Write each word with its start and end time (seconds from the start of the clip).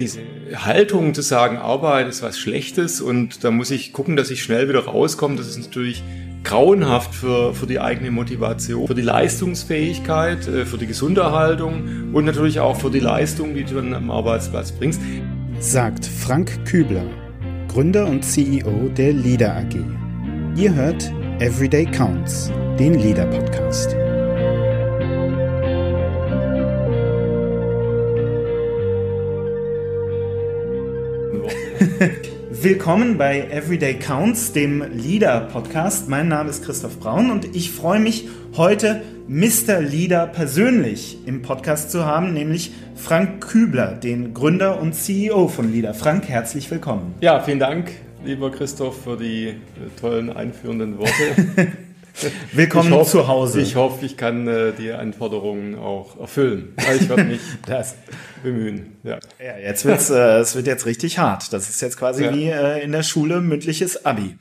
Diese 0.00 0.20
Haltung 0.54 1.12
zu 1.12 1.20
sagen, 1.20 1.58
Arbeit 1.58 2.08
ist 2.08 2.22
was 2.22 2.38
Schlechtes 2.38 3.02
und 3.02 3.44
da 3.44 3.50
muss 3.50 3.70
ich 3.70 3.92
gucken, 3.92 4.16
dass 4.16 4.30
ich 4.30 4.42
schnell 4.42 4.66
wieder 4.66 4.86
rauskomme, 4.86 5.36
das 5.36 5.46
ist 5.46 5.58
natürlich 5.58 6.02
grauenhaft 6.42 7.14
für, 7.14 7.52
für 7.52 7.66
die 7.66 7.80
eigene 7.80 8.10
Motivation, 8.10 8.86
für 8.86 8.94
die 8.94 9.02
Leistungsfähigkeit, 9.02 10.48
äh, 10.48 10.64
für 10.64 10.78
die 10.78 10.86
Gesunderhaltung 10.86 12.14
und 12.14 12.24
natürlich 12.24 12.60
auch 12.60 12.76
für 12.76 12.90
die 12.90 13.00
Leistung, 13.00 13.54
die 13.54 13.64
du 13.64 13.74
dann 13.74 13.92
am 13.92 14.10
Arbeitsplatz 14.10 14.72
bringst. 14.72 15.02
Sagt 15.58 16.06
Frank 16.06 16.64
Kübler, 16.64 17.04
Gründer 17.68 18.06
und 18.06 18.24
CEO 18.24 18.88
der 18.96 19.12
Leader 19.12 19.54
AG. 19.54 19.76
Ihr 20.56 20.74
hört 20.74 21.12
Everyday 21.40 21.84
Counts, 21.84 22.50
den 22.78 22.94
Leader 22.94 23.26
Podcast. 23.26 23.99
Willkommen 32.50 33.16
bei 33.16 33.48
Everyday 33.50 33.94
Counts, 33.94 34.52
dem 34.52 34.84
Leader 34.92 35.48
Podcast. 35.50 36.10
Mein 36.10 36.28
Name 36.28 36.50
ist 36.50 36.62
Christoph 36.62 37.00
Braun 37.00 37.30
und 37.30 37.56
ich 37.56 37.70
freue 37.70 38.00
mich 38.00 38.28
heute 38.54 39.00
Mr. 39.28 39.80
Leader 39.80 40.26
persönlich 40.26 41.16
im 41.24 41.40
Podcast 41.40 41.90
zu 41.90 42.04
haben, 42.04 42.34
nämlich 42.34 42.72
Frank 42.96 43.40
Kübler, 43.40 43.92
den 43.94 44.34
Gründer 44.34 44.78
und 44.78 44.94
CEO 44.94 45.48
von 45.48 45.72
Leader. 45.72 45.94
Frank, 45.94 46.28
herzlich 46.28 46.70
willkommen. 46.70 47.14
Ja, 47.22 47.40
vielen 47.40 47.60
Dank, 47.60 47.92
lieber 48.26 48.50
Christoph, 48.50 49.04
für 49.04 49.16
die 49.16 49.46
äh, 49.46 49.54
tollen 49.98 50.30
einführenden 50.30 50.98
Worte. 50.98 51.72
Willkommen 52.52 52.92
hoffe, 52.92 53.10
zu 53.10 53.28
Hause. 53.28 53.60
Ich 53.60 53.76
hoffe, 53.76 54.04
ich 54.04 54.16
kann 54.16 54.46
äh, 54.46 54.72
die 54.72 54.92
Anforderungen 54.92 55.76
auch 55.76 56.18
erfüllen. 56.18 56.74
ich 57.00 57.08
werde 57.08 57.24
mich 57.24 57.40
das. 57.66 57.94
bemühen. 58.42 58.96
Ja. 59.02 59.18
ja, 59.38 59.58
jetzt 59.58 59.84
wird's, 59.84 60.10
äh, 60.10 60.38
es 60.38 60.54
wird 60.54 60.66
jetzt 60.66 60.86
richtig 60.86 61.18
hart. 61.18 61.52
Das 61.52 61.68
ist 61.68 61.80
jetzt 61.80 61.98
quasi 61.98 62.24
ja. 62.24 62.34
wie 62.34 62.48
äh, 62.48 62.82
in 62.82 62.92
der 62.92 63.02
Schule 63.02 63.40
mündliches 63.40 64.04
Abi. 64.04 64.36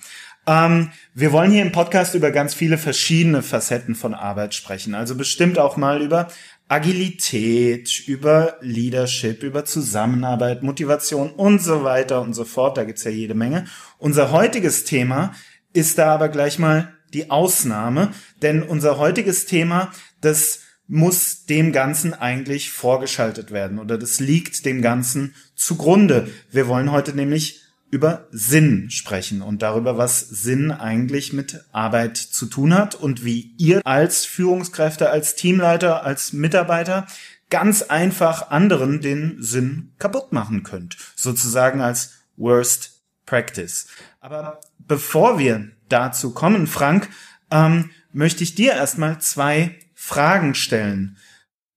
Ähm, 0.47 0.91
wir 1.13 1.31
wollen 1.31 1.51
hier 1.51 1.61
im 1.61 1.71
Podcast 1.71 2.15
über 2.15 2.31
ganz 2.31 2.53
viele 2.53 2.77
verschiedene 2.77 3.41
Facetten 3.41 3.95
von 3.95 4.13
Arbeit 4.13 4.53
sprechen. 4.53 4.95
Also 4.95 5.15
bestimmt 5.15 5.59
auch 5.59 5.77
mal 5.77 6.01
über 6.01 6.27
Agilität, 6.67 8.07
über 8.07 8.57
Leadership, 8.61 9.43
über 9.43 9.65
Zusammenarbeit, 9.65 10.63
Motivation 10.63 11.31
und 11.31 11.61
so 11.61 11.83
weiter 11.83 12.21
und 12.21 12.33
so 12.33 12.45
fort. 12.45 12.77
Da 12.77 12.83
gibt's 12.83 13.03
ja 13.03 13.11
jede 13.11 13.33
Menge. 13.33 13.65
Unser 13.97 14.31
heutiges 14.31 14.85
Thema 14.85 15.33
ist 15.73 15.97
da 15.97 16.13
aber 16.13 16.29
gleich 16.29 16.57
mal 16.59 16.93
die 17.13 17.29
Ausnahme, 17.29 18.11
denn 18.41 18.63
unser 18.63 18.97
heutiges 18.97 19.45
Thema, 19.45 19.91
das 20.21 20.61
muss 20.87 21.45
dem 21.45 21.71
Ganzen 21.71 22.13
eigentlich 22.13 22.71
vorgeschaltet 22.71 23.51
werden 23.51 23.77
oder 23.77 23.97
das 23.97 24.19
liegt 24.19 24.65
dem 24.65 24.81
Ganzen 24.81 25.35
zugrunde. 25.55 26.27
Wir 26.51 26.67
wollen 26.67 26.91
heute 26.91 27.13
nämlich 27.13 27.61
über 27.91 28.27
Sinn 28.31 28.89
sprechen 28.89 29.41
und 29.41 29.61
darüber, 29.61 29.97
was 29.97 30.19
Sinn 30.19 30.71
eigentlich 30.71 31.33
mit 31.33 31.63
Arbeit 31.71 32.17
zu 32.17 32.45
tun 32.45 32.73
hat 32.73 32.95
und 32.95 33.23
wie 33.23 33.53
ihr 33.57 33.81
als 33.85 34.25
Führungskräfte, 34.25 35.09
als 35.09 35.35
Teamleiter, 35.35 36.03
als 36.03 36.33
Mitarbeiter 36.33 37.07
ganz 37.49 37.83
einfach 37.83 38.51
anderen 38.51 39.01
den 39.01 39.37
Sinn 39.41 39.93
kaputt 39.97 40.31
machen 40.33 40.63
könnt. 40.63 40.97
Sozusagen 41.15 41.81
als 41.81 42.13
Worst 42.37 43.01
Practice. 43.25 43.87
Aber 44.21 44.59
bevor 44.79 45.39
wir 45.39 45.69
dazu 45.89 46.33
kommen, 46.33 46.67
Frank, 46.67 47.09
ähm, 47.51 47.89
möchte 48.11 48.43
ich 48.43 48.55
dir 48.55 48.73
erstmal 48.73 49.19
zwei 49.19 49.77
Fragen 49.93 50.55
stellen. 50.55 51.17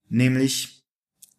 Nämlich 0.08 0.82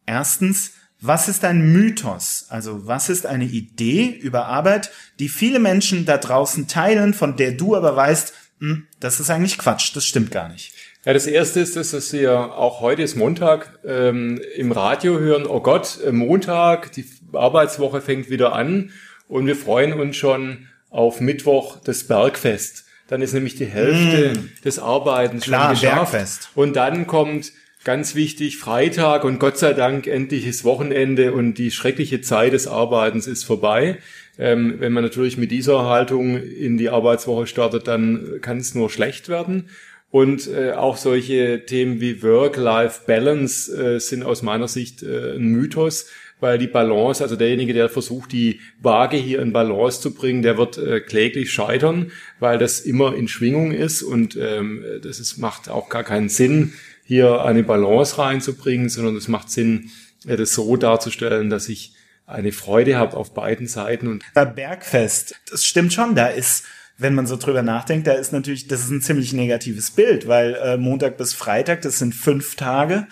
erstens, 0.05 0.73
was 0.99 1.27
ist 1.27 1.43
ein 1.43 1.73
Mythos? 1.73 2.45
Also 2.49 2.87
was 2.87 3.09
ist 3.09 3.25
eine 3.25 3.45
Idee 3.45 4.05
über 4.05 4.45
Arbeit, 4.45 4.91
die 5.19 5.29
viele 5.29 5.59
Menschen 5.59 6.05
da 6.05 6.17
draußen 6.17 6.67
teilen, 6.67 7.13
von 7.13 7.35
der 7.35 7.51
du 7.51 7.75
aber 7.75 7.95
weißt, 7.95 8.33
hm, 8.59 8.87
das 8.99 9.19
ist 9.19 9.29
eigentlich 9.29 9.57
Quatsch, 9.57 9.95
das 9.95 10.05
stimmt 10.05 10.31
gar 10.31 10.47
nicht. 10.47 10.73
Ja, 11.05 11.11
das 11.11 11.27
erste 11.27 11.59
ist, 11.59 11.75
dass 11.75 12.13
wir 12.13 12.53
auch 12.53 12.79
heute 12.79 13.01
ist 13.01 13.15
Montag 13.15 13.77
ähm, 13.83 14.39
im 14.55 14.71
Radio 14.71 15.19
hören, 15.19 15.45
oh 15.45 15.59
Gott, 15.59 15.99
äh, 16.05 16.13
Montag, 16.13 16.93
die 16.93 17.05
Arbeitswoche 17.33 17.99
fängt 17.99 18.29
wieder 18.29 18.53
an 18.53 18.91
und 19.27 19.45
wir 19.45 19.57
freuen 19.57 19.91
uns 19.99 20.15
schon 20.15 20.69
auf 20.93 21.19
Mittwoch 21.19 21.77
das 21.83 22.05
Bergfest. 22.05 22.85
Dann 23.07 23.21
ist 23.21 23.33
nämlich 23.33 23.55
die 23.55 23.65
Hälfte 23.65 24.39
mm. 24.39 24.63
des 24.63 24.79
Arbeitens 24.79 25.43
Klar, 25.43 25.75
schon 25.75 25.81
geschafft. 25.81 26.11
Bergfest. 26.11 26.49
Und 26.55 26.75
dann 26.75 27.05
kommt 27.07 27.51
ganz 27.83 28.15
wichtig 28.15 28.57
Freitag 28.57 29.25
und 29.25 29.39
Gott 29.39 29.57
sei 29.57 29.73
Dank 29.73 30.07
endlich 30.07 30.47
ist 30.47 30.63
Wochenende 30.63 31.33
und 31.33 31.55
die 31.55 31.71
schreckliche 31.71 32.21
Zeit 32.21 32.53
des 32.53 32.67
Arbeitens 32.67 33.27
ist 33.27 33.43
vorbei. 33.43 33.97
Ähm, 34.39 34.75
wenn 34.79 34.93
man 34.93 35.03
natürlich 35.03 35.37
mit 35.37 35.51
dieser 35.51 35.85
Haltung 35.85 36.41
in 36.41 36.77
die 36.77 36.89
Arbeitswoche 36.89 37.45
startet, 37.47 37.87
dann 37.87 38.39
kann 38.41 38.57
es 38.57 38.73
nur 38.73 38.89
schlecht 38.89 39.27
werden. 39.29 39.69
Und 40.11 40.47
äh, 40.47 40.73
auch 40.73 40.97
solche 40.97 41.65
Themen 41.65 41.99
wie 41.99 42.21
Work-Life-Balance 42.21 43.95
äh, 43.95 43.99
sind 43.99 44.23
aus 44.23 44.43
meiner 44.43 44.67
Sicht 44.67 45.01
äh, 45.01 45.35
ein 45.35 45.47
Mythos 45.47 46.07
weil 46.43 46.59
die 46.59 46.67
Balance, 46.67 47.23
also 47.23 47.35
derjenige, 47.35 47.73
der 47.73 47.89
versucht, 47.89 48.33
die 48.33 48.59
Waage 48.81 49.17
hier 49.17 49.41
in 49.41 49.53
Balance 49.53 50.01
zu 50.01 50.13
bringen, 50.13 50.43
der 50.43 50.57
wird 50.57 50.77
äh, 50.77 50.99
kläglich 50.99 51.51
scheitern, 51.51 52.11
weil 52.39 52.59
das 52.59 52.81
immer 52.81 53.15
in 53.15 53.27
Schwingung 53.27 53.71
ist 53.71 54.03
und 54.03 54.35
ähm, 54.35 54.83
das 55.01 55.19
ist, 55.19 55.37
macht 55.37 55.69
auch 55.69 55.89
gar 55.89 56.03
keinen 56.03 56.29
Sinn, 56.29 56.73
hier 57.05 57.43
eine 57.43 57.63
Balance 57.63 58.17
reinzubringen, 58.17 58.89
sondern 58.89 59.15
es 59.15 59.27
macht 59.27 59.49
Sinn, 59.49 59.89
äh, 60.27 60.35
das 60.35 60.53
so 60.53 60.75
darzustellen, 60.75 61.49
dass 61.49 61.69
ich 61.69 61.93
eine 62.25 62.51
Freude 62.51 62.97
habe 62.97 63.17
auf 63.17 63.33
beiden 63.33 63.67
Seiten. 63.67 64.07
Und 64.07 64.23
Bergfest, 64.55 65.35
das 65.49 65.63
stimmt 65.63 65.93
schon, 65.93 66.13
da 66.13 66.27
ist 66.27 66.65
wenn 66.95 67.15
man 67.15 67.25
so 67.25 67.37
drüber 67.37 67.63
nachdenkt, 67.63 68.05
da 68.05 68.13
ist 68.13 68.33
natürlich, 68.33 68.67
das 68.67 68.81
ist 68.81 68.91
ein 68.91 69.01
ziemlich 69.01 69.33
negatives 69.33 69.91
Bild, 69.91 70.27
weil 70.27 70.53
äh, 70.55 70.77
Montag 70.77 71.17
bis 71.17 71.33
Freitag, 71.33 71.81
das 71.81 71.97
sind 71.97 72.13
fünf 72.13 72.55
Tage 72.55 73.07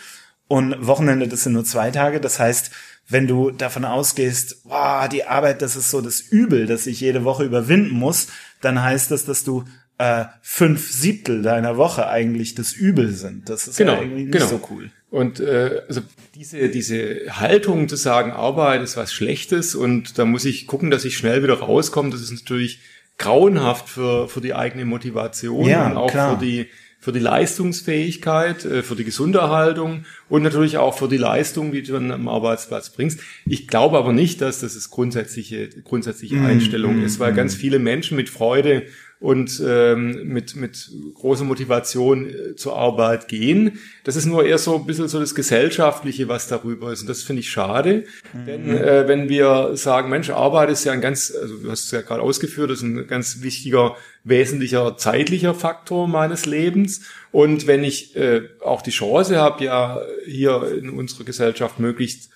und 0.52 0.86
Wochenende, 0.86 1.30
das 1.30 1.44
sind 1.44 1.54
nur 1.54 1.64
zwei 1.64 1.92
Tage. 1.92 2.20
Das 2.20 2.38
heißt, 2.38 2.72
wenn 3.08 3.28
du 3.28 3.52
davon 3.52 3.86
ausgehst, 3.86 4.62
wow, 4.64 5.08
die 5.08 5.26
Arbeit, 5.26 5.62
das 5.62 5.76
ist 5.76 5.90
so 5.90 6.02
das 6.02 6.22
Übel, 6.22 6.66
das 6.66 6.88
ich 6.88 7.02
jede 7.02 7.24
Woche 7.24 7.44
überwinden 7.44 7.92
muss, 7.92 8.28
dann 8.62 8.82
heißt 8.82 9.12
das, 9.12 9.26
dass 9.26 9.44
du 9.44 9.66
äh, 9.98 10.26
fünf 10.42 10.92
Siebtel 10.92 11.42
deiner 11.42 11.78
Woche 11.78 12.08
eigentlich 12.08 12.56
das 12.56 12.74
Übel 12.74 13.14
sind. 13.14 13.50
Das 13.50 13.68
ist 13.68 13.78
genau, 13.78 13.94
ja 13.94 14.02
irgendwie 14.02 14.24
nicht 14.24 14.34
genau. 14.34 14.48
so 14.48 14.62
cool. 14.72 14.92
Und 15.10 15.40
äh, 15.42 15.82
also 15.88 16.02
diese, 16.36 16.70
diese 16.70 17.40
Haltung 17.40 17.90
zu 17.90 17.98
sagen, 17.98 18.32
Arbeit 18.32 18.82
ist 18.82 18.98
was 18.98 19.14
Schlechtes 19.14 19.76
und 19.76 20.18
da 20.18 20.26
muss 20.26 20.46
ich 20.46 20.66
gucken, 20.66 20.90
dass 20.90 21.06
ich 21.06 21.18
schnell 21.18 21.44
wieder 21.44 21.60
rauskomme, 21.60 22.10
das 22.10 22.22
ist 22.22 22.32
natürlich 22.32 22.80
grauenhaft 23.18 23.90
für, 23.90 24.28
für 24.28 24.42
die 24.42 24.56
eigene 24.56 24.86
Motivation 24.86 25.68
ja, 25.68 25.86
und 25.86 25.98
auch 25.98 26.10
klar. 26.10 26.40
für 26.40 26.46
die 26.46 26.68
für 27.02 27.12
die 27.12 27.20
Leistungsfähigkeit, 27.20 28.64
äh, 28.64 28.84
für 28.84 28.96
die 28.96 29.04
Gesunderhaltung 29.04 30.06
und 30.32 30.44
natürlich 30.44 30.78
auch 30.78 30.98
für 30.98 31.10
die 31.10 31.18
Leistung, 31.18 31.74
die 31.74 31.84
du 31.84 31.92
dann 31.92 32.10
am 32.10 32.30
Arbeitsplatz 32.30 32.90
bringst. 32.90 33.20
Ich 33.46 33.68
glaube 33.68 33.98
aber 33.98 34.14
nicht, 34.14 34.40
dass 34.40 34.62
das 34.62 34.76
das 34.76 34.90
grundsätzliche, 34.90 35.68
grundsätzliche 35.84 36.38
mm, 36.38 36.46
Einstellung 36.46 37.02
mm, 37.02 37.04
ist, 37.04 37.20
weil 37.20 37.34
mm. 37.34 37.36
ganz 37.36 37.54
viele 37.54 37.80
Menschen 37.80 38.16
mit 38.16 38.30
Freude 38.30 38.84
und 39.20 39.62
ähm, 39.64 40.30
mit, 40.30 40.56
mit 40.56 40.90
großer 41.16 41.44
Motivation 41.44 42.30
äh, 42.30 42.56
zur 42.56 42.78
Arbeit 42.78 43.28
gehen. 43.28 43.80
Das 44.06 44.16
ist 44.16 44.26
nur 44.26 44.46
eher 44.46 44.58
so 44.58 44.78
ein 44.78 44.86
bisschen 44.86 45.10
so 45.10 45.20
das 45.20 45.36
Gesellschaftliche, 45.36 46.30
was 46.30 46.48
darüber 46.48 46.94
ist. 46.94 47.02
Und 47.02 47.10
das 47.10 47.24
finde 47.24 47.42
ich 47.42 47.50
schade. 47.50 48.06
Mhm. 48.34 48.46
Denn 48.46 48.70
äh, 48.70 49.08
wenn 49.10 49.28
wir 49.28 49.72
sagen, 49.76 50.10
Mensch, 50.10 50.30
Arbeit 50.30 50.70
ist 50.70 50.86
ja 50.86 50.94
ein 50.94 51.02
ganz, 51.02 51.32
also 51.40 51.58
du 51.58 51.70
hast 51.70 51.86
es 51.86 51.92
ja 51.92 52.02
gerade 52.02 52.24
ausgeführt, 52.24 52.72
ist 52.72 52.82
ein 52.82 53.06
ganz 53.06 53.42
wichtiger, 53.42 53.96
wesentlicher 54.24 54.96
zeitlicher 54.98 55.54
Faktor 55.54 56.08
meines 56.08 56.46
Lebens. 56.46 57.02
Und 57.32 57.68
wenn 57.68 57.84
ich 57.84 58.16
äh, 58.16 58.42
auch 58.64 58.82
die 58.82 58.92
Chance 58.92 59.38
habe, 59.38 59.64
ja 59.64 60.02
hier 60.26 60.64
in 60.78 60.90
unserer 60.90 61.24
Gesellschaft 61.24 61.80
möglichst 61.80 62.30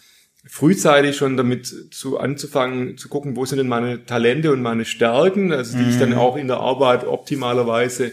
frühzeitig 0.48 1.18
schon 1.18 1.38
damit 1.38 1.94
zu 1.94 2.20
anzufangen, 2.20 2.98
zu 2.98 3.10
gucken, 3.10 3.36
wo 3.36 3.46
sind 3.46 3.58
denn 3.58 3.68
meine 3.68 4.06
Talente 4.06 4.52
und 4.52 4.62
meine 4.62 4.86
Stärken, 4.86 5.52
also 5.52 5.78
die 5.78 5.84
mhm. 5.84 5.90
ich 5.90 6.00
dann 6.00 6.10
mhm. 6.12 6.18
auch 6.18 6.38
in 6.38 6.48
der 6.48 6.58
Arbeit 6.58 7.06
optimalerweise 7.06 8.12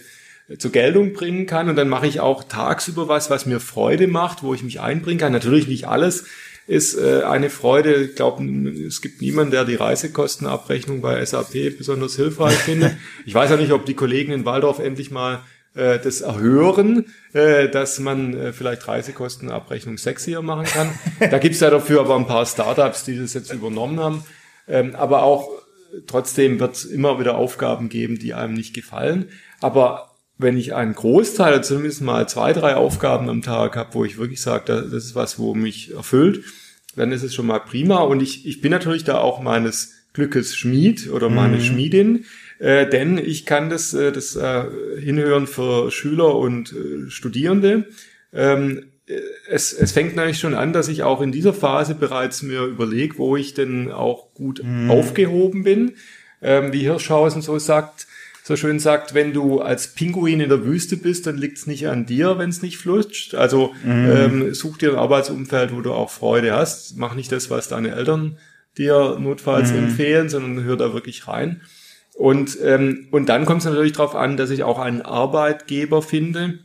äh, 0.48 0.56
zur 0.56 0.72
Geltung 0.72 1.12
bringen 1.12 1.46
kann. 1.46 1.68
Und 1.68 1.76
dann 1.76 1.88
mache 1.88 2.06
ich 2.06 2.20
auch 2.20 2.44
tagsüber 2.44 3.08
was, 3.08 3.30
was 3.30 3.46
mir 3.46 3.60
Freude 3.60 4.08
macht, 4.08 4.42
wo 4.42 4.54
ich 4.54 4.62
mich 4.62 4.80
einbringen 4.80 5.20
kann. 5.20 5.32
Natürlich 5.32 5.68
nicht 5.68 5.86
alles 5.86 6.24
ist 6.66 6.96
äh, 6.96 7.22
eine 7.24 7.50
Freude. 7.50 7.94
Ich 7.96 8.14
glaube, 8.14 8.44
es 8.86 9.02
gibt 9.02 9.20
niemanden, 9.20 9.50
der 9.50 9.64
die 9.64 9.74
Reisekostenabrechnung 9.74 11.00
bei 11.00 11.24
SAP 11.24 11.76
besonders 11.76 12.16
hilfreich 12.16 12.54
findet. 12.54 12.96
Ich 13.26 13.34
weiß 13.34 13.50
ja 13.50 13.56
nicht, 13.56 13.72
ob 13.72 13.84
die 13.84 13.94
Kollegen 13.94 14.32
in 14.32 14.44
Waldorf 14.44 14.78
endlich 14.78 15.10
mal 15.10 15.42
das 15.74 16.20
Erhören, 16.20 17.06
äh, 17.32 17.69
dass 17.69 17.98
man 17.98 18.34
äh, 18.34 18.52
vielleicht 18.52 18.86
Reisekostenabrechnung 18.86 19.96
sexier 19.96 20.42
machen 20.42 20.66
kann. 20.66 20.90
Da 21.30 21.38
gibt's 21.38 21.60
ja 21.60 21.70
dafür 21.70 22.00
aber 22.00 22.16
ein 22.16 22.26
paar 22.26 22.44
Startups, 22.44 23.04
die 23.04 23.19
das 23.19 23.34
jetzt 23.34 23.52
übernommen 23.52 23.98
haben. 23.98 24.24
Ähm, 24.69 24.94
aber 24.94 25.22
auch 25.22 25.48
trotzdem 26.06 26.60
wird 26.60 26.76
es 26.76 26.84
immer 26.84 27.19
wieder 27.19 27.36
Aufgaben 27.36 27.88
geben, 27.88 28.19
die 28.19 28.34
einem 28.34 28.54
nicht 28.54 28.74
gefallen. 28.74 29.28
Aber 29.60 30.10
wenn 30.38 30.56
ich 30.56 30.74
einen 30.74 30.94
Großteil, 30.94 31.62
zumindest 31.64 32.02
mal 32.02 32.28
zwei, 32.28 32.52
drei 32.52 32.74
Aufgaben 32.74 33.28
am 33.28 33.42
Tag 33.42 33.76
habe, 33.76 33.94
wo 33.94 34.04
ich 34.04 34.19
wirklich 34.19 34.40
sage, 34.40 34.64
das 34.66 35.04
ist 35.04 35.14
was, 35.14 35.38
wo 35.38 35.54
mich 35.54 35.94
erfüllt, 35.94 36.44
dann 36.96 37.12
ist 37.12 37.22
es 37.22 37.34
schon 37.34 37.46
mal 37.46 37.60
prima. 37.60 38.00
Und 38.00 38.22
ich, 38.22 38.46
ich 38.46 38.60
bin 38.60 38.70
natürlich 38.70 39.04
da 39.04 39.19
auch 39.19 39.40
meines 39.40 39.94
Glückes 40.12 40.54
Schmied 40.54 41.10
oder 41.10 41.30
meine 41.30 41.56
mhm. 41.56 41.62
Schmiedin, 41.62 42.24
äh, 42.62 42.88
denn 42.88 43.18
ich 43.18 43.44
kann 43.44 43.70
das, 43.70 43.92
äh, 43.92 44.12
das 44.12 44.36
äh, 44.36 44.64
hinhören 45.00 45.48
für 45.48 45.90
Schüler 45.90 46.36
und 46.36 46.72
äh, 46.72 47.10
Studierende. 47.10 47.86
Ähm, 48.32 48.84
äh, 49.06 49.18
es, 49.48 49.72
es 49.72 49.90
fängt 49.90 50.14
natürlich 50.14 50.38
schon 50.38 50.54
an, 50.54 50.72
dass 50.72 50.86
ich 50.86 51.02
auch 51.02 51.20
in 51.22 51.32
dieser 51.32 51.54
Phase 51.54 51.96
bereits 51.96 52.42
mir 52.42 52.62
überlege, 52.62 53.18
wo 53.18 53.36
ich 53.36 53.54
denn 53.54 53.90
auch 53.90 54.32
gut 54.34 54.62
mhm. 54.62 54.92
aufgehoben 54.92 55.64
bin. 55.64 55.94
Ähm, 56.40 56.72
wie 56.72 56.82
Hirschhausen 56.82 57.42
so 57.42 57.58
sagt, 57.58 58.06
so 58.44 58.54
schön 58.54 58.78
sagt, 58.78 59.12
wenn 59.12 59.32
du 59.32 59.60
als 59.60 59.88
Pinguin 59.88 60.38
in 60.38 60.48
der 60.48 60.64
Wüste 60.64 60.96
bist, 60.96 61.26
dann 61.26 61.38
liegt 61.38 61.58
es 61.58 61.66
nicht 61.66 61.88
an 61.88 62.06
dir, 62.06 62.38
wenn 62.38 62.50
es 62.50 62.62
nicht 62.62 62.78
flutscht. 62.78 63.34
Also 63.34 63.74
mhm. 63.82 64.08
ähm, 64.08 64.54
such 64.54 64.78
dir 64.78 64.92
ein 64.92 64.98
Arbeitsumfeld, 64.98 65.74
wo 65.74 65.80
du 65.80 65.92
auch 65.92 66.10
Freude 66.10 66.52
hast. 66.52 66.96
Mach 66.96 67.16
nicht 67.16 67.32
das, 67.32 67.50
was 67.50 67.66
deine 67.66 67.92
Eltern 67.92 68.38
dir 68.78 69.18
notfalls 69.18 69.72
mhm. 69.72 69.78
empfehlen, 69.78 70.28
sondern 70.28 70.62
hör 70.62 70.76
da 70.76 70.94
wirklich 70.94 71.26
rein. 71.26 71.60
Und, 72.14 72.58
ähm, 72.62 73.08
und 73.10 73.28
dann 73.28 73.46
kommt 73.46 73.60
es 73.60 73.64
natürlich 73.64 73.92
darauf 73.92 74.14
an, 74.14 74.36
dass 74.36 74.50
ich 74.50 74.62
auch 74.62 74.78
einen 74.78 75.02
Arbeitgeber 75.02 76.02
finde, 76.02 76.58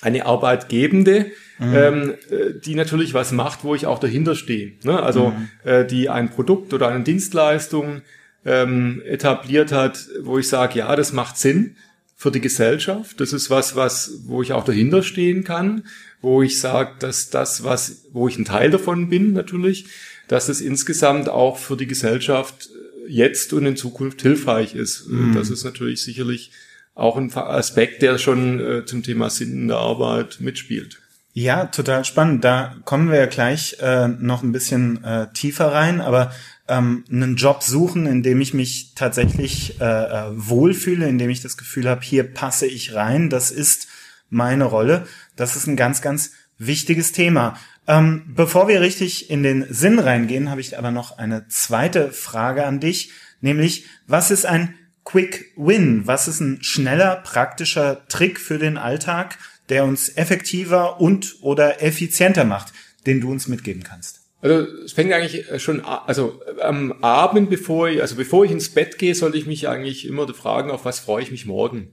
eine 0.00 0.26
Arbeitgebende, 0.26 1.26
mhm. 1.58 1.74
ähm, 1.74 2.14
äh, 2.30 2.60
die 2.60 2.74
natürlich 2.74 3.14
was 3.14 3.30
macht, 3.30 3.62
wo 3.62 3.74
ich 3.74 3.86
auch 3.86 4.00
dahinter 4.00 4.34
stehe. 4.34 4.72
Ne? 4.82 5.00
Also 5.00 5.30
mhm. 5.30 5.48
äh, 5.64 5.86
die 5.86 6.08
ein 6.08 6.30
Produkt 6.30 6.74
oder 6.74 6.88
eine 6.88 7.04
Dienstleistung 7.04 8.02
ähm, 8.44 9.00
etabliert 9.06 9.70
hat, 9.70 10.08
wo 10.22 10.38
ich 10.38 10.48
sage, 10.48 10.80
ja, 10.80 10.94
das 10.96 11.12
macht 11.12 11.38
Sinn 11.38 11.76
für 12.16 12.32
die 12.32 12.40
Gesellschaft. 12.40 13.20
Das 13.20 13.32
ist 13.32 13.50
was, 13.50 13.76
was, 13.76 14.22
wo 14.24 14.42
ich 14.42 14.52
auch 14.52 14.64
dahinter 14.64 15.04
stehen 15.04 15.44
kann, 15.44 15.84
wo 16.20 16.42
ich 16.42 16.58
sage, 16.58 16.92
dass 16.98 17.30
das, 17.30 17.62
was, 17.62 18.06
wo 18.12 18.26
ich 18.26 18.38
ein 18.38 18.44
Teil 18.44 18.70
davon 18.70 19.08
bin, 19.08 19.32
natürlich, 19.32 19.86
dass 20.28 20.48
es 20.48 20.60
insgesamt 20.60 21.28
auch 21.28 21.58
für 21.58 21.76
die 21.76 21.86
Gesellschaft 21.86 22.70
jetzt 23.08 23.52
und 23.52 23.66
in 23.66 23.76
Zukunft 23.76 24.22
hilfreich 24.22 24.74
ist. 24.74 25.08
Mhm. 25.08 25.34
Das 25.34 25.50
ist 25.50 25.64
natürlich 25.64 26.02
sicherlich 26.02 26.50
auch 26.94 27.16
ein 27.16 27.32
Aspekt, 27.32 28.02
der 28.02 28.18
schon 28.18 28.60
äh, 28.60 28.84
zum 28.84 29.02
Thema 29.02 29.30
Sinn 29.30 29.52
in 29.52 29.68
der 29.68 29.78
Arbeit 29.78 30.38
mitspielt. 30.40 31.00
Ja, 31.34 31.64
total 31.66 32.04
spannend. 32.04 32.44
Da 32.44 32.76
kommen 32.84 33.10
wir 33.10 33.18
ja 33.18 33.26
gleich 33.26 33.78
äh, 33.80 34.08
noch 34.08 34.42
ein 34.42 34.52
bisschen 34.52 35.02
äh, 35.02 35.32
tiefer 35.32 35.72
rein, 35.72 36.02
aber 36.02 36.30
ähm, 36.68 37.04
einen 37.10 37.36
Job 37.36 37.62
suchen, 37.62 38.06
in 38.06 38.22
dem 38.22 38.42
ich 38.42 38.52
mich 38.52 38.92
tatsächlich 38.94 39.80
äh, 39.80 39.84
äh 39.84 40.24
wohlfühle, 40.32 41.08
in 41.08 41.16
dem 41.16 41.30
ich 41.30 41.40
das 41.40 41.56
Gefühl 41.56 41.88
habe, 41.88 42.02
hier 42.02 42.24
passe 42.24 42.66
ich 42.66 42.94
rein, 42.94 43.30
das 43.30 43.50
ist 43.50 43.88
meine 44.28 44.64
Rolle. 44.64 45.06
Das 45.36 45.56
ist 45.56 45.66
ein 45.66 45.76
ganz, 45.76 46.02
ganz 46.02 46.32
wichtiges 46.66 47.12
Thema. 47.12 47.58
Ähm, 47.86 48.24
bevor 48.28 48.68
wir 48.68 48.80
richtig 48.80 49.30
in 49.30 49.42
den 49.42 49.66
Sinn 49.68 49.98
reingehen, 49.98 50.50
habe 50.50 50.60
ich 50.60 50.78
aber 50.78 50.90
noch 50.90 51.18
eine 51.18 51.48
zweite 51.48 52.12
Frage 52.12 52.64
an 52.64 52.80
dich, 52.80 53.10
nämlich 53.40 53.86
was 54.06 54.30
ist 54.30 54.46
ein 54.46 54.74
Quick 55.04 55.52
Win? 55.56 56.06
Was 56.06 56.28
ist 56.28 56.40
ein 56.40 56.62
schneller, 56.62 57.16
praktischer 57.16 58.06
Trick 58.08 58.38
für 58.38 58.58
den 58.58 58.76
Alltag, 58.76 59.38
der 59.68 59.84
uns 59.84 60.16
effektiver 60.16 61.00
und 61.00 61.36
oder 61.42 61.82
effizienter 61.82 62.44
macht, 62.44 62.72
den 63.06 63.20
du 63.20 63.30
uns 63.30 63.48
mitgeben 63.48 63.82
kannst? 63.82 64.20
Also 64.40 64.66
es 64.84 64.92
fängt 64.92 65.12
eigentlich 65.12 65.62
schon, 65.62 65.84
also 65.84 66.40
am 66.60 66.92
Abend, 67.02 67.48
bevor 67.48 67.88
ich, 67.88 68.00
also 68.00 68.16
bevor 68.16 68.44
ich 68.44 68.50
ins 68.50 68.70
Bett 68.70 68.98
gehe, 68.98 69.14
sollte 69.14 69.38
ich 69.38 69.46
mich 69.46 69.68
eigentlich 69.68 70.06
immer 70.06 70.32
fragen, 70.34 70.70
auf 70.70 70.84
was 70.84 70.98
freue 71.00 71.22
ich 71.22 71.30
mich 71.30 71.46
morgen? 71.46 71.92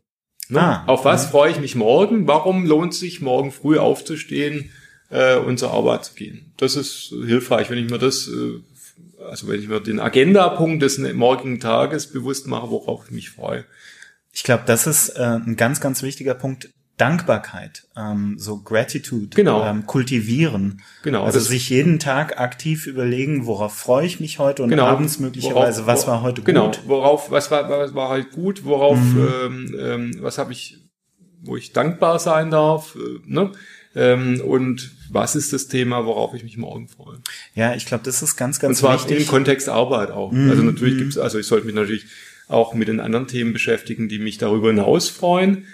Ne? 0.50 0.62
Ah, 0.62 0.84
auf 0.88 1.06
was 1.06 1.25
ja. 1.25 1.30
freue 1.30 1.51
ich 1.51 1.60
mich 1.60 1.75
morgen? 1.75 2.28
Warum 2.28 2.66
lohnt 2.66 2.94
es 2.94 3.00
sich, 3.00 3.22
morgen 3.22 3.51
früh 3.51 3.78
aufzustehen 3.78 4.72
äh, 5.10 5.38
und 5.38 5.60
zur 5.60 5.72
Arbeit 5.72 6.06
zu 6.06 6.16
gehen? 6.16 6.51
Das 6.57 6.75
ist 6.75 7.13
hilfreich, 7.25 7.69
wenn 7.69 7.78
ich 7.78 7.90
mir 7.90 8.00
das 8.00 8.28
äh, 8.28 8.60
also 9.30 9.48
wenn 9.48 9.60
ich 9.60 9.68
mir 9.68 9.80
den 9.80 10.00
Agendapunkt 10.00 10.81
des 10.81 10.98
morgigen 10.98 11.60
Tages 11.60 12.07
bewusst 12.07 12.48
mache, 12.48 12.69
worauf 12.69 13.06
ich 13.06 13.12
mich 13.12 13.30
freue. 13.30 13.66
Ich 14.31 14.44
glaube, 14.44 14.63
das 14.66 14.88
ist 14.88 15.10
äh, 15.10 15.40
ein 15.46 15.56
ganz, 15.56 15.81
ganz 15.81 16.04
wichtiger 16.04 16.34
Punkt. 16.34 16.69
Dankbarkeit, 17.00 17.88
ähm, 17.96 18.36
so 18.38 18.62
Gratitude, 18.62 19.36
genau. 19.36 19.66
ähm, 19.66 19.86
kultivieren. 19.86 20.81
Genau. 21.01 21.24
Also 21.24 21.40
sich 21.40 21.69
jeden 21.69 21.98
Tag 21.98 22.40
aktiv 22.40 22.88
überlegen, 22.88 23.46
worauf 23.46 23.74
freue 23.74 24.06
ich 24.06 24.19
mich 24.19 24.38
heute 24.38 24.63
und 24.63 24.69
genau. 24.69 24.86
abends 24.86 25.18
möglicherweise, 25.18 25.86
worauf, 25.86 25.88
was 25.88 26.07
war 26.07 26.22
heute 26.22 26.42
genau. 26.42 26.66
gut. 26.66 26.81
Genau, 26.81 26.88
worauf, 26.90 27.31
was 27.31 27.50
war, 27.51 27.69
was 27.69 27.96
war 27.96 28.10
halt 28.10 28.31
gut, 28.31 28.66
worauf, 28.66 29.00
mhm. 29.00 29.28
ähm, 29.44 29.75
ähm, 29.80 30.12
was 30.19 30.38
habe 30.38 30.51
ich, 30.51 30.78
wo 31.42 31.56
ich 31.56 31.72
dankbar 31.72 32.19
sein 32.19 32.51
darf, 32.51 32.96
äh, 32.96 33.19
ne? 33.25 33.51
Ähm, 33.96 34.42
und 34.42 34.92
was 35.10 35.36
ist 35.36 35.51
das 35.51 35.68
Thema, 35.68 36.06
worauf 36.06 36.36
ich 36.36 36.44
mich 36.44 36.57
morgen 36.57 36.88
freue. 36.88 37.18
Ja, 37.56 37.74
ich 37.74 37.88
glaube, 37.88 38.04
das 38.04 38.22
ist 38.22 38.36
ganz, 38.36 38.60
ganz 38.60 38.84
wichtig. 38.84 38.90
Und 38.90 39.00
zwar 39.00 39.10
wichtig. 39.10 39.25
im 39.25 39.28
Kontext 39.28 39.68
Arbeit 39.68 40.12
auch. 40.12 40.31
Mhm. 40.31 40.50
Also 40.50 40.62
natürlich 40.62 40.98
gibt's, 40.98 41.18
also 41.18 41.40
ich 41.40 41.48
sollte 41.48 41.66
mich 41.66 41.74
natürlich 41.74 42.06
auch 42.48 42.74
mit 42.74 42.88
den 42.88 43.00
anderen 43.00 43.28
Themen 43.28 43.51
beschäftigen, 43.51 44.10
die 44.10 44.19
mich 44.19 44.38
darüber 44.38 44.68
hinaus 44.68 45.10
freuen. 45.10 45.66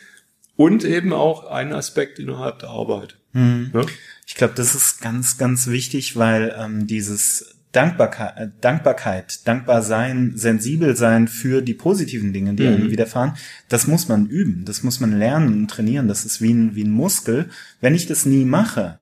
Und 0.55 0.83
eben 0.83 1.13
auch 1.13 1.49
ein 1.49 1.73
Aspekt 1.73 2.19
innerhalb 2.19 2.59
der 2.59 2.69
Arbeit. 2.69 3.17
Mhm. 3.33 3.71
Ja? 3.73 3.85
Ich 4.25 4.35
glaube, 4.35 4.53
das 4.55 4.73
ist 4.73 5.01
ganz, 5.01 5.37
ganz 5.37 5.67
wichtig, 5.67 6.15
weil 6.15 6.55
ähm, 6.57 6.87
dieses 6.87 7.55
Dankbarkeit, 7.75 8.37
äh, 8.37 8.47
Dankbarkeit, 8.61 9.45
dankbar 9.47 9.81
sein, 9.81 10.33
sensibel 10.35 10.95
sein 10.95 11.27
für 11.27 11.61
die 11.61 11.73
positiven 11.73 12.31
Dinge, 12.31 12.53
die 12.53 12.63
mhm. 12.63 12.75
einem 12.75 12.91
widerfahren, 12.91 13.35
das 13.67 13.87
muss 13.87 14.07
man 14.07 14.27
üben, 14.27 14.63
das 14.65 14.83
muss 14.83 14.99
man 14.99 15.17
lernen 15.17 15.53
und 15.53 15.67
trainieren. 15.69 16.07
Das 16.07 16.25
ist 16.25 16.41
wie 16.41 16.53
ein, 16.53 16.75
wie 16.75 16.85
ein 16.85 16.91
Muskel. 16.91 17.49
Wenn 17.81 17.93
ich 17.93 18.07
das 18.07 18.25
nie 18.25 18.45
mache, 18.45 18.99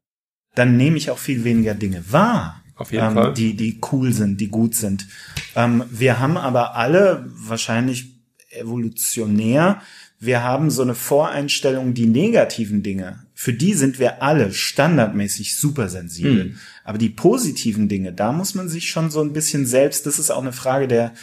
dann 0.56 0.76
nehme 0.76 0.98
ich 0.98 1.12
auch 1.12 1.20
viel 1.20 1.44
weniger 1.44 1.76
Dinge 1.76 2.04
wahr. 2.10 2.64
Auf 2.76 2.92
jeden 2.92 3.06
ähm, 3.06 3.14
Fall. 3.14 3.34
Die, 3.34 3.56
die 3.56 3.80
cool 3.92 4.12
sind, 4.12 4.42
die 4.42 4.50
gut 4.50 4.76
sind. 4.76 5.08
Ähm, 5.56 5.84
wir 5.92 6.20
haben 6.20 6.38
aber 6.38 6.76
alle 6.76 7.26
wahrscheinlich 7.28 8.14
evolutionär, 8.50 9.82
wir 10.25 10.44
haben 10.44 10.70
so 10.70 10.81
eine 10.81 10.96
Voreinstellung, 10.96 11.94
die 11.94 12.06
negativen 12.06 12.84
Dinge, 12.84 13.25
für 13.34 13.54
die 13.54 13.74
sind 13.74 14.00
wir 14.00 14.22
alle 14.22 14.54
standardmäßig 14.54 15.58
super 15.58 15.90
sensibel. 15.90 16.46
Mhm. 16.46 16.60
Aber 16.84 16.98
die 16.98 17.10
positiven 17.10 17.90
Dinge, 17.90 18.14
da 18.14 18.31
muss 18.31 18.56
man 18.56 18.70
sich 18.70 18.90
schon 18.90 19.12
so 19.12 19.22
ein 19.22 19.34
bisschen 19.34 19.66
selbst, 19.66 20.06
das 20.06 20.20
ist 20.20 20.31
auch 20.31 20.42
eine 20.42 20.54
Frage 20.54 20.88
der, 20.88 21.14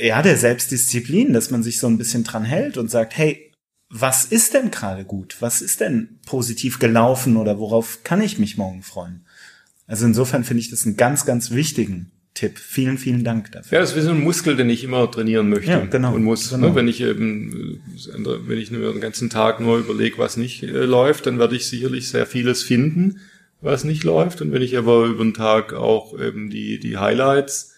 ja, 0.00 0.22
der 0.22 0.36
Selbstdisziplin, 0.36 1.32
dass 1.32 1.50
man 1.50 1.62
sich 1.62 1.78
so 1.78 1.86
ein 1.86 1.98
bisschen 1.98 2.24
dran 2.24 2.44
hält 2.44 2.78
und 2.78 2.90
sagt, 2.90 3.16
hey, 3.16 3.52
was 3.88 4.24
ist 4.24 4.54
denn 4.54 4.70
gerade 4.70 5.04
gut? 5.04 5.36
Was 5.40 5.60
ist 5.60 5.80
denn 5.80 6.20
positiv 6.24 6.78
gelaufen 6.78 7.36
oder 7.36 7.58
worauf 7.58 8.04
kann 8.04 8.22
ich 8.22 8.38
mich 8.38 8.56
morgen 8.56 8.82
freuen? 8.82 9.26
Also 9.86 10.06
insofern 10.06 10.44
finde 10.44 10.60
ich 10.60 10.70
das 10.70 10.86
einen 10.86 10.96
ganz, 10.96 11.26
ganz 11.26 11.50
wichtigen 11.50 12.12
Tipp. 12.34 12.58
Vielen, 12.58 12.96
vielen 12.96 13.24
Dank 13.24 13.52
dafür. 13.52 13.76
Ja, 13.76 13.80
das 13.80 13.90
ist 13.90 13.96
wie 13.96 14.00
so 14.00 14.10
ein 14.10 14.22
Muskel, 14.22 14.56
den 14.56 14.70
ich 14.70 14.84
immer 14.84 15.10
trainieren 15.10 15.50
möchte. 15.50 15.70
Ja, 15.70 15.84
genau. 15.84 16.14
Und 16.14 16.24
muss, 16.24 16.50
genau. 16.50 16.68
Ne, 16.68 16.74
wenn 16.74 16.88
ich 16.88 17.00
eben, 17.02 17.80
wenn 18.14 18.58
ich 18.58 18.70
nur 18.70 18.90
den 18.90 19.00
ganzen 19.00 19.28
Tag 19.28 19.60
nur 19.60 19.78
überlege, 19.78 20.18
was 20.18 20.36
nicht 20.36 20.62
äh, 20.62 20.84
läuft, 20.84 21.26
dann 21.26 21.38
werde 21.38 21.56
ich 21.56 21.68
sicherlich 21.68 22.08
sehr 22.08 22.26
vieles 22.26 22.62
finden, 22.62 23.20
was 23.60 23.84
nicht 23.84 24.02
läuft. 24.04 24.40
Und 24.40 24.52
wenn 24.52 24.62
ich 24.62 24.78
aber 24.78 25.04
über 25.04 25.22
den 25.22 25.34
Tag 25.34 25.74
auch 25.74 26.18
eben 26.18 26.48
die, 26.48 26.78
die 26.78 26.96
Highlights 26.96 27.72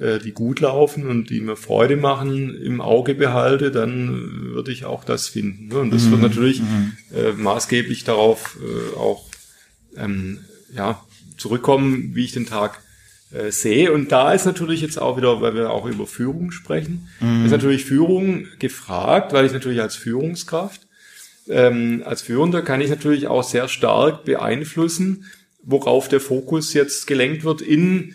äh, 0.00 0.18
die 0.18 0.32
gut 0.32 0.60
laufen 0.60 1.06
und 1.06 1.28
die 1.28 1.40
mir 1.40 1.56
Freude 1.56 1.96
machen, 1.96 2.56
im 2.56 2.80
Auge 2.80 3.14
behalte, 3.14 3.70
dann 3.70 4.52
würde 4.54 4.72
ich 4.72 4.86
auch 4.86 5.04
das 5.04 5.28
finden. 5.28 5.68
Ne? 5.68 5.78
Und 5.78 5.92
das 5.92 6.04
mhm. 6.04 6.12
wird 6.12 6.22
natürlich 6.22 6.62
mhm. 6.62 6.92
äh, 7.14 7.32
maßgeblich 7.32 8.04
darauf 8.04 8.58
äh, 8.62 8.96
auch 8.96 9.26
ähm, 9.96 10.38
ja, 10.74 11.04
zurückkommen, 11.36 12.14
wie 12.14 12.24
ich 12.24 12.32
den 12.32 12.46
Tag 12.46 12.80
äh, 13.32 13.50
sehe. 13.50 13.92
Und 13.92 14.10
da 14.12 14.32
ist 14.32 14.44
natürlich 14.44 14.80
jetzt 14.80 15.00
auch 15.00 15.16
wieder, 15.16 15.40
weil 15.40 15.54
wir 15.54 15.70
auch 15.70 15.86
über 15.86 16.06
Führung 16.06 16.50
sprechen, 16.50 17.08
mhm. 17.20 17.44
ist 17.44 17.52
natürlich 17.52 17.84
Führung 17.84 18.46
gefragt, 18.58 19.32
weil 19.32 19.46
ich 19.46 19.52
natürlich 19.52 19.80
als 19.80 19.96
Führungskraft, 19.96 20.86
ähm, 21.48 22.02
als 22.04 22.22
Führender 22.22 22.62
kann 22.62 22.80
ich 22.80 22.90
natürlich 22.90 23.26
auch 23.28 23.42
sehr 23.42 23.68
stark 23.68 24.24
beeinflussen, 24.24 25.24
worauf 25.62 26.08
der 26.08 26.20
Fokus 26.20 26.74
jetzt 26.74 27.06
gelenkt 27.06 27.44
wird 27.44 27.60
in 27.60 28.14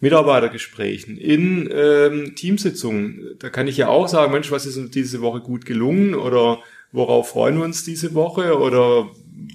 Mitarbeitergesprächen, 0.00 1.18
in 1.18 1.68
ähm, 1.72 2.34
Teamsitzungen. 2.36 3.36
Da 3.38 3.50
kann 3.50 3.66
ich 3.66 3.76
ja 3.76 3.88
auch 3.88 4.08
sagen, 4.08 4.32
Mensch, 4.32 4.50
was 4.50 4.66
ist 4.66 4.76
uns 4.76 4.90
diese 4.90 5.20
Woche 5.20 5.40
gut 5.40 5.66
gelungen 5.66 6.14
oder 6.14 6.60
worauf 6.92 7.30
freuen 7.30 7.58
wir 7.58 7.64
uns 7.64 7.84
diese 7.84 8.14
Woche 8.14 8.58
oder 8.58 9.08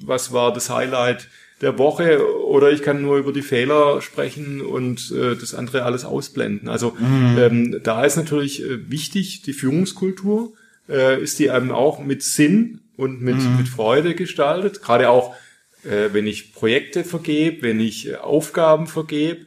was 0.06 0.34
war 0.34 0.54
das 0.54 0.70
Highlight 0.70 1.30
der 1.64 1.78
Woche 1.80 2.22
oder 2.46 2.72
ich 2.72 2.84
kann 2.84 3.02
nur 3.02 3.18
über 3.18 3.34
die 3.34 3.42
Fehler 3.42 4.02
sprechen 4.02 4.62
und 4.62 5.12
äh, 5.12 5.36
das 5.36 5.56
andere 5.56 5.84
alles 5.84 6.06
ausblenden. 6.06 6.70
Also 6.70 6.96
mhm. 7.00 7.38
ähm, 7.40 7.80
da 7.84 8.06
ist 8.06 8.18
natürlich 8.18 8.64
äh, 8.64 8.92
wichtig, 8.92 9.42
die 9.42 9.54
Führungskultur, 9.54 10.54
äh, 10.88 11.22
ist 11.22 11.40
die 11.40 11.48
eben 11.48 11.72
auch 11.72 12.00
mit 12.00 12.22
Sinn 12.22 12.82
und 12.98 13.22
mit, 13.22 13.38
mhm. 13.38 13.58
mit 13.58 13.68
Freude 13.68 14.14
gestaltet. 14.14 14.82
Gerade 14.82 15.10
auch, 15.10 15.36
äh, 15.84 16.10
wenn 16.14 16.28
ich 16.28 16.54
Projekte 16.54 17.04
vergebe, 17.04 17.64
wenn 17.64 17.80
ich 17.80 18.10
äh, 18.10 18.16
Aufgaben 18.16 18.88
vergebe 18.88 19.46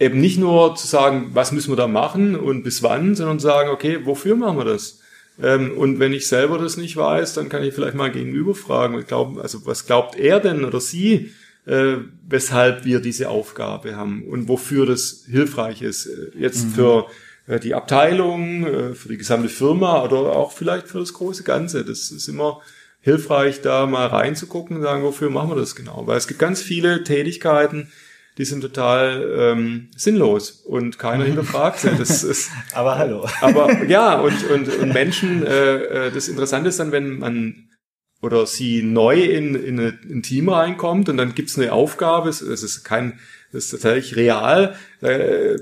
eben 0.00 0.18
nicht 0.18 0.38
nur 0.38 0.74
zu 0.74 0.86
sagen, 0.86 1.30
was 1.34 1.52
müssen 1.52 1.70
wir 1.70 1.76
da 1.76 1.86
machen 1.86 2.34
und 2.34 2.62
bis 2.62 2.82
wann, 2.82 3.14
sondern 3.14 3.38
sagen, 3.38 3.68
okay, 3.68 4.00
wofür 4.04 4.34
machen 4.34 4.56
wir 4.56 4.64
das? 4.64 4.99
Ähm, 5.42 5.76
und 5.76 5.98
wenn 5.98 6.12
ich 6.12 6.26
selber 6.28 6.58
das 6.58 6.76
nicht 6.76 6.96
weiß, 6.96 7.34
dann 7.34 7.48
kann 7.48 7.62
ich 7.62 7.74
vielleicht 7.74 7.94
mal 7.94 8.10
gegenüber 8.10 8.54
fragen, 8.54 9.02
glaub, 9.06 9.38
also 9.38 9.64
was 9.66 9.86
glaubt 9.86 10.18
er 10.18 10.40
denn 10.40 10.64
oder 10.64 10.80
sie, 10.80 11.32
äh, 11.66 11.96
weshalb 12.28 12.84
wir 12.84 13.00
diese 13.00 13.28
Aufgabe 13.28 13.96
haben 13.96 14.24
und 14.24 14.48
wofür 14.48 14.86
das 14.86 15.24
hilfreich 15.30 15.82
ist. 15.82 16.06
Äh, 16.06 16.38
jetzt 16.38 16.66
mhm. 16.66 16.70
für 16.70 17.06
äh, 17.46 17.60
die 17.60 17.74
Abteilung, 17.74 18.66
äh, 18.66 18.94
für 18.94 19.08
die 19.08 19.18
gesamte 19.18 19.48
Firma 19.48 20.02
oder 20.04 20.36
auch 20.36 20.52
vielleicht 20.52 20.88
für 20.88 20.98
das 20.98 21.12
große 21.12 21.42
Ganze. 21.42 21.84
Das 21.84 22.10
ist 22.10 22.28
immer 22.28 22.60
hilfreich, 23.00 23.62
da 23.62 23.86
mal 23.86 24.06
reinzugucken 24.06 24.76
und 24.76 24.82
sagen, 24.82 25.02
wofür 25.02 25.30
machen 25.30 25.50
wir 25.50 25.56
das 25.56 25.74
genau? 25.74 26.06
Weil 26.06 26.18
es 26.18 26.28
gibt 26.28 26.40
ganz 26.40 26.62
viele 26.62 27.02
Tätigkeiten, 27.02 27.90
die 28.38 28.44
sind 28.44 28.60
total 28.62 29.28
ähm, 29.36 29.88
sinnlos 29.96 30.50
und 30.50 30.98
keiner 30.98 31.24
hinterfragt 31.24 31.80
sie. 31.80 31.90
Das 31.96 32.24
ist, 32.24 32.50
aber 32.74 32.98
hallo. 32.98 33.26
Aber 33.40 33.84
ja, 33.84 34.20
und, 34.20 34.48
und, 34.50 34.68
und 34.78 34.92
Menschen, 34.92 35.44
äh, 35.44 36.06
äh, 36.06 36.10
das 36.10 36.28
Interessante 36.28 36.68
ist 36.68 36.80
dann, 36.80 36.92
wenn 36.92 37.18
man 37.18 37.70
oder 38.22 38.46
sie 38.46 38.82
neu 38.82 39.22
in, 39.22 39.54
in 39.54 39.78
ein 39.78 40.22
Team 40.22 40.48
reinkommt 40.50 41.08
und 41.08 41.16
dann 41.16 41.34
gibt's 41.34 41.58
eine 41.58 41.72
Aufgabe, 41.72 42.28
es, 42.28 42.42
es 42.42 42.62
ist 42.62 42.84
kein, 42.84 43.18
das 43.52 43.64
ist 43.64 43.70
tatsächlich 43.70 44.16
real, 44.16 44.76
da 45.00 45.08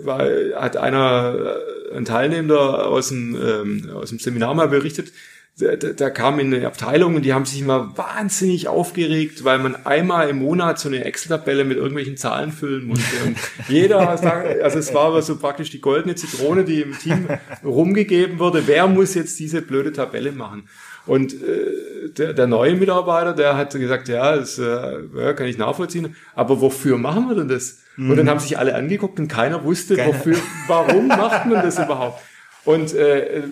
war, 0.04 0.28
hat 0.60 0.76
einer, 0.76 1.56
äh, 1.90 1.96
ein 1.96 2.04
Teilnehmer 2.04 2.87
aus 2.87 3.08
dem, 3.08 3.37
ähm, 3.37 3.90
aus 3.94 4.10
dem 4.10 4.18
Seminar 4.18 4.54
mal 4.54 4.68
berichtet, 4.68 5.12
da, 5.59 5.75
da 5.75 6.11
kam 6.11 6.38
in 6.38 6.55
eine 6.55 6.67
Abteilung 6.67 7.17
und 7.17 7.25
die 7.25 7.33
haben 7.33 7.45
sich 7.45 7.61
immer 7.61 7.97
wahnsinnig 7.97 8.69
aufgeregt, 8.69 9.45
weil 9.45 9.59
man 9.59 9.75
einmal 9.87 10.29
im 10.29 10.38
Monat 10.38 10.79
so 10.79 10.88
eine 10.88 11.05
Excel-Tabelle 11.05 11.65
mit 11.65 11.77
irgendwelchen 11.77 12.17
Zahlen 12.17 12.53
füllen 12.53 12.87
musste. 12.87 13.17
Und 13.27 13.37
jeder 13.69 14.17
sagt, 14.19 14.62
also 14.62 14.79
es 14.79 14.95
war 14.95 15.07
aber 15.07 15.23
so 15.23 15.37
praktisch 15.37 15.71
die 15.71 15.81
goldene 15.81 16.15
Zitrone, 16.15 16.65
die 16.65 16.83
im 16.83 16.97
Team 16.97 17.27
rumgegeben 17.65 18.38
wurde. 18.38 18.62
Wer 18.67 18.87
muss 18.87 19.15
jetzt 19.15 19.38
diese 19.41 19.61
blöde 19.61 19.93
Tabelle 19.93 20.31
machen? 20.31 20.69
Und 21.07 21.33
äh, 21.33 22.11
der, 22.17 22.35
der 22.35 22.47
neue 22.47 22.75
Mitarbeiter, 22.77 23.33
der 23.33 23.57
hat 23.57 23.73
gesagt, 23.73 24.09
ja, 24.09 24.37
das 24.37 24.59
äh, 24.59 25.35
kann 25.35 25.47
ich 25.47 25.59
nachvollziehen, 25.59 26.15
aber 26.35 26.61
wofür 26.61 26.99
machen 26.99 27.29
wir 27.29 27.35
denn 27.35 27.49
das? 27.49 27.79
Mhm. 27.97 28.11
Und 28.11 28.17
dann 28.17 28.27
mhm. 28.27 28.31
haben 28.31 28.41
sich 28.41 28.59
alle 28.59 28.75
angeguckt 28.75 29.19
und 29.19 29.27
keiner 29.27 29.65
wusste, 29.65 29.97
Geil. 29.97 30.09
wofür, 30.09 30.37
warum 30.69 31.09
macht 31.09 31.47
man 31.47 31.62
das 31.65 31.79
überhaupt? 31.79 32.23
Und 32.68 32.92
äh, 32.92 33.44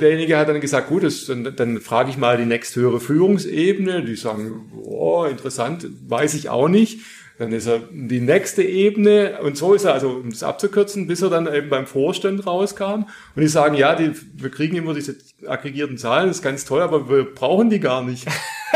derjenige 0.00 0.36
hat 0.36 0.48
dann 0.48 0.60
gesagt, 0.60 0.88
gut, 0.88 1.04
das, 1.04 1.26
dann, 1.26 1.54
dann 1.54 1.80
frage 1.80 2.10
ich 2.10 2.18
mal 2.18 2.36
die 2.36 2.46
nächsthöhere 2.46 2.98
Führungsebene. 2.98 4.02
Die 4.02 4.16
sagen, 4.16 4.72
oh, 4.82 5.24
interessant, 5.24 5.86
weiß 6.08 6.34
ich 6.34 6.48
auch 6.48 6.66
nicht. 6.66 6.98
Dann 7.38 7.52
ist 7.52 7.68
er 7.68 7.78
die 7.92 8.18
nächste 8.18 8.64
Ebene 8.64 9.38
und 9.40 9.56
so 9.56 9.72
ist 9.72 9.84
er, 9.84 9.94
also 9.94 10.10
um 10.10 10.30
das 10.30 10.42
abzukürzen, 10.42 11.06
bis 11.06 11.22
er 11.22 11.30
dann 11.30 11.46
eben 11.46 11.68
beim 11.68 11.86
Vorstand 11.86 12.44
rauskam. 12.44 13.04
Und 13.36 13.42
die 13.42 13.46
sagen, 13.46 13.76
ja, 13.76 13.94
die, 13.94 14.10
wir 14.34 14.50
kriegen 14.50 14.74
immer 14.74 14.94
diese 14.94 15.14
aggregierten 15.46 15.96
Zahlen, 15.96 16.26
das 16.26 16.38
ist 16.38 16.42
ganz 16.42 16.64
toll, 16.64 16.82
aber 16.82 17.08
wir 17.08 17.32
brauchen 17.32 17.70
die 17.70 17.78
gar 17.78 18.02
nicht. 18.02 18.26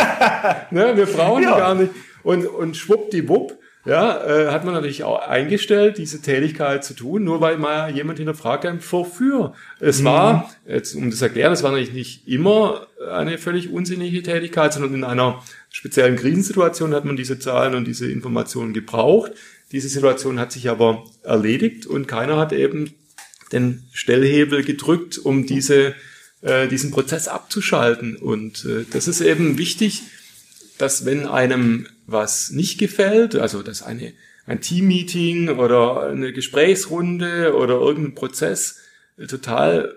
ne, 0.71 0.97
wir 0.97 1.07
brauchen 1.07 1.43
ja. 1.43 1.53
die 1.53 1.59
gar 1.59 1.75
nicht. 1.75 1.91
Und, 2.23 2.47
und 2.47 2.77
schwuppdiwupp 2.77 3.59
ja, 3.85 4.25
äh, 4.25 4.51
hat 4.51 4.65
man 4.65 4.73
natürlich 4.73 5.05
auch 5.05 5.21
eingestellt, 5.29 5.99
diese 5.99 6.23
Tätigkeit 6.23 6.85
zu 6.85 6.95
tun, 6.95 7.25
nur 7.25 7.41
weil 7.41 7.59
mal 7.59 7.95
jemand 7.95 8.19
hinterfragt 8.19 8.65
hat, 8.65 8.93
wofür. 8.93 9.53
Es 9.79 10.01
mhm. 10.01 10.05
war, 10.05 10.51
jetzt, 10.67 10.95
um 10.95 11.11
das 11.11 11.19
zu 11.19 11.27
erklären, 11.27 11.53
es 11.53 11.63
war 11.63 11.71
natürlich 11.71 11.93
nicht 11.93 12.27
immer 12.27 12.87
eine 13.11 13.37
völlig 13.37 13.71
unsinnige 13.71 14.23
Tätigkeit, 14.23 14.73
sondern 14.73 14.95
in 14.95 15.05
einer 15.05 15.43
speziellen 15.69 16.17
Krisensituation 16.17 16.95
hat 16.95 17.05
man 17.05 17.17
diese 17.17 17.39
Zahlen 17.39 17.75
und 17.75 17.87
diese 17.87 18.11
Informationen 18.11 18.73
gebraucht. 18.73 19.33
Diese 19.73 19.89
Situation 19.89 20.39
hat 20.39 20.53
sich 20.53 20.71
aber 20.71 21.05
erledigt 21.23 21.87
und 21.87 22.09
keiner 22.09 22.39
hat 22.39 22.53
eben 22.53 22.95
den 23.53 23.83
Stellhebel 23.93 24.65
gedrückt, 24.65 25.19
um 25.19 25.47
diese, 25.47 25.95
äh, 26.41 26.69
diesen 26.69 26.91
Prozess 26.91 27.29
abzuschalten. 27.29 28.17
Und 28.17 28.65
äh, 28.65 28.85
das 28.91 29.09
ist 29.09 29.21
eben 29.21 29.59
wichtig, 29.59 30.03
dass 30.79 31.05
wenn 31.05 31.27
einem 31.27 31.87
was 32.07 32.51
nicht 32.51 32.79
gefällt, 32.79 33.37
also 33.37 33.63
dass 33.63 33.83
eine, 33.83 34.13
ein 34.47 34.61
Teammeeting 34.61 35.49
oder 35.49 36.03
eine 36.03 36.33
Gesprächsrunde 36.33 37.55
oder 37.55 37.75
irgendein 37.75 38.15
Prozess 38.15 38.81
total 39.29 39.95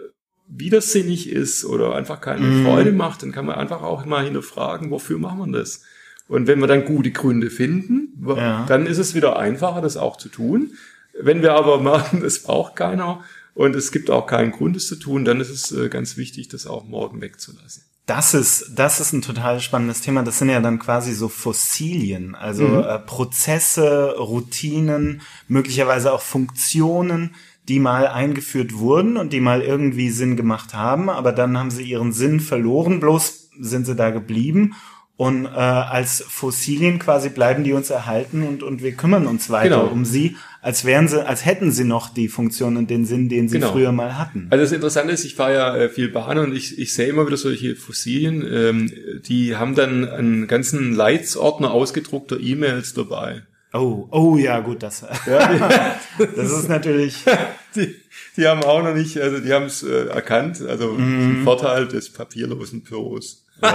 widersinnig 0.47 1.29
ist 1.29 1.65
oder 1.65 1.95
einfach 1.95 2.21
keine 2.21 2.45
mm. 2.45 2.65
Freude 2.65 2.91
macht, 2.91 3.23
dann 3.23 3.31
kann 3.31 3.45
man 3.45 3.55
einfach 3.55 3.81
auch 3.81 4.05
mal 4.05 4.23
hinterfragen, 4.23 4.91
wofür 4.91 5.17
machen 5.17 5.51
wir 5.51 5.59
das? 5.59 5.83
Und 6.27 6.47
wenn 6.47 6.59
wir 6.59 6.67
dann 6.67 6.85
gute 6.85 7.11
Gründe 7.11 7.49
finden, 7.49 8.25
ja. 8.25 8.65
dann 8.67 8.85
ist 8.85 8.97
es 8.97 9.15
wieder 9.15 9.37
einfacher, 9.37 9.81
das 9.81 9.97
auch 9.97 10.17
zu 10.17 10.29
tun. 10.29 10.73
Wenn 11.19 11.41
wir 11.41 11.53
aber 11.53 11.81
merken, 11.81 12.21
es 12.23 12.43
braucht 12.43 12.75
keiner 12.75 13.23
und 13.53 13.75
es 13.75 13.91
gibt 13.91 14.09
auch 14.09 14.27
keinen 14.27 14.51
Grund, 14.51 14.77
es 14.77 14.87
zu 14.87 14.95
tun, 14.95 15.25
dann 15.25 15.41
ist 15.41 15.49
es 15.49 15.71
äh, 15.71 15.89
ganz 15.89 16.17
wichtig, 16.17 16.47
das 16.47 16.67
auch 16.67 16.85
morgen 16.85 17.21
wegzulassen. 17.21 17.83
Das 18.07 18.33
ist, 18.33 18.71
das 18.73 19.01
ist 19.01 19.13
ein 19.13 19.21
total 19.21 19.59
spannendes 19.59 20.01
Thema. 20.01 20.23
Das 20.23 20.39
sind 20.39 20.49
ja 20.49 20.61
dann 20.61 20.79
quasi 20.79 21.13
so 21.13 21.27
Fossilien, 21.27 22.35
also 22.35 22.63
mhm. 22.63 22.83
äh, 22.83 22.99
Prozesse, 22.99 24.15
Routinen, 24.17 25.21
möglicherweise 25.47 26.13
auch 26.13 26.21
Funktionen, 26.21 27.35
die 27.67 27.79
mal 27.79 28.07
eingeführt 28.07 28.77
wurden 28.77 29.17
und 29.17 29.33
die 29.33 29.41
mal 29.41 29.61
irgendwie 29.61 30.09
Sinn 30.09 30.37
gemacht 30.37 30.73
haben, 30.73 31.09
aber 31.09 31.33
dann 31.33 31.57
haben 31.57 31.69
sie 31.69 31.83
ihren 31.83 32.13
Sinn 32.13 32.39
verloren, 32.39 33.01
bloß 33.01 33.49
sind 33.59 33.85
sie 33.85 33.95
da 33.95 34.09
geblieben 34.09 34.73
und 35.17 35.45
äh, 35.45 35.49
als 35.49 36.23
Fossilien 36.27 36.99
quasi 36.99 37.29
bleiben 37.29 37.63
die 37.63 37.73
uns 37.73 37.89
erhalten 37.89 38.43
und, 38.43 38.61
und 38.61 38.83
wir 38.83 38.91
kümmern 38.93 39.25
uns 39.25 39.49
weiter 39.49 39.81
genau. 39.81 39.91
um 39.91 40.05
sie, 40.05 40.37
als 40.61 40.85
wären 40.85 41.07
sie, 41.07 41.25
als 41.25 41.43
hätten 41.43 41.71
sie 41.71 41.85
noch 41.85 42.09
die 42.13 42.27
Funktion 42.27 42.77
und 42.77 42.91
den 42.91 43.05
Sinn, 43.05 43.27
den 43.27 43.49
sie 43.49 43.57
genau. 43.57 43.71
früher 43.71 43.91
mal 43.91 44.17
hatten. 44.17 44.47
Also 44.51 44.63
das 44.63 44.71
Interessante 44.71 45.13
ist, 45.13 45.25
ich 45.25 45.33
fahre 45.33 45.53
ja 45.53 45.75
äh, 45.75 45.89
viel 45.89 46.09
Bahn 46.09 46.37
und 46.37 46.55
ich, 46.55 46.77
ich 46.77 46.93
sehe 46.93 47.07
immer 47.07 47.25
wieder 47.25 47.37
solche 47.37 47.75
Fossilien, 47.75 48.45
ähm, 48.47 48.91
die 49.25 49.55
haben 49.55 49.73
dann 49.73 50.07
einen 50.07 50.47
ganzen 50.47 50.93
Leitsordner 50.93 51.71
ausgedruckter 51.71 52.39
E-Mails 52.39 52.93
dabei. 52.93 53.41
Oh, 53.73 54.07
oh 54.11 54.37
ja, 54.37 54.59
gut, 54.59 54.83
das, 54.83 55.03
ja, 55.25 55.97
das 56.35 56.51
ist 56.51 56.69
natürlich. 56.69 57.23
Die, 57.75 57.93
die 58.37 58.47
haben 58.47 58.63
auch 58.63 58.81
noch 58.81 58.95
nicht, 58.95 59.19
also 59.19 59.39
die 59.39 59.53
haben 59.53 59.65
es 59.65 59.83
äh, 59.83 60.07
erkannt, 60.07 60.61
also 60.61 60.93
mm. 60.93 61.43
Vorteil 61.43 61.87
des 61.87 62.11
papierlosen 62.11 62.81
Büros. 62.81 63.45
Oh. 63.61 63.67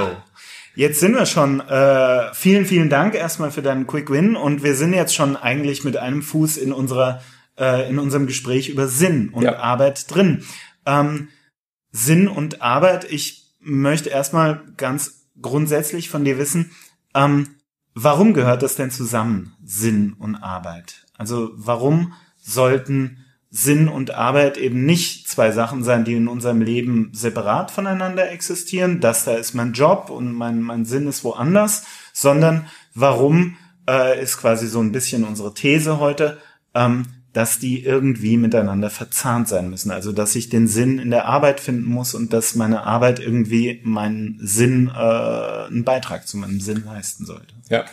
Jetzt 0.75 1.01
sind 1.01 1.15
wir 1.15 1.27
schon. 1.27 1.61
Äh, 1.61 2.33
vielen, 2.35 2.65
vielen 2.65 2.89
Dank 2.89 3.15
erstmal 3.15 3.51
für 3.51 3.63
deinen 3.63 3.87
Quick 3.87 4.11
Win 4.11 4.37
und 4.37 4.63
wir 4.63 4.75
sind 4.75 4.95
jetzt 4.95 5.15
schon 5.15 5.37
eigentlich 5.37 5.85
mit 5.85 5.97
einem 5.97 6.23
Fuß 6.23 6.57
in 6.57 6.73
unserer 6.73 7.21
äh, 7.59 7.89
in 7.89 7.99
unserem 7.99 8.27
Gespräch 8.27 8.69
über 8.69 8.89
Sinn 8.89 9.29
und 9.31 9.43
ja. 9.43 9.59
Arbeit 9.59 10.13
drin. 10.13 10.45
Ähm, 10.87 11.29
Sinn 11.91 12.29
und 12.29 12.63
Arbeit. 12.63 13.11
Ich 13.11 13.55
möchte 13.61 14.09
erstmal 14.09 14.63
ganz 14.77 15.29
grundsätzlich 15.41 16.09
von 16.09 16.25
dir 16.25 16.39
wissen, 16.39 16.71
ähm, 17.15 17.57
warum 17.95 18.33
gehört 18.33 18.63
das 18.63 18.77
denn 18.77 18.91
zusammen, 18.91 19.55
Sinn 19.63 20.15
und 20.19 20.37
Arbeit? 20.37 21.07
Also 21.17 21.51
warum 21.55 22.15
sollten 22.39 23.22
Sinn 23.55 23.89
und 23.89 24.15
Arbeit 24.15 24.57
eben 24.57 24.87
nicht 24.87 25.29
zwei 25.29 25.53
Sachen 25.53 25.85
sein, 25.85 26.07
die 26.07 26.15
in 26.15 26.27
unserem 26.27 26.63
Leben 26.63 27.11
separat 27.13 27.71
voneinander 27.71 28.31
existieren. 28.31 29.01
Das 29.01 29.27
da 29.27 29.35
ist 29.35 29.53
mein 29.53 29.75
Job 29.75 30.09
und 30.09 30.33
mein, 30.33 30.63
mein 30.63 30.87
Sinn 30.87 31.07
ist 31.07 31.23
woanders, 31.23 31.85
sondern 32.15 32.67
warum 32.95 33.59
äh, 33.87 34.21
ist 34.23 34.39
quasi 34.39 34.67
so 34.67 34.81
ein 34.81 34.91
bisschen 34.91 35.25
unsere 35.25 35.53
These 35.53 36.01
heute, 36.01 36.39
ähm, 36.75 37.05
dass 37.35 37.59
die 37.59 37.85
irgendwie 37.85 38.39
miteinander 38.39 38.89
verzahnt 38.89 39.49
sein 39.49 39.69
müssen. 39.69 39.91
Also 39.91 40.13
dass 40.13 40.35
ich 40.35 40.49
den 40.49 40.67
Sinn 40.67 40.99
in 40.99 41.11
der 41.11 41.27
Arbeit 41.27 41.61
finden 41.61 41.85
muss 41.85 42.15
und 42.15 42.33
dass 42.33 42.55
meine 42.55 42.85
Arbeit 42.85 43.21
irgendwie 43.21 43.83
meinen 43.85 44.39
Sinn, 44.41 44.89
äh, 44.89 45.67
einen 45.67 45.85
Beitrag 45.85 46.27
zu 46.27 46.39
meinem 46.39 46.61
Sinn 46.61 46.85
leisten 46.87 47.27
sollte. 47.27 47.53
Ja. 47.69 47.85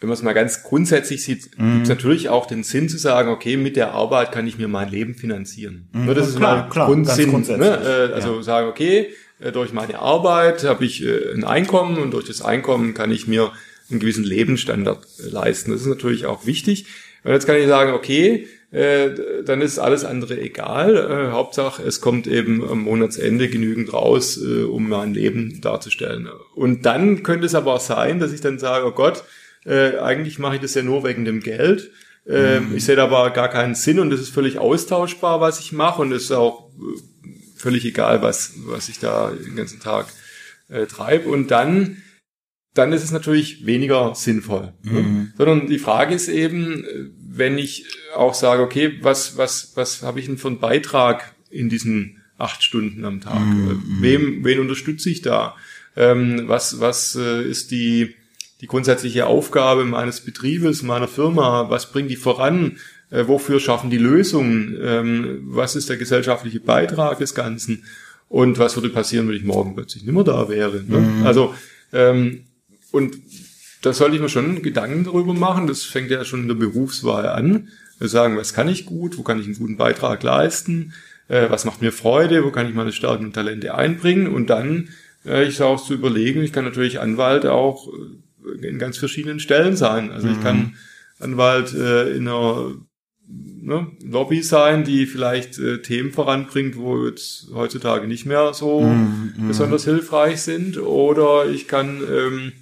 Wenn 0.00 0.08
man 0.08 0.14
es 0.14 0.22
mal 0.22 0.32
ganz 0.32 0.62
grundsätzlich 0.62 1.22
sieht, 1.22 1.58
mhm. 1.58 1.72
gibt 1.72 1.82
es 1.82 1.88
natürlich 1.90 2.30
auch 2.30 2.46
den 2.46 2.62
Sinn 2.62 2.88
zu 2.88 2.96
sagen, 2.96 3.28
okay, 3.28 3.58
mit 3.58 3.76
der 3.76 3.92
Arbeit 3.92 4.32
kann 4.32 4.46
ich 4.46 4.56
mir 4.56 4.66
mein 4.66 4.88
Leben 4.88 5.14
finanzieren. 5.14 5.88
Mhm. 5.92 6.06
Nur 6.06 6.14
das 6.14 6.28
ist 6.28 6.36
klar, 6.36 6.62
mal 6.62 6.68
klar, 6.70 6.86
Grundsinn. 6.86 7.30
Ne? 7.58 8.08
Äh, 8.10 8.14
also 8.14 8.36
ja. 8.36 8.42
sagen, 8.42 8.68
okay, 8.68 9.10
äh, 9.40 9.52
durch 9.52 9.74
meine 9.74 9.98
Arbeit 9.98 10.64
habe 10.64 10.86
ich 10.86 11.04
äh, 11.04 11.34
ein 11.34 11.44
Einkommen 11.44 11.98
und 11.98 12.12
durch 12.12 12.26
das 12.26 12.40
Einkommen 12.40 12.94
kann 12.94 13.10
ich 13.10 13.26
mir 13.26 13.52
einen 13.90 14.00
gewissen 14.00 14.24
Lebensstandard 14.24 15.06
leisten. 15.18 15.70
Das 15.72 15.82
ist 15.82 15.86
natürlich 15.86 16.24
auch 16.24 16.46
wichtig. 16.46 16.86
Und 17.22 17.32
jetzt 17.32 17.46
kann 17.46 17.56
ich 17.56 17.66
sagen, 17.66 17.92
okay, 17.92 18.46
dann 18.72 19.62
ist 19.62 19.80
alles 19.80 20.04
andere 20.04 20.40
egal. 20.40 21.32
Hauptsache, 21.32 21.82
es 21.82 22.00
kommt 22.00 22.28
eben 22.28 22.62
am 22.66 22.82
Monatsende 22.82 23.48
genügend 23.48 23.92
raus, 23.92 24.36
um 24.38 24.88
mein 24.88 25.12
Leben 25.12 25.60
darzustellen. 25.60 26.28
Und 26.54 26.86
dann 26.86 27.24
könnte 27.24 27.46
es 27.46 27.56
aber 27.56 27.74
auch 27.74 27.80
sein, 27.80 28.20
dass 28.20 28.32
ich 28.32 28.40
dann 28.40 28.60
sage, 28.60 28.86
oh 28.86 28.92
Gott, 28.92 29.24
äh, 29.64 29.98
eigentlich 29.98 30.38
mache 30.38 30.56
ich 30.56 30.60
das 30.60 30.74
ja 30.74 30.82
nur 30.82 31.04
wegen 31.04 31.24
dem 31.24 31.40
Geld. 31.40 31.90
Äh, 32.26 32.60
mhm. 32.60 32.76
Ich 32.76 32.84
sehe 32.84 32.96
da 32.96 33.04
aber 33.04 33.30
gar 33.30 33.48
keinen 33.48 33.74
Sinn 33.74 33.98
und 33.98 34.12
es 34.12 34.20
ist 34.20 34.30
völlig 34.30 34.58
austauschbar, 34.58 35.40
was 35.40 35.60
ich 35.60 35.72
mache 35.72 36.02
und 36.02 36.12
es 36.12 36.24
ist 36.24 36.32
auch 36.32 36.70
äh, 36.70 37.00
völlig 37.56 37.84
egal, 37.84 38.22
was, 38.22 38.54
was 38.66 38.88
ich 38.88 38.98
da 38.98 39.30
den 39.30 39.56
ganzen 39.56 39.80
Tag 39.80 40.06
äh, 40.68 40.86
treibe. 40.86 41.28
Und 41.28 41.50
dann, 41.50 41.98
dann 42.74 42.92
ist 42.92 43.04
es 43.04 43.10
natürlich 43.10 43.66
weniger 43.66 44.14
sinnvoll. 44.14 44.72
Ne? 44.82 45.00
Mhm. 45.02 45.32
Sondern 45.36 45.66
die 45.66 45.78
Frage 45.78 46.14
ist 46.14 46.28
eben, 46.28 46.84
wenn 47.18 47.58
ich 47.58 47.86
auch 48.14 48.34
sage, 48.34 48.62
okay, 48.62 48.98
was, 49.02 49.36
was, 49.36 49.72
was 49.74 50.02
habe 50.02 50.20
ich 50.20 50.26
denn 50.26 50.38
für 50.38 50.48
einen 50.48 50.60
Beitrag 50.60 51.34
in 51.50 51.68
diesen 51.68 52.22
acht 52.38 52.62
Stunden 52.62 53.04
am 53.04 53.20
Tag? 53.20 53.40
Mhm. 53.40 53.98
Wem, 54.00 54.44
wen 54.44 54.60
unterstütze 54.60 55.10
ich 55.10 55.22
da? 55.22 55.56
Ähm, 55.96 56.44
was, 56.46 56.80
was 56.80 57.16
äh, 57.16 57.42
ist 57.42 57.70
die, 57.70 58.14
die 58.60 58.66
grundsätzliche 58.66 59.26
Aufgabe 59.26 59.84
meines 59.84 60.20
Betriebes, 60.20 60.82
meiner 60.82 61.08
Firma, 61.08 61.70
was 61.70 61.90
bringt 61.90 62.10
die 62.10 62.16
voran, 62.16 62.78
äh, 63.10 63.26
wofür 63.26 63.60
schaffen 63.60 63.90
die 63.90 63.98
Lösungen, 63.98 64.78
ähm, 64.82 65.40
was 65.44 65.76
ist 65.76 65.88
der 65.88 65.96
gesellschaftliche 65.96 66.60
Beitrag 66.60 67.18
des 67.18 67.34
Ganzen 67.34 67.84
und 68.28 68.58
was 68.58 68.76
würde 68.76 68.90
passieren, 68.90 69.28
wenn 69.28 69.36
ich 69.36 69.44
morgen 69.44 69.74
plötzlich 69.74 70.04
nicht 70.04 70.14
mehr 70.14 70.24
da 70.24 70.48
wäre. 70.48 70.84
Ne? 70.86 70.98
Mhm. 70.98 71.26
Also 71.26 71.54
ähm, 71.92 72.44
und 72.92 73.16
da 73.82 73.92
sollte 73.92 74.16
ich 74.16 74.22
mir 74.22 74.28
schon 74.28 74.62
Gedanken 74.62 75.04
darüber 75.04 75.32
machen. 75.32 75.66
Das 75.66 75.82
fängt 75.82 76.10
ja 76.10 76.24
schon 76.24 76.42
in 76.42 76.48
der 76.48 76.54
Berufswahl 76.54 77.26
an. 77.26 77.68
Wir 77.98 78.08
sagen, 78.08 78.36
was 78.36 78.54
kann 78.54 78.68
ich 78.68 78.86
gut, 78.86 79.18
wo 79.18 79.22
kann 79.22 79.40
ich 79.40 79.46
einen 79.46 79.58
guten 79.58 79.76
Beitrag 79.76 80.22
leisten, 80.22 80.92
äh, 81.28 81.50
was 81.50 81.64
macht 81.64 81.82
mir 81.82 81.92
Freude, 81.92 82.44
wo 82.44 82.50
kann 82.50 82.68
ich 82.68 82.74
meine 82.74 82.92
Stärken 82.92 83.26
und 83.26 83.32
Talente 83.34 83.74
einbringen 83.74 84.26
und 84.26 84.48
dann 84.48 84.88
äh, 85.24 85.44
ich 85.44 85.60
auch 85.62 85.82
zu 85.82 85.94
überlegen, 85.94 86.42
ich 86.42 86.52
kann 86.52 86.64
natürlich 86.64 87.00
Anwalt 87.00 87.46
auch 87.46 87.88
äh, 87.88 87.90
in 88.62 88.78
ganz 88.78 88.98
verschiedenen 88.98 89.40
Stellen 89.40 89.76
sein. 89.76 90.10
Also 90.10 90.26
mhm. 90.26 90.34
ich 90.34 90.40
kann. 90.40 90.74
Anwalt 91.20 91.74
äh, 91.74 92.10
in 92.16 92.26
einer 92.26 92.74
ne, 93.28 93.86
Lobby 94.02 94.42
sein, 94.42 94.84
die 94.84 95.06
vielleicht 95.06 95.58
äh, 95.58 95.82
Themen 95.82 96.12
voranbringt, 96.12 96.76
wo 96.76 97.06
jetzt 97.06 97.48
heutzutage 97.54 98.08
nicht 98.08 98.26
mehr 98.26 98.54
so 98.54 98.80
mm, 98.80 99.34
mm. 99.36 99.48
besonders 99.48 99.84
hilfreich 99.84 100.40
sind. 100.40 100.78
Oder 100.78 101.48
ich 101.48 101.68
kann 101.68 102.02
ähm, 102.10 102.52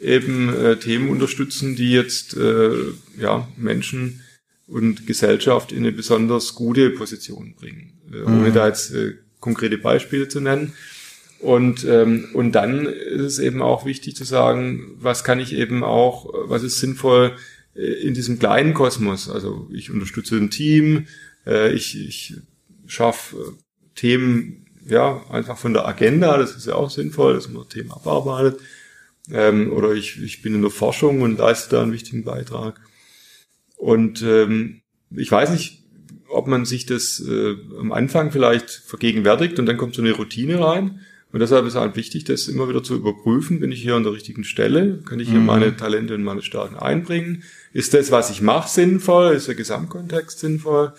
eben 0.00 0.54
äh, 0.54 0.76
Themen 0.76 1.08
unterstützen, 1.08 1.76
die 1.76 1.92
jetzt 1.92 2.36
äh, 2.36 2.72
ja, 3.18 3.48
Menschen 3.56 4.22
und 4.66 5.06
Gesellschaft 5.06 5.72
in 5.72 5.78
eine 5.78 5.92
besonders 5.92 6.54
gute 6.54 6.90
Position 6.90 7.54
bringen, 7.58 7.92
äh, 8.12 8.18
mm. 8.18 8.26
ohne 8.26 8.52
da 8.52 8.66
jetzt 8.66 8.92
äh, 8.92 9.14
konkrete 9.38 9.78
Beispiele 9.78 10.28
zu 10.28 10.40
nennen. 10.40 10.74
Und, 11.40 11.84
ähm, 11.84 12.28
und 12.34 12.52
dann 12.52 12.84
ist 12.86 13.22
es 13.22 13.38
eben 13.38 13.62
auch 13.62 13.86
wichtig 13.86 14.14
zu 14.14 14.24
sagen, 14.24 14.92
was 14.96 15.24
kann 15.24 15.40
ich 15.40 15.54
eben 15.54 15.82
auch, 15.82 16.32
was 16.46 16.62
ist 16.62 16.80
sinnvoll 16.80 17.32
äh, 17.74 17.80
in 17.80 18.14
diesem 18.14 18.38
kleinen 18.38 18.74
Kosmos. 18.74 19.30
Also 19.30 19.68
ich 19.72 19.90
unterstütze 19.90 20.36
ein 20.36 20.50
Team, 20.50 21.06
äh, 21.46 21.72
ich, 21.72 21.98
ich 21.98 22.34
schaffe 22.86 23.36
äh, 23.36 23.40
Themen 23.94 24.66
ja 24.86 25.24
einfach 25.30 25.56
von 25.56 25.72
der 25.72 25.86
Agenda, 25.86 26.36
das 26.36 26.56
ist 26.56 26.66
ja 26.66 26.74
auch 26.74 26.90
sinnvoll, 26.90 27.34
dass 27.34 27.48
man 27.48 27.68
Themen 27.68 27.90
abarbeitet. 27.90 28.60
Ähm, 29.30 29.72
oder 29.72 29.92
ich, 29.92 30.20
ich 30.22 30.42
bin 30.42 30.54
in 30.54 30.62
der 30.62 30.70
Forschung 30.70 31.22
und 31.22 31.38
leiste 31.38 31.70
da 31.70 31.82
einen 31.82 31.92
wichtigen 31.92 32.24
Beitrag. 32.24 32.80
Und 33.76 34.22
ähm, 34.22 34.82
ich 35.10 35.30
weiß 35.30 35.50
nicht, 35.50 35.84
ob 36.28 36.46
man 36.46 36.64
sich 36.64 36.86
das 36.86 37.20
äh, 37.20 37.56
am 37.78 37.92
Anfang 37.92 38.30
vielleicht 38.30 38.70
vergegenwärtigt 38.70 39.58
und 39.58 39.66
dann 39.66 39.76
kommt 39.76 39.94
so 39.94 40.02
eine 40.02 40.12
Routine 40.12 40.60
rein. 40.60 41.00
Und 41.32 41.40
deshalb 41.40 41.64
ist 41.66 41.76
halt 41.76 41.94
wichtig, 41.94 42.24
das 42.24 42.48
immer 42.48 42.68
wieder 42.68 42.82
zu 42.82 42.96
überprüfen. 42.96 43.60
Bin 43.60 43.70
ich 43.70 43.82
hier 43.82 43.94
an 43.94 44.02
der 44.02 44.12
richtigen 44.12 44.42
Stelle? 44.42 45.00
Kann 45.04 45.20
ich 45.20 45.28
hier 45.28 45.38
mhm. 45.38 45.46
meine 45.46 45.76
Talente 45.76 46.14
und 46.14 46.24
meine 46.24 46.42
Stärken 46.42 46.76
einbringen? 46.76 47.44
Ist 47.72 47.94
das, 47.94 48.10
was 48.10 48.30
ich 48.30 48.42
mache, 48.42 48.68
sinnvoll? 48.68 49.34
Ist 49.34 49.46
der 49.46 49.54
Gesamtkontext 49.54 50.40
sinnvoll? 50.40 50.92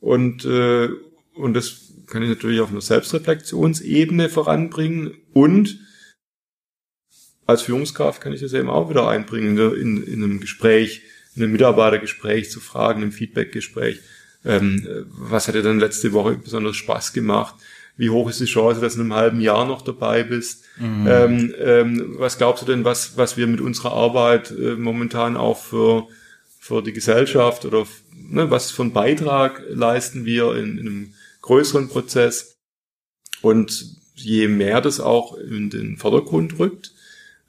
Und, 0.00 0.44
äh, 0.46 0.88
und 1.34 1.54
das 1.54 1.92
kann 2.06 2.22
ich 2.22 2.30
natürlich 2.30 2.60
auf 2.60 2.70
einer 2.70 2.80
Selbstreflexionsebene 2.80 4.30
voranbringen. 4.30 5.14
Und 5.34 5.78
als 7.46 7.62
Führungskraft 7.62 8.22
kann 8.22 8.32
ich 8.32 8.40
das 8.40 8.54
eben 8.54 8.70
auch 8.70 8.88
wieder 8.88 9.08
einbringen 9.08 9.58
in, 9.74 10.02
in 10.02 10.24
einem 10.24 10.40
Gespräch, 10.40 11.02
in 11.36 11.42
einem 11.42 11.52
Mitarbeitergespräch 11.52 12.50
zu 12.50 12.60
fragen, 12.60 13.02
im 13.02 13.12
Feedbackgespräch. 13.12 14.00
Ähm, 14.44 14.86
was 15.08 15.46
hat 15.46 15.54
dir 15.54 15.62
denn 15.62 15.78
letzte 15.78 16.12
Woche 16.12 16.36
besonders 16.36 16.76
Spaß 16.76 17.12
gemacht? 17.12 17.54
Wie 17.98 18.10
hoch 18.10 18.30
ist 18.30 18.40
die 18.40 18.46
Chance, 18.46 18.80
dass 18.80 18.94
du 18.94 19.00
in 19.00 19.06
einem 19.06 19.14
halben 19.20 19.40
Jahr 19.40 19.66
noch 19.66 19.82
dabei 19.82 20.22
bist? 20.22 20.64
Mhm. 20.78 21.06
Ähm, 21.08 21.54
ähm, 21.58 22.14
was 22.18 22.38
glaubst 22.38 22.62
du 22.62 22.66
denn, 22.66 22.84
was, 22.84 23.16
was 23.16 23.36
wir 23.36 23.48
mit 23.48 23.60
unserer 23.60 23.92
Arbeit 23.92 24.52
äh, 24.52 24.76
momentan 24.76 25.36
auch 25.36 25.58
für, 25.58 26.06
für 26.60 26.80
die 26.80 26.92
Gesellschaft 26.92 27.64
oder 27.64 27.86
ne, 28.14 28.50
was 28.50 28.70
für 28.70 28.82
einen 28.82 28.92
Beitrag 28.92 29.62
leisten 29.68 30.24
wir 30.24 30.54
in, 30.54 30.78
in 30.78 30.86
einem 30.86 31.14
größeren 31.42 31.88
Prozess? 31.88 32.56
Und 33.42 33.96
je 34.14 34.46
mehr 34.46 34.80
das 34.80 35.00
auch 35.00 35.36
in 35.36 35.68
den 35.68 35.96
Vordergrund 35.96 36.56
rückt, 36.58 36.92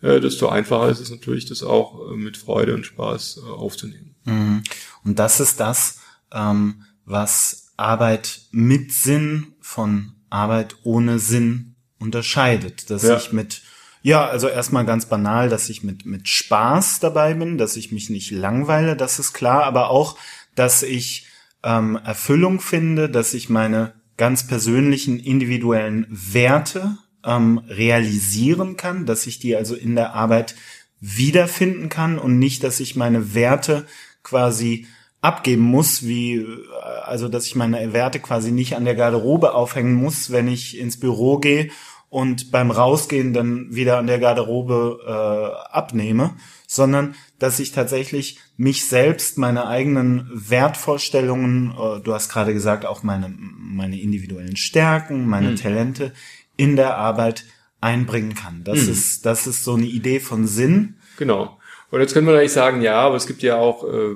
äh, 0.02 0.19
desto 0.19 0.50
einfacher 0.50 0.89
ist 0.89 1.00
es 1.00 1.12
natürlich, 1.12 1.45
das 1.45 1.62
auch 1.62 2.12
äh, 2.12 2.15
mit 2.15 2.38
Freude 2.38 2.73
und 2.73 2.88
Spaß 2.88 3.41
äh, 3.43 3.50
aufzunehmen. 3.52 4.15
Mhm. 4.26 4.63
Und 5.04 5.19
das 5.19 5.39
ist 5.39 5.60
das, 5.60 6.00
ähm, 6.32 6.86
was 7.06 7.71
Arbeit 7.78 8.41
mit 8.52 8.91
Sinn 8.91 9.54
von 9.62 10.13
Arbeit 10.30 10.76
ohne 10.84 11.20
Sinn 11.20 11.76
unterscheidet. 12.00 12.89
Dass 12.89 13.04
ja. 13.04 13.18
ich 13.18 13.32
mit, 13.32 13.62
ja, 14.02 14.26
also 14.26 14.48
erstmal 14.48 14.86
ganz 14.86 15.06
banal, 15.08 15.50
dass 15.50 15.70
ich 15.70 15.84
mit, 15.84 16.06
mit 16.06 16.28
Spaß 16.28 17.00
dabei 17.00 17.34
bin, 17.34 17.58
dass 17.58 17.76
ich 17.76 17.92
mich 17.92 18.10
nicht 18.10 18.32
langweile, 18.32 18.96
das 18.96 19.20
ist 19.20 19.34
klar, 19.34 19.63
aber 19.63 19.89
auch, 19.89 20.18
dass 20.56 20.84
ich 20.84 21.28
ähm, 21.63 21.98
Erfüllung 22.04 22.60
finde, 22.60 23.10
dass 23.10 23.34
ich 23.34 23.50
meine 23.50 23.94
ganz 24.18 24.48
persönlichen 24.48 25.20
individuellen 25.20 26.06
Werte 26.10 26.98
ähm, 27.24 27.60
realisieren 27.68 28.78
kann, 28.78 29.06
dass 29.06 29.28
ich 29.28 29.39
die 29.39 29.56
also 29.56 29.76
in 29.76 29.96
der 29.96 30.13
Arbeit 30.13 30.56
wiederfinden 31.00 31.89
kann 31.89 32.18
und 32.18 32.39
nicht, 32.39 32.63
dass 32.63 32.80
ich 32.80 32.96
meine 32.96 33.34
Werte 33.34 33.86
quasi 34.24 34.88
abgeben 35.21 35.63
muss, 35.63 36.08
wie 36.08 36.45
also 37.03 37.27
dass 37.27 37.45
ich 37.45 37.55
meine 37.55 37.93
Werte 37.93 38.19
quasi 38.19 38.51
nicht 38.51 38.75
an 38.75 38.86
der 38.86 38.95
Garderobe 38.95 39.53
aufhängen 39.53 39.93
muss, 39.93 40.32
wenn 40.32 40.47
ich 40.47 40.77
ins 40.77 40.99
Büro 40.99 41.39
gehe 41.39 41.69
und 42.10 42.51
beim 42.51 42.71
Rausgehen 42.71 43.34
dann 43.34 43.73
wieder 43.73 43.97
an 43.97 44.08
der 44.08 44.19
Garderobe 44.19 44.99
äh, 45.05 45.75
abnehme, 45.75 46.36
sondern 46.67 47.15
dass 47.38 47.60
ich 47.60 47.71
tatsächlich 47.71 48.39
mich 48.58 48.88
selbst, 48.88 49.38
meine 49.38 49.67
eigenen 49.67 50.29
Wertvorstellungen, 50.34 51.71
äh, 51.71 51.99
du 52.01 52.13
hast 52.13 52.29
gerade 52.29 52.53
gesagt, 52.53 52.86
auch 52.86 53.03
meine, 53.03 53.29
meine 53.29 53.99
individuellen 53.99 54.55
Stärken, 54.55 55.27
meine 55.27 55.51
mhm. 55.51 55.55
Talente 55.55 56.13
in 56.58 56.75
der 56.75 56.97
Arbeit 56.97 57.45
einbringen 57.79 58.34
kann. 58.34 58.63
Das 58.63 58.84
mhm. 58.84 58.91
ist, 58.91 59.25
das 59.25 59.47
ist 59.47 59.63
so 59.63 59.75
eine 59.75 59.86
Idee 59.86 60.19
von 60.19 60.47
Sinn. 60.47 60.95
Genau. 61.17 61.60
Und 61.91 62.01
jetzt 62.01 62.13
können 62.13 62.27
wir 62.27 62.38
eigentlich 62.38 62.51
sagen, 62.51 62.82
ja, 62.82 62.99
aber 63.01 63.15
es 63.15 63.27
gibt 63.27 63.41
ja 63.41 63.58
auch 63.58 63.84
äh, 63.84 64.15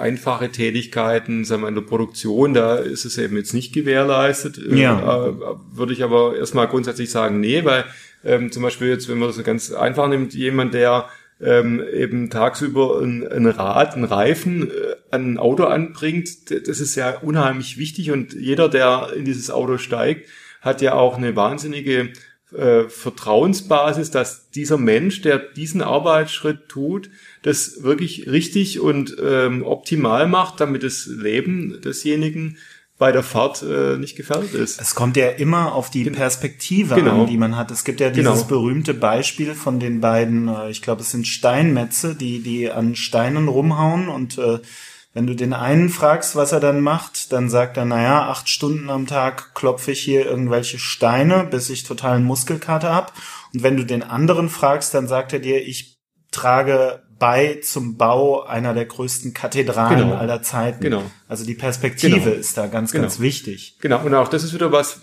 einfache 0.00 0.50
Tätigkeiten, 0.50 1.44
sagen 1.44 1.62
wir 1.62 1.68
in 1.68 1.74
der 1.74 1.82
Produktion, 1.82 2.54
da 2.54 2.76
ist 2.76 3.04
es 3.04 3.18
eben 3.18 3.36
jetzt 3.36 3.54
nicht 3.54 3.72
gewährleistet. 3.72 4.58
Äh, 4.58 4.76
ja. 4.76 5.26
Äh, 5.26 5.32
würde 5.72 5.92
ich 5.92 6.02
aber 6.02 6.36
erstmal 6.36 6.68
grundsätzlich 6.68 7.10
sagen, 7.10 7.40
nee, 7.40 7.64
weil 7.64 7.84
ähm, 8.24 8.50
zum 8.50 8.62
Beispiel 8.62 8.88
jetzt, 8.88 9.08
wenn 9.08 9.18
man 9.18 9.28
das 9.28 9.42
ganz 9.44 9.72
einfach 9.72 10.08
nimmt, 10.08 10.34
jemand, 10.34 10.74
der 10.74 11.08
ähm, 11.40 11.82
eben 11.92 12.28
tagsüber 12.28 13.00
ein, 13.00 13.26
ein 13.26 13.46
Rad, 13.46 13.96
ein 13.96 14.04
Reifen 14.04 14.70
äh, 14.70 14.96
an 15.10 15.34
ein 15.34 15.38
Auto 15.38 15.64
anbringt, 15.64 16.50
das 16.50 16.80
ist 16.80 16.96
ja 16.96 17.18
unheimlich 17.18 17.78
wichtig 17.78 18.10
und 18.10 18.34
jeder, 18.34 18.68
der 18.68 19.12
in 19.16 19.24
dieses 19.24 19.50
Auto 19.50 19.78
steigt, 19.78 20.28
hat 20.60 20.82
ja 20.82 20.94
auch 20.94 21.16
eine 21.16 21.36
wahnsinnige 21.36 22.10
äh, 22.56 22.88
Vertrauensbasis, 22.88 24.10
dass 24.10 24.50
dieser 24.50 24.78
Mensch, 24.78 25.22
der 25.22 25.38
diesen 25.38 25.82
Arbeitsschritt 25.82 26.68
tut, 26.68 27.10
das 27.42 27.82
wirklich 27.82 28.28
richtig 28.28 28.80
und 28.80 29.16
ähm, 29.22 29.64
optimal 29.64 30.26
macht, 30.28 30.60
damit 30.60 30.82
das 30.82 31.06
Leben 31.06 31.80
desjenigen 31.82 32.58
bei 33.00 33.12
der 33.12 33.22
Fahrt 33.22 33.62
äh, 33.62 33.96
nicht 33.96 34.14
gefährdet 34.14 34.52
ist. 34.52 34.78
Es 34.78 34.94
kommt 34.94 35.16
ja 35.16 35.30
immer 35.30 35.74
auf 35.74 35.90
die 35.90 36.04
Perspektive 36.10 36.96
genau. 36.96 37.22
an, 37.22 37.26
die 37.26 37.38
man 37.38 37.56
hat. 37.56 37.70
Es 37.70 37.84
gibt 37.84 37.98
ja 37.98 38.10
dieses 38.10 38.42
genau. 38.42 38.44
berühmte 38.44 38.92
Beispiel 38.92 39.54
von 39.54 39.80
den 39.80 40.02
beiden, 40.02 40.48
äh, 40.48 40.70
ich 40.70 40.82
glaube, 40.82 41.00
es 41.00 41.10
sind 41.10 41.26
Steinmetze, 41.26 42.14
die 42.14 42.42
die 42.42 42.70
an 42.70 42.94
Steinen 42.96 43.48
rumhauen 43.48 44.08
und 44.08 44.36
äh, 44.36 44.58
wenn 45.12 45.26
du 45.26 45.34
den 45.34 45.52
einen 45.52 45.88
fragst, 45.88 46.36
was 46.36 46.52
er 46.52 46.60
dann 46.60 46.80
macht, 46.80 47.32
dann 47.32 47.50
sagt 47.50 47.76
er, 47.76 47.84
naja, 47.84 48.28
acht 48.28 48.48
Stunden 48.48 48.90
am 48.90 49.06
Tag 49.06 49.54
klopfe 49.54 49.90
ich 49.90 50.00
hier 50.00 50.24
irgendwelche 50.24 50.78
Steine, 50.78 51.48
bis 51.50 51.68
ich 51.68 51.82
totalen 51.82 52.24
Muskelkater 52.24 52.94
hab. 52.94 53.12
Und 53.52 53.62
wenn 53.62 53.76
du 53.76 53.84
den 53.84 54.04
anderen 54.04 54.48
fragst, 54.48 54.94
dann 54.94 55.08
sagt 55.08 55.32
er 55.32 55.40
dir, 55.40 55.66
ich 55.66 55.98
trage 56.30 57.02
bei 57.18 57.60
zum 57.62 57.96
Bau 57.96 58.44
einer 58.44 58.72
der 58.72 58.86
größten 58.86 59.34
Kathedralen 59.34 59.98
genau. 59.98 60.16
aller 60.16 60.42
Zeiten. 60.42 60.80
Genau. 60.80 61.02
Also 61.28 61.44
die 61.44 61.54
Perspektive 61.54 62.20
genau. 62.20 62.36
ist 62.36 62.56
da 62.56 62.68
ganz, 62.68 62.92
genau. 62.92 63.02
ganz 63.02 63.18
wichtig. 63.18 63.78
Genau. 63.80 64.04
Und 64.04 64.14
auch 64.14 64.28
das 64.28 64.44
ist 64.44 64.54
wieder 64.54 64.70
was, 64.70 65.02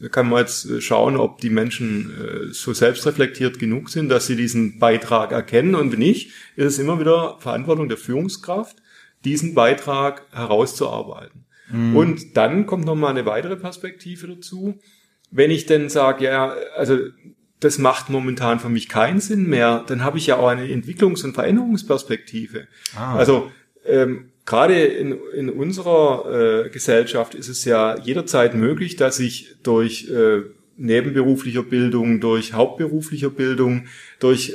da 0.00 0.08
kann 0.08 0.28
man 0.28 0.40
jetzt 0.40 0.64
äh, 0.64 0.80
schauen, 0.80 1.16
ob 1.16 1.40
die 1.40 1.50
Menschen 1.50 2.10
äh, 2.10 2.52
so 2.52 2.72
selbstreflektiert 2.72 3.58
genug 3.58 3.90
sind, 3.90 4.08
dass 4.08 4.26
sie 4.26 4.36
diesen 4.36 4.78
Beitrag 4.78 5.32
erkennen. 5.32 5.74
Und 5.74 5.92
wenn 5.92 6.00
nicht, 6.00 6.32
ist 6.56 6.66
es 6.66 6.78
immer 6.78 6.98
wieder 6.98 7.36
Verantwortung 7.40 7.88
der 7.88 7.98
Führungskraft, 7.98 8.76
diesen 9.24 9.54
Beitrag 9.54 10.22
herauszuarbeiten. 10.32 11.44
Mhm. 11.70 11.96
Und 11.96 12.36
dann 12.36 12.66
kommt 12.66 12.84
noch 12.84 12.94
mal 12.94 13.08
eine 13.08 13.26
weitere 13.26 13.56
Perspektive 13.56 14.28
dazu. 14.28 14.78
Wenn 15.30 15.50
ich 15.50 15.66
denn 15.66 15.88
sage, 15.88 16.24
ja, 16.24 16.54
also 16.76 16.98
das 17.60 17.78
macht 17.78 18.10
momentan 18.10 18.60
für 18.60 18.68
mich 18.68 18.88
keinen 18.88 19.20
Sinn 19.20 19.48
mehr, 19.48 19.84
dann 19.86 20.04
habe 20.04 20.18
ich 20.18 20.26
ja 20.26 20.36
auch 20.36 20.48
eine 20.48 20.66
Entwicklungs- 20.66 21.24
und 21.24 21.34
Veränderungsperspektive. 21.34 22.66
Ah. 22.96 23.16
Also 23.16 23.50
ähm, 23.86 24.30
gerade 24.44 24.84
in, 24.84 25.18
in 25.34 25.50
unserer 25.50 26.64
äh, 26.66 26.68
Gesellschaft 26.68 27.34
ist 27.34 27.48
es 27.48 27.64
ja 27.64 27.98
jederzeit 27.98 28.54
möglich, 28.54 28.96
dass 28.96 29.18
ich 29.18 29.56
durch 29.62 30.10
äh, 30.10 30.42
nebenberuflicher 30.76 31.62
Bildung, 31.62 32.20
durch 32.20 32.52
hauptberuflicher 32.52 33.30
Bildung, 33.30 33.86
durch 34.18 34.54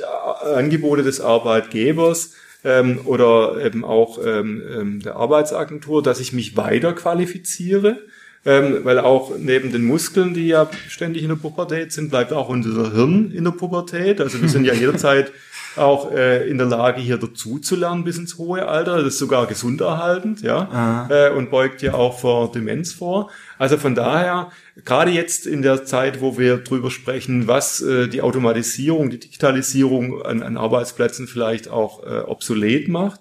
Angebote 0.54 1.02
des 1.02 1.20
Arbeitgebers 1.20 2.34
ähm, 2.64 3.00
oder 3.04 3.64
eben 3.64 3.84
auch 3.84 4.18
ähm, 4.24 4.62
ähm, 4.70 5.00
der 5.00 5.16
Arbeitsagentur, 5.16 6.02
dass 6.02 6.20
ich 6.20 6.32
mich 6.32 6.56
weiter 6.56 6.92
qualifiziere. 6.92 7.98
Ähm, 8.46 8.78
weil 8.84 8.98
auch 8.98 9.36
neben 9.36 9.70
den 9.70 9.84
Muskeln, 9.84 10.32
die 10.32 10.46
ja 10.46 10.70
ständig 10.88 11.22
in 11.22 11.28
der 11.28 11.36
Pubertät 11.36 11.92
sind, 11.92 12.08
bleibt 12.08 12.32
auch 12.32 12.48
unser 12.48 12.90
Hirn 12.92 13.32
in 13.32 13.44
der 13.44 13.50
Pubertät. 13.50 14.18
Also 14.18 14.40
wir 14.40 14.48
sind 14.48 14.64
ja 14.64 14.72
jederzeit 14.74 15.30
auch 15.76 16.12
äh, 16.12 16.48
in 16.48 16.58
der 16.58 16.66
Lage, 16.66 17.00
hier 17.00 17.16
dazu 17.16 17.58
zu 17.58 17.76
lernen 17.76 18.04
bis 18.04 18.18
ins 18.18 18.38
hohe 18.38 18.66
Alter. 18.66 18.96
Das 18.96 19.14
ist 19.14 19.18
sogar 19.18 19.46
gesunderhaltend, 19.46 20.42
ja, 20.42 21.08
äh, 21.10 21.30
und 21.30 21.50
beugt 21.50 21.82
ja 21.82 21.94
auch 21.94 22.18
vor 22.18 22.50
Demenz 22.52 22.92
vor. 22.92 23.30
Also 23.58 23.76
von 23.76 23.94
daher, 23.94 24.50
gerade 24.84 25.10
jetzt 25.10 25.46
in 25.46 25.62
der 25.62 25.84
Zeit, 25.84 26.20
wo 26.20 26.38
wir 26.38 26.58
drüber 26.58 26.90
sprechen, 26.90 27.46
was 27.46 27.80
äh, 27.80 28.08
die 28.08 28.22
Automatisierung, 28.22 29.10
die 29.10 29.20
Digitalisierung 29.20 30.22
an, 30.22 30.42
an 30.42 30.56
Arbeitsplätzen 30.56 31.26
vielleicht 31.26 31.68
auch 31.68 32.04
äh, 32.04 32.20
obsolet 32.20 32.88
macht, 32.88 33.20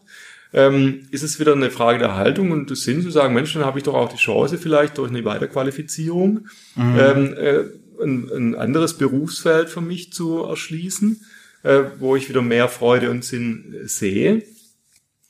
ähm, 0.51 1.07
ist 1.11 1.23
es 1.23 1.39
wieder 1.39 1.53
eine 1.53 1.69
Frage 1.69 1.99
der 1.99 2.15
Haltung 2.15 2.51
und 2.51 2.69
des 2.71 2.83
Sinns 2.83 3.03
zu 3.03 3.11
sagen, 3.11 3.35
Mensch, 3.35 3.53
dann 3.53 3.65
habe 3.65 3.77
ich 3.77 3.83
doch 3.83 3.93
auch 3.93 4.09
die 4.09 4.17
Chance, 4.17 4.57
vielleicht 4.57 4.97
durch 4.97 5.11
eine 5.11 5.23
Weiterqualifizierung 5.23 6.47
mhm. 6.75 6.99
ähm, 6.99 7.33
äh, 7.37 7.63
ein, 8.01 8.29
ein 8.33 8.55
anderes 8.55 8.97
Berufsfeld 8.97 9.69
für 9.69 9.81
mich 9.81 10.11
zu 10.13 10.43
erschließen 10.43 11.21
äh, 11.63 11.81
wo 11.99 12.15
ich 12.15 12.29
wieder 12.29 12.41
mehr 12.41 12.67
Freude 12.67 13.09
und 13.11 13.23
Sinn 13.23 13.75
sehe. 13.83 14.43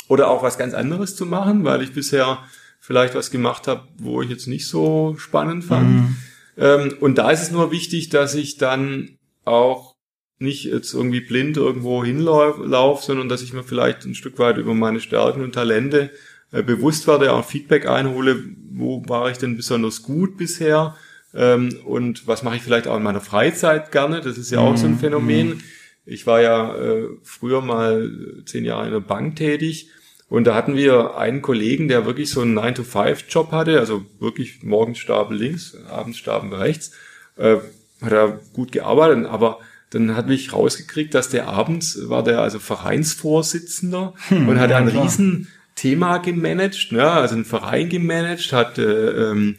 Oder 0.08 0.30
auch 0.30 0.42
was 0.42 0.58
ganz 0.58 0.74
anderes 0.74 1.16
zu 1.16 1.26
machen, 1.26 1.64
weil 1.64 1.82
ich 1.82 1.94
bisher 1.94 2.40
vielleicht 2.80 3.16
was 3.16 3.32
gemacht 3.32 3.68
habe, 3.68 3.88
wo 3.98 4.22
ich 4.22 4.30
jetzt 4.30 4.48
nicht 4.48 4.68
so 4.68 5.16
spannend 5.18 5.64
fand. 5.64 5.90
Mhm. 5.90 6.16
Ähm, 6.58 6.94
und 7.00 7.18
da 7.18 7.30
ist 7.30 7.44
es 7.44 7.52
nur 7.52 7.72
wichtig, 7.72 8.10
dass 8.10 8.36
ich 8.36 8.58
dann 8.58 9.18
auch 9.46 9.96
nicht 10.40 10.64
jetzt 10.64 10.94
irgendwie 10.94 11.20
blind 11.20 11.58
irgendwo 11.58 12.04
hinlaufe, 12.04 13.06
sondern 13.06 13.30
dass 13.30 13.42
ich 13.42 13.54
mir 13.54 13.64
vielleicht 13.64 14.06
ein 14.06 14.16
Stück 14.16 14.40
weit 14.40 14.58
über 14.58 14.74
meine 14.74 15.02
Stärken 15.02 15.44
und 15.44 15.54
Talente 15.54 16.12
äh, 16.52 16.64
bewusst 16.64 17.08
werde, 17.08 17.34
auch 17.34 17.46
Feedback 17.46 17.88
einhole, 17.88 18.44
wo 18.72 19.04
war 19.08 19.30
ich 19.30 19.38
denn 19.38 19.58
besonders 19.58 20.02
gut 20.02 20.38
bisher 20.38 20.96
ähm, 21.34 21.78
und 21.86 22.26
was 22.26 22.42
mache 22.44 22.56
ich 22.56 22.62
vielleicht 22.62 22.88
auch 22.88 22.98
in 22.98 23.04
meiner 23.04 23.22
Freizeit 23.22 23.92
gerne, 23.92 24.22
das 24.22 24.38
ist 24.38 24.50
ja 24.50 24.60
auch 24.60 24.78
so 24.78 24.86
ein 24.86 24.94
mhm. 24.94 25.00
Phänomen. 25.00 25.64
Ich 26.10 26.26
war 26.26 26.42
ja 26.42 26.76
äh, 26.76 27.08
früher 27.24 27.62
mal 27.62 28.12
zehn 28.46 28.66
Jahre 28.66 28.88
in 28.88 28.94
der 28.94 29.00
Bank 29.00 29.36
tätig 29.36 29.90
und 30.30 30.46
da 30.46 30.56
hatten 30.56 30.76
wir 30.76 31.18
einen 31.18 31.42
Kollegen, 31.42 31.88
der 31.88 32.06
wirklich 32.06 32.30
so 32.30 32.42
einen 32.42 32.58
9-to-5-Job 32.58 33.52
hatte, 33.52 33.80
also 33.80 34.06
wirklich 34.20 34.64
morgens 34.64 35.00
Stapel 35.00 35.38
links, 35.38 35.76
abends 35.90 36.18
Stapel 36.18 36.54
rechts. 36.54 36.92
Äh, 37.38 37.58
hat 38.02 38.12
er 38.12 38.40
gut 38.54 38.72
gearbeitet, 38.72 39.26
aber 39.26 39.60
dann 39.90 40.16
hat 40.16 40.28
mich 40.28 40.54
rausgekriegt, 40.54 41.14
dass 41.14 41.30
der 41.30 41.48
abends 41.48 42.10
war 42.10 42.24
der 42.24 42.42
also 42.42 42.60
Vereinsvorsitzender 42.60 44.14
hm, 44.28 44.48
und 44.48 44.60
hat 44.60 44.70
ja, 44.70 44.78
ein 44.78 44.90
klar. 44.90 45.04
riesen 45.04 45.48
Thema 45.76 46.18
gemanagt, 46.18 46.92
ne? 46.92 47.10
also 47.10 47.36
ein 47.36 47.46
Verein 47.46 47.90
gemanagt, 47.90 48.54
hat 48.54 48.78
äh, 48.78 48.84
ähm, 49.32 49.58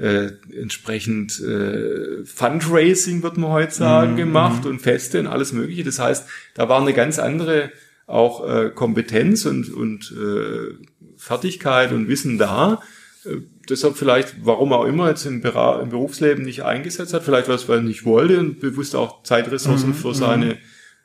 äh, 0.00 0.32
entsprechend 0.58 1.40
äh, 1.40 2.24
Fundraising, 2.24 3.22
wird 3.22 3.36
man 3.36 3.50
heute 3.50 3.74
sagen, 3.74 4.12
mhm. 4.12 4.16
gemacht 4.16 4.66
und 4.66 4.80
Feste 4.80 5.20
und 5.20 5.26
alles 5.26 5.52
Mögliche. 5.52 5.84
Das 5.84 5.98
heißt, 5.98 6.26
da 6.54 6.68
war 6.68 6.80
eine 6.80 6.94
ganz 6.94 7.18
andere 7.18 7.70
auch 8.06 8.48
äh, 8.48 8.70
Kompetenz 8.70 9.44
und, 9.44 9.72
und 9.72 10.12
äh, 10.12 10.74
Fertigkeit 11.16 11.92
und 11.92 12.08
Wissen 12.08 12.38
da. 12.38 12.82
Äh, 13.24 13.42
deshalb 13.68 13.96
vielleicht, 13.96 14.34
warum 14.44 14.72
auch 14.72 14.84
immer 14.84 15.08
jetzt 15.10 15.26
im, 15.26 15.42
im 15.42 15.88
Berufsleben 15.90 16.44
nicht 16.44 16.64
eingesetzt 16.64 17.12
hat, 17.12 17.22
vielleicht 17.22 17.48
was, 17.48 17.68
weil 17.68 17.78
er 17.78 17.82
nicht 17.82 18.04
wollte 18.04 18.38
und 18.38 18.58
bewusst 18.58 18.96
auch 18.96 19.22
Zeitressourcen 19.22 19.90
mhm. 19.90 19.94
für 19.94 20.14
seine 20.14 20.58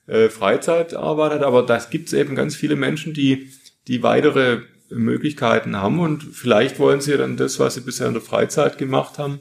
mhm. 0.07 0.13
äh, 0.13 0.29
Freizeit 0.29 0.95
arbeitet. 0.95 1.43
Aber 1.43 1.63
das 1.63 1.89
gibt 1.89 2.07
es 2.07 2.13
eben 2.13 2.33
ganz 2.33 2.55
viele 2.55 2.77
Menschen, 2.77 3.13
die, 3.13 3.51
die 3.87 4.01
weitere 4.01 4.61
Möglichkeiten 4.89 5.75
haben 5.75 5.99
und 5.99 6.23
vielleicht 6.23 6.79
wollen 6.79 7.01
sie 7.01 7.17
dann 7.17 7.37
das, 7.37 7.59
was 7.59 7.75
sie 7.75 7.81
bisher 7.81 8.07
in 8.07 8.13
der 8.13 8.21
Freizeit 8.21 8.77
gemacht 8.77 9.17
haben, 9.17 9.39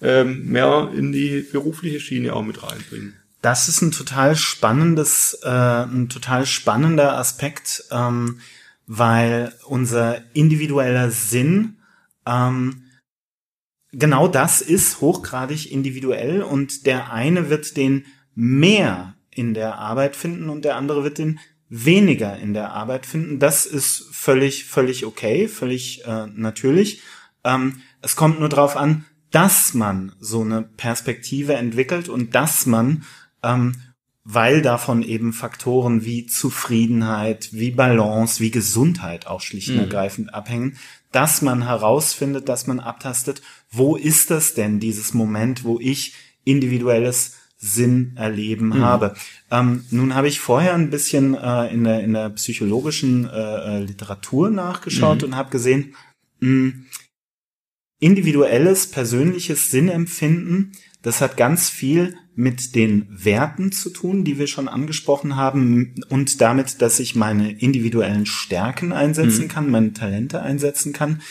ähm, 0.00 0.46
mehr 0.46 0.90
in 0.94 1.12
die 1.12 1.40
berufliche 1.40 2.00
Schiene 2.00 2.34
auch 2.34 2.42
mit 2.42 2.62
reinbringen. 2.62 3.14
Das 3.42 3.68
ist 3.68 3.82
ein 3.82 3.90
total 3.90 4.36
spannendes, 4.36 5.38
äh, 5.42 5.48
ein 5.48 6.08
total 6.08 6.46
spannender 6.46 7.18
Aspekt, 7.18 7.84
ähm, 7.90 8.40
weil 8.86 9.52
unser 9.66 10.22
individueller 10.34 11.10
Sinn 11.10 11.76
ähm, 12.26 12.84
genau 13.92 14.28
das 14.28 14.60
ist 14.60 15.00
hochgradig 15.00 15.70
individuell 15.70 16.42
und 16.42 16.86
der 16.86 17.12
eine 17.12 17.50
wird 17.50 17.76
den 17.76 18.06
mehr 18.34 19.14
in 19.30 19.54
der 19.54 19.78
Arbeit 19.78 20.16
finden 20.16 20.48
und 20.48 20.64
der 20.64 20.76
andere 20.76 21.04
wird 21.04 21.18
den 21.18 21.40
weniger 21.76 22.38
in 22.38 22.54
der 22.54 22.72
Arbeit 22.72 23.04
finden. 23.04 23.40
Das 23.40 23.66
ist 23.66 24.08
völlig, 24.12 24.64
völlig 24.64 25.04
okay, 25.06 25.48
völlig 25.48 26.04
äh, 26.06 26.26
natürlich. 26.32 27.02
Ähm, 27.42 27.80
es 28.00 28.14
kommt 28.14 28.38
nur 28.38 28.48
darauf 28.48 28.76
an, 28.76 29.04
dass 29.32 29.74
man 29.74 30.12
so 30.20 30.42
eine 30.42 30.62
Perspektive 30.62 31.54
entwickelt 31.54 32.08
und 32.08 32.36
dass 32.36 32.66
man, 32.66 33.02
ähm, 33.42 33.74
weil 34.22 34.62
davon 34.62 35.02
eben 35.02 35.32
Faktoren 35.32 36.04
wie 36.04 36.26
Zufriedenheit, 36.26 37.48
wie 37.52 37.72
Balance, 37.72 38.40
wie 38.40 38.52
Gesundheit 38.52 39.26
auch 39.26 39.40
schlicht 39.40 39.70
und 39.70 39.74
mhm. 39.74 39.80
ergreifend 39.80 40.32
abhängen, 40.32 40.76
dass 41.10 41.42
man 41.42 41.66
herausfindet, 41.66 42.48
dass 42.48 42.68
man 42.68 42.78
abtastet, 42.78 43.42
wo 43.72 43.96
ist 43.96 44.30
das 44.30 44.54
denn, 44.54 44.78
dieses 44.78 45.12
Moment, 45.12 45.64
wo 45.64 45.80
ich 45.80 46.14
individuelles 46.44 47.34
Sinn 47.64 48.12
erleben 48.16 48.68
mhm. 48.68 48.80
habe. 48.80 49.14
Ähm, 49.50 49.84
nun 49.90 50.14
habe 50.14 50.28
ich 50.28 50.38
vorher 50.38 50.74
ein 50.74 50.90
bisschen 50.90 51.34
äh, 51.34 51.72
in, 51.72 51.84
der, 51.84 52.00
in 52.00 52.12
der 52.12 52.28
psychologischen 52.30 53.28
äh, 53.28 53.78
äh 53.78 53.78
Literatur 53.80 54.50
nachgeschaut 54.50 55.22
mhm. 55.22 55.28
und 55.28 55.36
habe 55.36 55.50
gesehen, 55.50 55.94
mh, 56.40 56.48
hm, 56.48 56.86
individuelles, 58.00 58.88
persönliches 58.88 59.70
Sinnempfinden, 59.70 60.72
das 61.00 61.22
hat 61.22 61.38
ganz 61.38 61.70
viel 61.70 62.16
mit 62.34 62.74
den 62.74 63.06
Werten 63.08 63.72
zu 63.72 63.88
tun, 63.88 64.24
die 64.24 64.38
wir 64.38 64.46
schon 64.46 64.68
angesprochen 64.68 65.36
haben 65.36 65.94
und 66.10 66.40
damit, 66.42 66.82
dass 66.82 67.00
ich 67.00 67.14
meine 67.14 67.52
individuellen 67.52 68.26
Stärken 68.26 68.92
einsetzen 68.92 69.44
mhm. 69.44 69.48
kann, 69.48 69.70
meine 69.70 69.92
Talente 69.94 70.42
einsetzen 70.42 70.92
kann. 70.92 71.22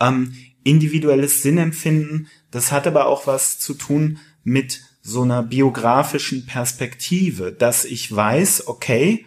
Ähm, 0.00 0.34
individuelles 0.64 1.42
Sinnempfinden, 1.42 2.28
das 2.50 2.72
hat 2.72 2.86
aber 2.86 3.06
auch 3.06 3.26
was 3.26 3.58
zu 3.58 3.72
tun 3.72 4.18
mit 4.44 4.82
so 5.08 5.22
einer 5.22 5.42
biografischen 5.42 6.46
Perspektive, 6.46 7.52
dass 7.52 7.84
ich 7.84 8.14
weiß, 8.14 8.68
okay, 8.68 9.26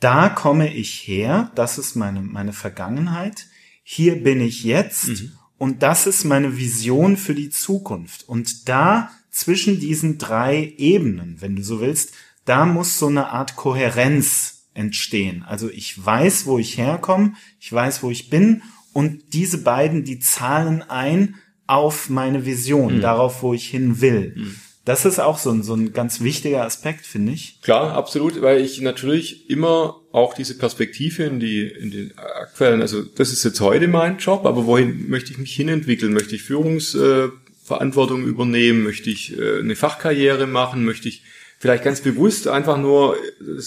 da 0.00 0.28
komme 0.28 0.74
ich 0.74 1.06
her, 1.06 1.52
das 1.54 1.78
ist 1.78 1.94
meine, 1.94 2.20
meine 2.20 2.52
Vergangenheit, 2.52 3.46
hier 3.84 4.22
bin 4.22 4.40
ich 4.40 4.64
jetzt 4.64 5.08
mhm. 5.08 5.32
und 5.58 5.82
das 5.82 6.06
ist 6.06 6.24
meine 6.24 6.56
Vision 6.56 7.16
für 7.16 7.34
die 7.34 7.50
Zukunft. 7.50 8.28
Und 8.28 8.68
da 8.68 9.10
zwischen 9.30 9.78
diesen 9.78 10.18
drei 10.18 10.74
Ebenen, 10.76 11.40
wenn 11.40 11.54
du 11.54 11.62
so 11.62 11.80
willst, 11.80 12.14
da 12.44 12.66
muss 12.66 12.98
so 12.98 13.06
eine 13.06 13.28
Art 13.28 13.54
Kohärenz 13.54 14.66
entstehen. 14.74 15.44
Also 15.44 15.70
ich 15.70 16.04
weiß, 16.04 16.46
wo 16.46 16.58
ich 16.58 16.78
herkomme, 16.78 17.34
ich 17.60 17.72
weiß, 17.72 18.02
wo 18.02 18.10
ich 18.10 18.28
bin 18.28 18.62
und 18.92 19.32
diese 19.32 19.58
beiden, 19.58 20.04
die 20.04 20.18
zahlen 20.18 20.82
ein 20.82 21.36
auf 21.68 22.10
meine 22.10 22.44
Vision, 22.44 22.96
mhm. 22.96 23.00
darauf, 23.00 23.42
wo 23.42 23.54
ich 23.54 23.68
hin 23.68 24.00
will. 24.00 24.34
Mhm. 24.36 24.56
Das 24.84 25.04
ist 25.04 25.20
auch 25.20 25.38
so 25.38 25.50
ein, 25.50 25.62
so 25.62 25.74
ein 25.74 25.92
ganz 25.92 26.20
wichtiger 26.20 26.64
Aspekt, 26.64 27.06
finde 27.06 27.32
ich. 27.32 27.60
Klar, 27.62 27.92
absolut, 27.92 28.42
weil 28.42 28.60
ich 28.60 28.80
natürlich 28.80 29.48
immer 29.48 30.00
auch 30.10 30.34
diese 30.34 30.58
Perspektive 30.58 31.22
in 31.22 31.38
die, 31.38 31.68
in 31.68 31.90
den 31.92 32.18
aktuellen, 32.18 32.80
also 32.80 33.02
das 33.02 33.32
ist 33.32 33.44
jetzt 33.44 33.60
heute 33.60 33.86
mein 33.86 34.18
Job, 34.18 34.44
aber 34.44 34.66
wohin 34.66 35.08
möchte 35.08 35.30
ich 35.30 35.38
mich 35.38 35.54
hinentwickeln? 35.54 36.12
Möchte 36.12 36.34
ich 36.34 36.42
Führungsverantwortung 36.42 38.24
übernehmen? 38.24 38.82
Möchte 38.82 39.08
ich 39.08 39.38
äh, 39.38 39.60
eine 39.60 39.76
Fachkarriere 39.76 40.48
machen? 40.48 40.84
Möchte 40.84 41.08
ich 41.08 41.22
vielleicht 41.62 41.84
ganz 41.84 42.00
bewusst 42.00 42.48
einfach 42.48 42.76
nur 42.76 43.16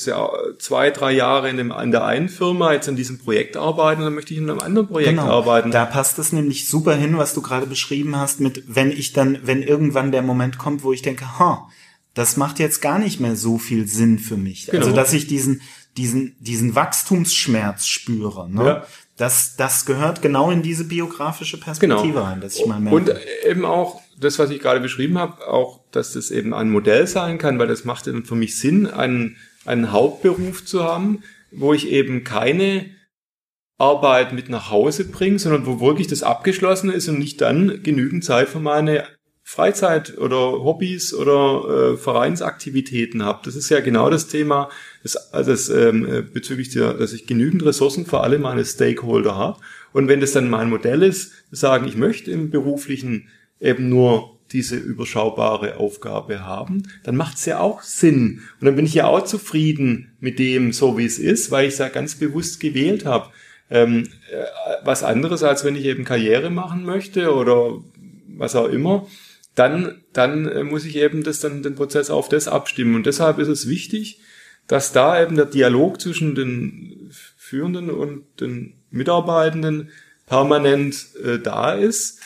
ja 0.05 0.29
zwei, 0.59 0.91
drei 0.91 1.13
Jahre 1.13 1.49
in, 1.49 1.55
dem, 1.55 1.71
in 1.71 1.91
der 1.91 2.03
einen 2.03 2.27
Firma 2.27 2.73
jetzt 2.73 2.89
an 2.89 2.97
diesem 2.97 3.19
Projekt 3.19 3.55
arbeiten 3.55 4.01
und 4.01 4.07
dann 4.07 4.15
möchte 4.15 4.33
ich 4.33 4.39
in 4.41 4.49
einem 4.49 4.59
anderen 4.59 4.89
Projekt 4.89 5.11
genau. 5.11 5.29
arbeiten. 5.29 5.71
Da 5.71 5.85
passt 5.85 6.19
es 6.19 6.33
nämlich 6.33 6.67
super 6.67 6.93
hin, 6.93 7.17
was 7.17 7.33
du 7.33 7.41
gerade 7.41 7.67
beschrieben 7.67 8.17
hast, 8.17 8.41
mit 8.41 8.63
wenn 8.67 8.91
ich 8.91 9.13
dann, 9.13 9.39
wenn 9.43 9.63
irgendwann 9.63 10.11
der 10.11 10.23
Moment 10.23 10.57
kommt, 10.57 10.83
wo 10.83 10.91
ich 10.91 11.03
denke, 11.03 11.39
ha, 11.39 11.69
das 12.13 12.35
macht 12.35 12.59
jetzt 12.59 12.81
gar 12.81 12.99
nicht 12.99 13.21
mehr 13.21 13.37
so 13.37 13.57
viel 13.57 13.87
Sinn 13.87 14.19
für 14.19 14.35
mich. 14.35 14.65
Genau. 14.65 14.83
Also 14.83 14.93
dass 14.93 15.13
ich 15.13 15.27
diesen, 15.27 15.61
diesen, 15.95 16.35
diesen 16.41 16.75
Wachstumsschmerz 16.75 17.87
spüre. 17.87 18.49
Ne? 18.51 18.65
Ja. 18.65 18.85
Das, 19.15 19.55
das 19.55 19.85
gehört 19.85 20.21
genau 20.21 20.51
in 20.51 20.61
diese 20.61 20.83
biografische 20.83 21.57
Perspektive 21.57 22.11
genau. 22.11 22.23
rein, 22.23 22.41
dass 22.41 22.57
ich 22.57 22.65
mal 22.65 22.81
merke. 22.81 22.97
Und 22.97 23.11
eben 23.47 23.63
auch 23.63 24.01
das, 24.19 24.39
was 24.39 24.49
ich 24.49 24.59
gerade 24.59 24.79
beschrieben 24.79 25.17
habe, 25.17 25.47
auch, 25.47 25.81
dass 25.91 26.13
das 26.13 26.31
eben 26.31 26.53
ein 26.53 26.69
Modell 26.69 27.07
sein 27.07 27.37
kann, 27.37 27.59
weil 27.59 27.67
das 27.67 27.85
macht 27.85 28.07
dann 28.07 28.25
für 28.25 28.35
mich 28.35 28.57
Sinn, 28.57 28.87
einen, 28.87 29.37
einen 29.65 29.91
Hauptberuf 29.91 30.65
zu 30.65 30.83
haben, 30.83 31.23
wo 31.51 31.73
ich 31.73 31.89
eben 31.89 32.23
keine 32.23 32.85
Arbeit 33.77 34.33
mit 34.33 34.49
nach 34.49 34.71
Hause 34.71 35.05
bringe, 35.05 35.39
sondern 35.39 35.65
wo 35.65 35.81
wirklich 35.81 36.07
das 36.07 36.23
abgeschlossen 36.23 36.89
ist 36.89 37.09
und 37.09 37.19
nicht 37.19 37.41
dann 37.41 37.83
genügend 37.83 38.23
Zeit 38.23 38.47
für 38.47 38.59
meine 38.59 39.03
Freizeit 39.47 40.17
oder 40.17 40.63
Hobbys 40.63 41.13
oder 41.13 41.93
äh, 41.93 41.97
Vereinsaktivitäten 41.97 43.23
habe. 43.23 43.41
Das 43.43 43.55
ist 43.55 43.69
ja 43.69 43.79
genau 43.79 44.09
das 44.09 44.27
Thema, 44.27 44.69
das, 45.03 45.33
also 45.33 45.51
das, 45.51 45.69
ähm, 45.69 46.05
äh, 46.05 46.21
bezüglich 46.23 46.69
der, 46.69 46.95
dass 46.95 47.13
ich 47.13 47.27
genügend 47.27 47.63
Ressourcen 47.63 48.07
für 48.07 48.21
alle 48.21 48.39
meine 48.39 48.65
Stakeholder 48.65 49.35
habe. 49.35 49.59
Und 49.93 50.07
wenn 50.07 50.19
das 50.19 50.31
dann 50.31 50.49
mein 50.49 50.69
Modell 50.69 51.03
ist, 51.03 51.33
sagen, 51.51 51.87
ich 51.87 51.95
möchte 51.95 52.31
im 52.31 52.49
beruflichen 52.49 53.27
eben 53.59 53.89
nur 53.89 54.35
diese 54.51 54.75
überschaubare 54.75 55.77
Aufgabe 55.77 56.45
haben, 56.45 56.83
dann 57.03 57.15
macht 57.15 57.37
es 57.37 57.45
ja 57.45 57.59
auch 57.59 57.81
Sinn. 57.81 58.41
Und 58.59 58.65
dann 58.65 58.75
bin 58.75 58.85
ich 58.85 58.93
ja 58.93 59.07
auch 59.07 59.23
zufrieden 59.23 60.15
mit 60.19 60.39
dem, 60.39 60.71
so 60.71 60.97
wie 60.97 61.05
es 61.05 61.19
ist, 61.19 61.51
weil 61.51 61.67
ich 61.67 61.73
es 61.73 61.79
ja 61.79 61.89
ganz 61.89 62.15
bewusst 62.15 62.59
gewählt 62.59 63.05
habe. 63.05 63.31
Ähm, 63.69 64.07
äh, 64.31 64.43
was 64.83 65.03
anderes, 65.03 65.41
als 65.41 65.65
wenn 65.65 65.75
ich 65.75 65.85
eben 65.85 66.03
Karriere 66.03 66.51
machen 66.51 66.85
möchte 66.85 67.33
oder 67.33 67.81
was 68.27 68.55
auch 68.55 68.69
immer, 68.69 69.07
dann, 69.55 70.03
dann 70.13 70.47
äh, 70.47 70.63
muss 70.63 70.85
ich 70.85 70.97
eben 70.97 71.23
das 71.23 71.39
dann 71.39 71.63
den 71.63 71.75
Prozess 71.75 72.09
auf 72.09 72.29
das 72.29 72.47
abstimmen. 72.47 72.95
Und 72.95 73.07
deshalb 73.07 73.39
ist 73.39 73.47
es 73.47 73.67
wichtig, 73.67 74.19
dass 74.67 74.91
da 74.91 75.21
eben 75.21 75.35
der 75.35 75.45
Dialog 75.45 75.99
zwischen 75.99 76.35
den 76.35 77.09
Führenden 77.37 77.89
und 77.89 78.25
den 78.39 78.73
Mitarbeitenden 78.91 79.89
permanent 80.27 81.07
äh, 81.23 81.39
da 81.39 81.73
ist, 81.73 82.19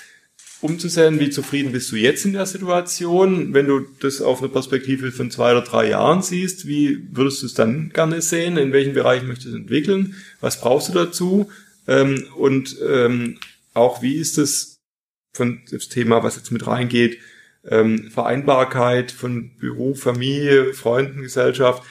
um 0.61 0.77
zu 0.77 0.89
sehen, 0.89 1.19
wie 1.19 1.29
zufrieden 1.29 1.71
bist 1.71 1.91
du 1.91 1.95
jetzt 1.95 2.25
in 2.25 2.33
der 2.33 2.45
Situation. 2.45 3.53
Wenn 3.53 3.67
du 3.67 3.81
das 4.01 4.21
auf 4.21 4.39
eine 4.39 4.49
Perspektive 4.49 5.11
von 5.11 5.31
zwei 5.31 5.51
oder 5.51 5.61
drei 5.61 5.89
Jahren 5.89 6.21
siehst, 6.21 6.67
wie 6.67 7.07
würdest 7.11 7.41
du 7.41 7.45
es 7.45 7.53
dann 7.53 7.89
gerne 7.89 8.21
sehen? 8.21 8.57
In 8.57 8.73
welchen 8.73 8.93
Bereichen 8.93 9.27
möchtest 9.27 9.47
du 9.47 9.51
es 9.51 9.61
entwickeln? 9.61 10.15
Was 10.41 10.59
brauchst 10.59 10.89
du 10.89 10.93
dazu? 10.93 11.49
Ähm, 11.87 12.27
und 12.35 12.75
ähm, 12.85 13.39
auch 13.73 14.01
wie 14.01 14.15
ist 14.15 14.37
es 14.37 14.79
von 15.33 15.61
das 15.71 15.87
Thema, 15.87 16.23
was 16.23 16.35
jetzt 16.35 16.51
mit 16.51 16.67
reingeht, 16.67 17.19
ähm, 17.65 18.09
Vereinbarkeit 18.11 19.11
von 19.11 19.51
Beruf, 19.59 20.01
Familie, 20.01 20.73
Freunden, 20.73 21.21
Gesellschaft 21.21 21.83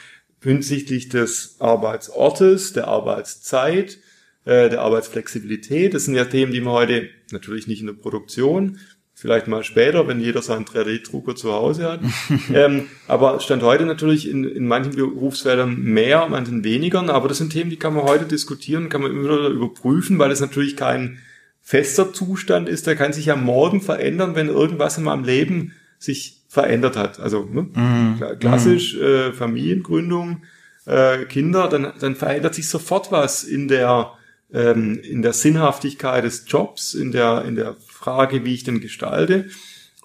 hinsichtlich 0.43 1.09
des 1.09 1.55
Arbeitsortes, 1.59 2.73
der 2.73 2.87
Arbeitszeit, 2.87 3.97
äh, 4.45 4.69
der 4.69 4.81
Arbeitsflexibilität. 4.81 5.93
Das 5.93 6.05
sind 6.05 6.15
ja 6.15 6.25
Themen, 6.25 6.51
die 6.51 6.61
man 6.61 6.73
heute 6.73 7.09
natürlich 7.31 7.67
nicht 7.67 7.81
in 7.81 7.87
der 7.87 7.93
Produktion, 7.93 8.79
vielleicht 9.19 9.47
mal 9.47 9.65
später, 9.65 10.07
wenn 10.07 10.21
jeder 10.21 10.41
seinen 10.41 10.65
3D-Drucker 10.65 11.35
zu 11.35 11.51
Hause 11.51 11.91
hat. 11.91 11.99
ähm, 12.53 12.87
aber 13.07 13.41
Stand 13.41 13.63
heute 13.63 13.85
natürlich 13.85 14.29
in, 14.29 14.45
in 14.45 14.65
manchen 14.65 14.95
Berufsfeldern 14.95 15.77
mehr, 15.77 16.27
manchen 16.29 16.63
weniger. 16.63 17.01
Aber 17.13 17.27
das 17.27 17.39
sind 17.39 17.51
Themen, 17.51 17.69
die 17.69 17.77
kann 17.77 17.93
man 17.93 18.05
heute 18.05 18.25
diskutieren, 18.25 18.87
kann 18.87 19.01
man 19.01 19.11
immer 19.11 19.23
wieder 19.25 19.49
überprüfen, 19.49 20.19
weil 20.19 20.31
es 20.31 20.39
natürlich 20.39 20.77
kein 20.77 21.19
fester 21.61 22.13
Zustand 22.13 22.69
ist. 22.69 22.87
Der 22.87 22.95
kann 22.95 23.11
sich 23.11 23.25
ja 23.25 23.35
morgen 23.35 23.81
verändern, 23.81 24.35
wenn 24.35 24.47
irgendwas 24.47 24.97
in 24.97 25.03
meinem 25.03 25.25
Leben 25.25 25.73
sich 25.97 26.41
verändert 26.47 26.95
hat. 26.95 27.19
Also 27.19 27.43
ne? 27.43 27.63
mm. 27.63 28.39
klassisch 28.39 28.95
äh, 28.95 29.33
Familiengründung, 29.33 30.43
äh, 30.85 31.25
Kinder, 31.25 31.67
dann, 31.67 31.91
dann 31.99 32.15
verändert 32.15 32.55
sich 32.55 32.69
sofort 32.69 33.11
was 33.11 33.43
in 33.43 33.67
der 33.67 34.13
ähm, 34.53 34.99
in 34.99 35.21
der 35.21 35.33
Sinnhaftigkeit 35.33 36.23
des 36.23 36.45
Jobs, 36.47 36.93
in 36.93 37.11
der, 37.11 37.45
in 37.45 37.55
der 37.55 37.75
Frage, 37.87 38.45
wie 38.45 38.53
ich 38.53 38.63
den 38.63 38.81
gestalte. 38.81 39.49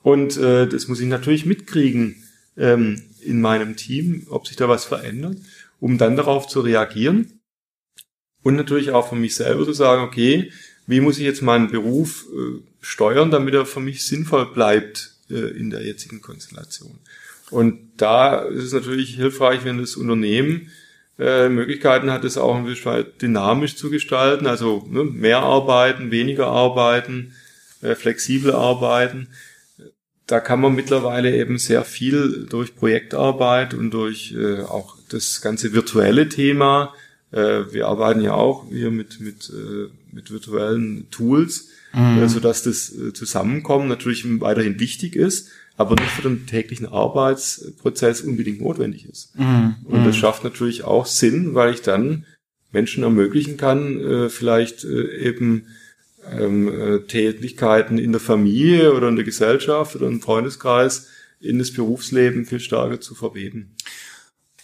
Und 0.02 0.36
äh, 0.36 0.66
das 0.66 0.88
muss 0.88 1.00
ich 1.00 1.08
natürlich 1.08 1.46
mitkriegen 1.46 2.22
ähm, 2.56 3.02
in 3.20 3.40
meinem 3.40 3.76
Team, 3.76 4.26
ob 4.28 4.46
sich 4.46 4.56
da 4.56 4.68
was 4.68 4.84
verändert, 4.84 5.38
um 5.80 5.98
dann 5.98 6.16
darauf 6.16 6.46
zu 6.46 6.60
reagieren. 6.60 7.40
Und 8.42 8.56
natürlich 8.56 8.90
auch 8.90 9.08
für 9.08 9.16
mich 9.16 9.34
selber 9.34 9.64
zu 9.64 9.72
sagen, 9.72 10.02
okay, 10.02 10.52
wie 10.86 11.00
muss 11.00 11.16
ich 11.16 11.24
jetzt 11.24 11.40
meinen 11.40 11.70
Beruf 11.70 12.26
äh, 12.30 12.60
steuern, 12.80 13.30
damit 13.30 13.54
er 13.54 13.64
für 13.64 13.80
mich 13.80 14.04
sinnvoll 14.04 14.52
bleibt 14.52 15.14
äh, 15.30 15.56
in 15.58 15.70
der 15.70 15.84
jetzigen 15.86 16.20
Konstellation. 16.20 16.98
Und 17.50 17.92
da 17.96 18.40
ist 18.40 18.64
es 18.64 18.72
natürlich 18.72 19.14
hilfreich, 19.14 19.64
wenn 19.64 19.78
das 19.78 19.96
Unternehmen 19.96 20.70
äh, 21.18 21.48
Möglichkeiten 21.48 22.10
hat, 22.10 22.24
es 22.24 22.36
auch 22.36 22.56
ein 22.56 22.64
bisschen 22.64 23.04
dynamisch 23.20 23.76
zu 23.76 23.90
gestalten, 23.90 24.46
also 24.46 24.84
ne, 24.88 25.04
mehr 25.04 25.40
arbeiten, 25.40 26.10
weniger 26.10 26.48
arbeiten, 26.48 27.34
äh, 27.82 27.94
flexibel 27.94 28.52
arbeiten. 28.52 29.28
Da 30.26 30.40
kann 30.40 30.60
man 30.60 30.74
mittlerweile 30.74 31.36
eben 31.36 31.58
sehr 31.58 31.84
viel 31.84 32.46
durch 32.48 32.74
Projektarbeit 32.74 33.74
und 33.74 33.90
durch 33.90 34.34
äh, 34.36 34.62
auch 34.62 34.96
das 35.08 35.40
ganze 35.40 35.72
virtuelle 35.72 36.28
Thema. 36.28 36.94
Äh, 37.30 37.72
wir 37.72 37.86
arbeiten 37.86 38.20
ja 38.20 38.32
auch 38.32 38.66
hier 38.68 38.90
mit, 38.90 39.20
mit, 39.20 39.50
äh, 39.50 39.90
mit 40.10 40.30
virtuellen 40.32 41.08
Tools, 41.10 41.68
mhm. 41.92 42.26
sodass 42.28 42.62
das 42.62 42.92
Zusammenkommen 43.12 43.86
natürlich 43.86 44.24
weiterhin 44.40 44.80
wichtig 44.80 45.14
ist 45.14 45.50
aber 45.76 45.96
nicht 45.96 46.10
für 46.10 46.22
den 46.22 46.46
täglichen 46.46 46.86
Arbeitsprozess 46.86 48.20
unbedingt 48.20 48.60
notwendig 48.60 49.08
ist. 49.08 49.36
Mhm. 49.38 49.76
Und 49.84 50.04
das 50.04 50.16
mhm. 50.16 50.20
schafft 50.20 50.44
natürlich 50.44 50.84
auch 50.84 51.06
Sinn, 51.06 51.54
weil 51.54 51.74
ich 51.74 51.82
dann 51.82 52.26
Menschen 52.70 53.02
ermöglichen 53.02 53.56
kann, 53.56 54.00
äh, 54.00 54.28
vielleicht 54.28 54.84
äh, 54.84 55.16
eben 55.18 55.66
ähm, 56.30 56.68
äh, 56.68 57.00
Tätigkeiten 57.00 57.98
in 57.98 58.12
der 58.12 58.20
Familie 58.20 58.94
oder 58.94 59.08
in 59.08 59.16
der 59.16 59.24
Gesellschaft 59.24 59.96
oder 59.96 60.06
im 60.06 60.20
Freundeskreis 60.20 61.08
in 61.40 61.58
das 61.58 61.72
Berufsleben 61.72 62.46
viel 62.46 62.60
stärker 62.60 63.00
zu 63.00 63.14
verweben. 63.14 63.76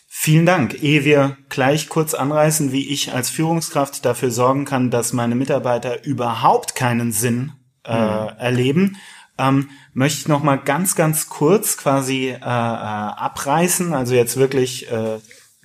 Vielen 0.07 0.47
Dank. 0.47 0.83
Ehe 0.83 1.05
wir 1.05 1.37
gleich 1.49 1.89
kurz 1.89 2.15
anreißen, 2.15 2.73
wie 2.73 2.89
ich 2.89 3.13
als 3.13 3.31
Führungskraft 3.31 4.05
dafür 4.05 4.31
sorgen 4.31 4.65
kann, 4.65 4.91
dass 4.91 5.13
meine 5.13 5.35
Mitarbeiter 5.35 6.05
überhaupt 6.05 6.75
keinen 6.75 7.13
Sinn 7.13 7.53
äh, 7.85 7.95
mhm. 7.95 8.29
erleben, 8.39 8.97
ähm, 9.41 9.71
möchte 9.95 10.21
ich 10.21 10.29
noch 10.29 10.43
mal 10.43 10.57
ganz, 10.57 10.95
ganz 10.95 11.29
kurz 11.29 11.77
quasi 11.77 12.29
äh, 12.29 12.37
äh, 12.37 12.41
abreißen, 12.41 13.95
also 13.95 14.15
jetzt 14.15 14.37
wirklich 14.37 14.91
äh, 14.91 15.19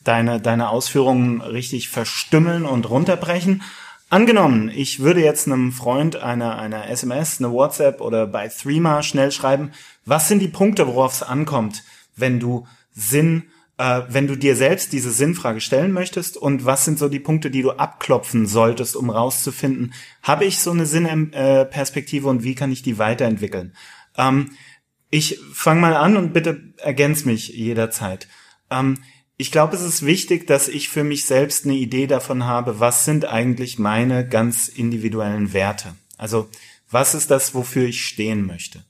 deine, 0.03 0.39
deine 0.39 0.69
Ausführungen 0.69 1.41
richtig 1.41 1.89
verstümmeln 1.89 2.65
und 2.65 2.89
runterbrechen. 2.89 3.63
Angenommen, 4.09 4.71
ich 4.73 4.99
würde 4.99 5.21
jetzt 5.21 5.47
einem 5.47 5.71
Freund 5.71 6.15
eine, 6.15 6.55
eine 6.57 6.87
SMS, 6.87 7.39
eine 7.39 7.51
WhatsApp 7.51 8.01
oder 8.01 8.27
bei 8.27 8.47
Threema 8.47 9.03
schnell 9.03 9.31
schreiben, 9.31 9.71
was 10.05 10.27
sind 10.27 10.39
die 10.39 10.47
Punkte, 10.47 10.87
worauf 10.87 11.13
es 11.13 11.23
ankommt, 11.23 11.83
wenn 12.15 12.39
du 12.39 12.67
Sinn 12.93 13.43
äh, 13.77 14.01
wenn 14.07 14.27
du 14.27 14.35
dir 14.35 14.55
selbst 14.55 14.93
diese 14.93 15.11
Sinnfrage 15.11 15.61
stellen 15.61 15.91
möchtest 15.91 16.37
und 16.37 16.65
was 16.65 16.85
sind 16.85 16.97
so 16.97 17.09
die 17.09 17.19
Punkte, 17.19 17.51
die 17.51 17.61
du 17.61 17.71
abklopfen 17.71 18.45
solltest, 18.45 18.95
um 18.95 19.09
rauszufinden, 19.09 19.93
habe 20.21 20.45
ich 20.45 20.59
so 20.59 20.71
eine 20.71 20.85
Sinnperspektive 20.85 22.27
und 22.27 22.43
wie 22.43 22.55
kann 22.55 22.71
ich 22.71 22.81
die 22.81 22.97
weiterentwickeln? 22.97 23.75
Ähm, 24.17 24.51
ich 25.09 25.39
fange 25.53 25.81
mal 25.81 25.95
an 25.95 26.17
und 26.17 26.33
bitte 26.33 26.73
ergänz 26.77 27.25
mich 27.25 27.49
jederzeit. 27.49 28.27
Ähm, 28.69 28.97
ich 29.37 29.51
glaube, 29.51 29.75
es 29.75 29.81
ist 29.81 30.05
wichtig, 30.05 30.47
dass 30.47 30.69
ich 30.69 30.87
für 30.87 31.03
mich 31.03 31.25
selbst 31.25 31.65
eine 31.65 31.75
Idee 31.75 32.07
davon 32.07 32.45
habe, 32.45 32.79
was 32.79 33.03
sind 33.03 33.25
eigentlich 33.25 33.77
meine 33.77 34.27
ganz 34.27 34.69
individuellen 34.69 35.51
Werte. 35.51 35.95
Also 36.17 36.49
was 36.89 37.13
ist 37.13 37.31
das, 37.31 37.53
wofür 37.53 37.85
ich 37.85 38.05
stehen 38.05 38.45
möchte? 38.45 38.85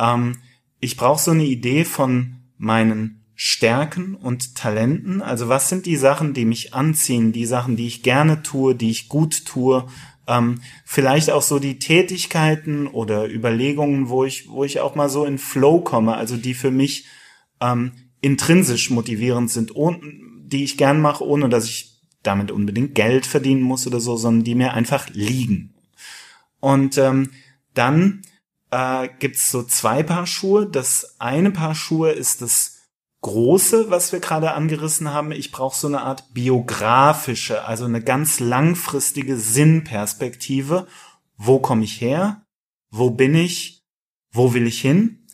Ähm, 0.00 0.40
ich 0.80 0.96
brauche 0.96 1.22
so 1.22 1.30
eine 1.30 1.44
Idee 1.44 1.84
von 1.84 2.38
meinen 2.58 3.25
Stärken 3.36 4.14
und 4.14 4.54
Talenten? 4.54 5.20
Also 5.20 5.48
was 5.48 5.68
sind 5.68 5.84
die 5.84 5.96
Sachen, 5.96 6.32
die 6.32 6.46
mich 6.46 6.72
anziehen, 6.72 7.32
die 7.32 7.44
Sachen, 7.44 7.76
die 7.76 7.86
ich 7.86 8.02
gerne 8.02 8.42
tue, 8.42 8.74
die 8.74 8.90
ich 8.90 9.08
gut 9.08 9.44
tue? 9.44 9.86
Ähm, 10.26 10.62
vielleicht 10.84 11.30
auch 11.30 11.42
so 11.42 11.58
die 11.58 11.78
Tätigkeiten 11.78 12.86
oder 12.86 13.30
Überlegungen, 13.30 14.08
wo 14.08 14.24
ich, 14.24 14.48
wo 14.48 14.64
ich 14.64 14.80
auch 14.80 14.94
mal 14.94 15.10
so 15.10 15.26
in 15.26 15.38
Flow 15.38 15.80
komme, 15.80 16.16
also 16.16 16.36
die 16.36 16.54
für 16.54 16.70
mich 16.70 17.04
ähm, 17.60 17.92
intrinsisch 18.22 18.90
motivierend 18.90 19.50
sind, 19.50 19.72
die 20.46 20.64
ich 20.64 20.78
gern 20.78 21.00
mache, 21.00 21.24
ohne 21.24 21.48
dass 21.48 21.66
ich 21.66 22.00
damit 22.22 22.50
unbedingt 22.50 22.94
Geld 22.94 23.26
verdienen 23.26 23.62
muss 23.62 23.86
oder 23.86 24.00
so, 24.00 24.16
sondern 24.16 24.44
die 24.44 24.54
mir 24.54 24.72
einfach 24.72 25.08
liegen. 25.10 25.74
Und 26.58 26.96
ähm, 26.98 27.30
dann 27.74 28.22
äh, 28.70 29.08
gibt's 29.18 29.50
so 29.50 29.62
zwei 29.62 30.02
Paar 30.02 30.26
Schuhe. 30.26 30.66
Das 30.66 31.20
eine 31.20 31.50
Paar 31.50 31.74
Schuhe 31.74 32.10
ist 32.10 32.42
das 32.42 32.75
Große, 33.26 33.90
was 33.90 34.12
wir 34.12 34.20
gerade 34.20 34.52
angerissen 34.52 35.12
haben. 35.12 35.32
Ich 35.32 35.50
brauche 35.50 35.76
so 35.76 35.88
eine 35.88 36.02
Art 36.02 36.32
biografische, 36.32 37.64
also 37.64 37.84
eine 37.84 38.00
ganz 38.00 38.38
langfristige 38.38 39.36
Sinnperspektive. 39.36 40.86
Wo 41.36 41.58
komme 41.58 41.82
ich 41.82 42.00
her? 42.00 42.46
Wo 42.88 43.10
bin 43.10 43.34
ich? 43.34 43.82
Wo 44.30 44.54
will 44.54 44.68
ich 44.68 44.80
hin? 44.80 45.26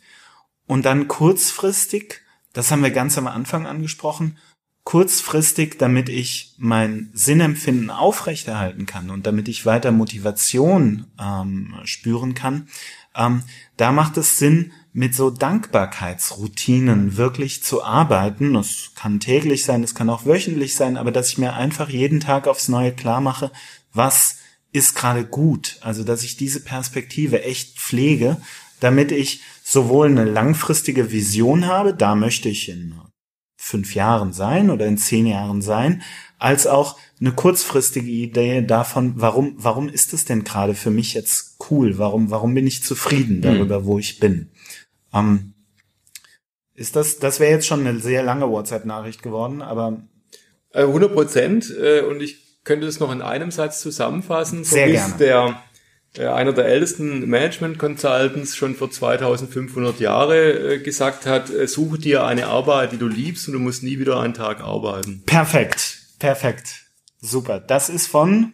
Und 0.66 0.86
dann 0.86 1.06
kurzfristig, 1.06 2.22
das 2.54 2.70
haben 2.70 2.82
wir 2.82 2.92
ganz 2.92 3.18
am 3.18 3.26
Anfang 3.26 3.66
angesprochen, 3.66 4.38
kurzfristig, 4.84 5.78
damit 5.78 6.08
ich 6.08 6.54
mein 6.56 7.10
Sinnempfinden 7.12 7.90
aufrechterhalten 7.90 8.86
kann 8.86 9.10
und 9.10 9.26
damit 9.26 9.48
ich 9.48 9.66
weiter 9.66 9.92
Motivation 9.92 11.08
ähm, 11.20 11.74
spüren 11.84 12.32
kann, 12.32 12.68
ähm, 13.14 13.42
da 13.76 13.92
macht 13.92 14.16
es 14.16 14.38
Sinn, 14.38 14.72
mit 14.92 15.14
so 15.14 15.30
Dankbarkeitsroutinen 15.30 17.16
wirklich 17.16 17.62
zu 17.62 17.82
arbeiten. 17.82 18.54
Es 18.56 18.92
kann 18.94 19.20
täglich 19.20 19.64
sein, 19.64 19.82
es 19.82 19.94
kann 19.94 20.10
auch 20.10 20.26
wöchentlich 20.26 20.74
sein, 20.74 20.96
aber 20.96 21.10
dass 21.12 21.30
ich 21.30 21.38
mir 21.38 21.54
einfach 21.54 21.88
jeden 21.88 22.20
Tag 22.20 22.46
aufs 22.46 22.68
Neue 22.68 22.92
klar 22.92 23.20
mache, 23.20 23.50
was 23.94 24.36
ist 24.72 24.94
gerade 24.94 25.24
gut. 25.24 25.78
Also, 25.80 26.04
dass 26.04 26.22
ich 26.24 26.36
diese 26.36 26.60
Perspektive 26.60 27.42
echt 27.42 27.78
pflege, 27.78 28.36
damit 28.80 29.12
ich 29.12 29.42
sowohl 29.62 30.08
eine 30.08 30.24
langfristige 30.24 31.10
Vision 31.10 31.66
habe, 31.66 31.94
da 31.94 32.14
möchte 32.14 32.48
ich 32.48 32.68
in 32.68 32.94
fünf 33.56 33.94
Jahren 33.94 34.32
sein 34.32 34.70
oder 34.70 34.86
in 34.86 34.98
zehn 34.98 35.26
Jahren 35.26 35.62
sein, 35.62 36.02
als 36.38 36.66
auch 36.66 36.98
eine 37.20 37.32
kurzfristige 37.32 38.10
Idee 38.10 38.62
davon, 38.62 39.14
warum, 39.16 39.54
warum 39.56 39.88
ist 39.88 40.12
es 40.12 40.24
denn 40.24 40.42
gerade 40.42 40.74
für 40.74 40.90
mich 40.90 41.14
jetzt 41.14 41.58
cool? 41.70 41.96
Warum, 41.96 42.30
warum 42.30 42.52
bin 42.54 42.66
ich 42.66 42.82
zufrieden 42.82 43.36
hm. 43.36 43.42
darüber, 43.42 43.80
mhm. 43.80 43.84
wo 43.84 43.98
ich 44.00 44.18
bin? 44.18 44.50
Ähm, 45.12 45.54
ist 46.74 46.96
das, 46.96 47.18
das 47.18 47.38
wäre 47.38 47.52
jetzt 47.52 47.66
schon 47.66 47.86
eine 47.86 48.00
sehr 48.00 48.22
lange 48.22 48.48
WhatsApp-Nachricht 48.48 49.22
geworden, 49.22 49.62
aber 49.62 50.02
100 50.72 51.10
äh, 51.10 51.14
Prozent. 51.14 51.70
Äh, 51.70 52.00
und 52.02 52.22
ich 52.22 52.62
könnte 52.64 52.86
das 52.86 53.00
noch 53.00 53.12
in 53.12 53.22
einem 53.22 53.50
Satz 53.50 53.80
zusammenfassen. 53.80 54.64
So 54.64 54.76
Sehr 54.76 54.90
gerne. 54.90 55.14
Der, 55.18 55.62
der, 56.16 56.30
äh, 56.30 56.32
einer 56.32 56.52
der 56.52 56.66
ältesten 56.66 57.28
Management 57.28 57.78
Consultants 57.78 58.56
schon 58.56 58.74
vor 58.74 58.90
2500 58.90 60.00
Jahre 60.00 60.80
gesagt 60.80 61.26
hat, 61.26 61.48
suche 61.66 61.98
dir 61.98 62.24
eine 62.24 62.46
Arbeit, 62.46 62.92
die 62.92 62.98
du 62.98 63.08
liebst 63.08 63.48
und 63.48 63.54
du 63.54 63.60
musst 63.60 63.82
nie 63.82 63.98
wieder 63.98 64.20
einen 64.20 64.34
Tag 64.34 64.60
arbeiten. 64.60 65.22
Perfekt. 65.26 65.98
Perfekt. 66.18 66.86
Super. 67.20 67.60
Das 67.60 67.88
ist 67.88 68.06
von 68.06 68.52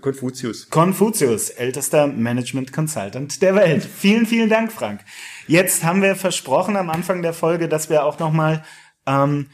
Konfuzius. 0.00 0.68
Konfuzius, 0.68 1.50
ältester 1.50 2.08
Management 2.08 2.72
Consultant 2.72 3.40
der 3.40 3.54
Welt. 3.54 3.84
Vielen, 3.84 4.26
vielen 4.26 4.48
Dank, 4.48 4.72
Frank. 4.72 5.00
Jetzt 5.46 5.84
haben 5.84 6.02
wir 6.02 6.16
versprochen 6.16 6.76
am 6.76 6.90
Anfang 6.90 7.22
der 7.22 7.32
Folge, 7.32 7.68
dass 7.68 7.88
wir 7.88 8.04
auch 8.04 8.18
nochmal 8.18 8.64
ähm, 9.06 9.48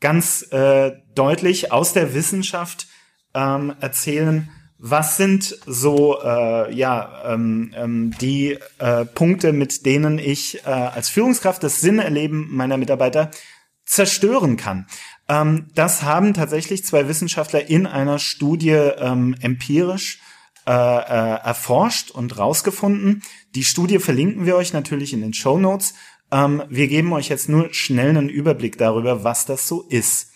ganz 0.00 0.42
äh, 0.52 0.92
deutlich 1.14 1.72
aus 1.72 1.94
der 1.94 2.14
Wissenschaft 2.14 2.88
ähm, 3.32 3.74
erzählen, 3.80 4.50
was 4.76 5.16
sind 5.16 5.56
so 5.66 6.20
äh, 6.22 6.74
ja 6.74 7.22
ähm, 7.32 7.72
ähm, 7.74 8.14
die 8.20 8.58
äh, 8.78 9.04
Punkte, 9.06 9.52
mit 9.52 9.86
denen 9.86 10.18
ich 10.18 10.64
äh, 10.66 10.70
als 10.70 11.08
Führungskraft 11.08 11.62
das 11.62 11.80
Sinnerleben 11.80 12.48
meiner 12.54 12.76
Mitarbeiter 12.76 13.30
zerstören 13.84 14.56
kann. 14.56 14.86
Ähm, 15.28 15.68
das 15.74 16.02
haben 16.02 16.34
tatsächlich 16.34 16.84
zwei 16.84 17.08
Wissenschaftler 17.08 17.68
in 17.68 17.86
einer 17.86 18.18
Studie 18.18 18.70
ähm, 18.70 19.36
empirisch 19.40 20.20
äh, 20.70 20.72
äh, 20.72 21.40
erforscht 21.42 22.12
und 22.12 22.38
rausgefunden. 22.38 23.24
Die 23.56 23.64
Studie 23.64 23.98
verlinken 23.98 24.46
wir 24.46 24.54
euch 24.54 24.72
natürlich 24.72 25.12
in 25.12 25.20
den 25.20 25.34
Show 25.34 25.58
Notes. 25.58 25.94
Ähm, 26.30 26.62
wir 26.68 26.86
geben 26.86 27.12
euch 27.12 27.28
jetzt 27.28 27.48
nur 27.48 27.74
schnell 27.74 28.10
einen 28.10 28.28
Überblick 28.28 28.78
darüber, 28.78 29.24
was 29.24 29.46
das 29.46 29.66
so 29.66 29.84
ist. 29.88 30.30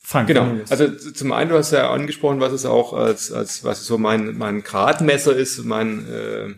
Frank, 0.00 0.26
genau. 0.26 0.48
Also 0.68 0.90
zum 0.96 1.30
einen, 1.30 1.50
du 1.50 1.56
hast 1.56 1.70
ja 1.70 1.92
angesprochen, 1.92 2.40
was 2.40 2.52
es 2.52 2.66
auch 2.66 2.92
als, 2.92 3.30
als 3.30 3.62
was 3.62 3.86
so 3.86 3.98
mein, 3.98 4.36
mein 4.36 4.64
Gradmesser 4.64 5.36
ist, 5.36 5.64
mein, 5.64 6.08
äh, 6.08 6.54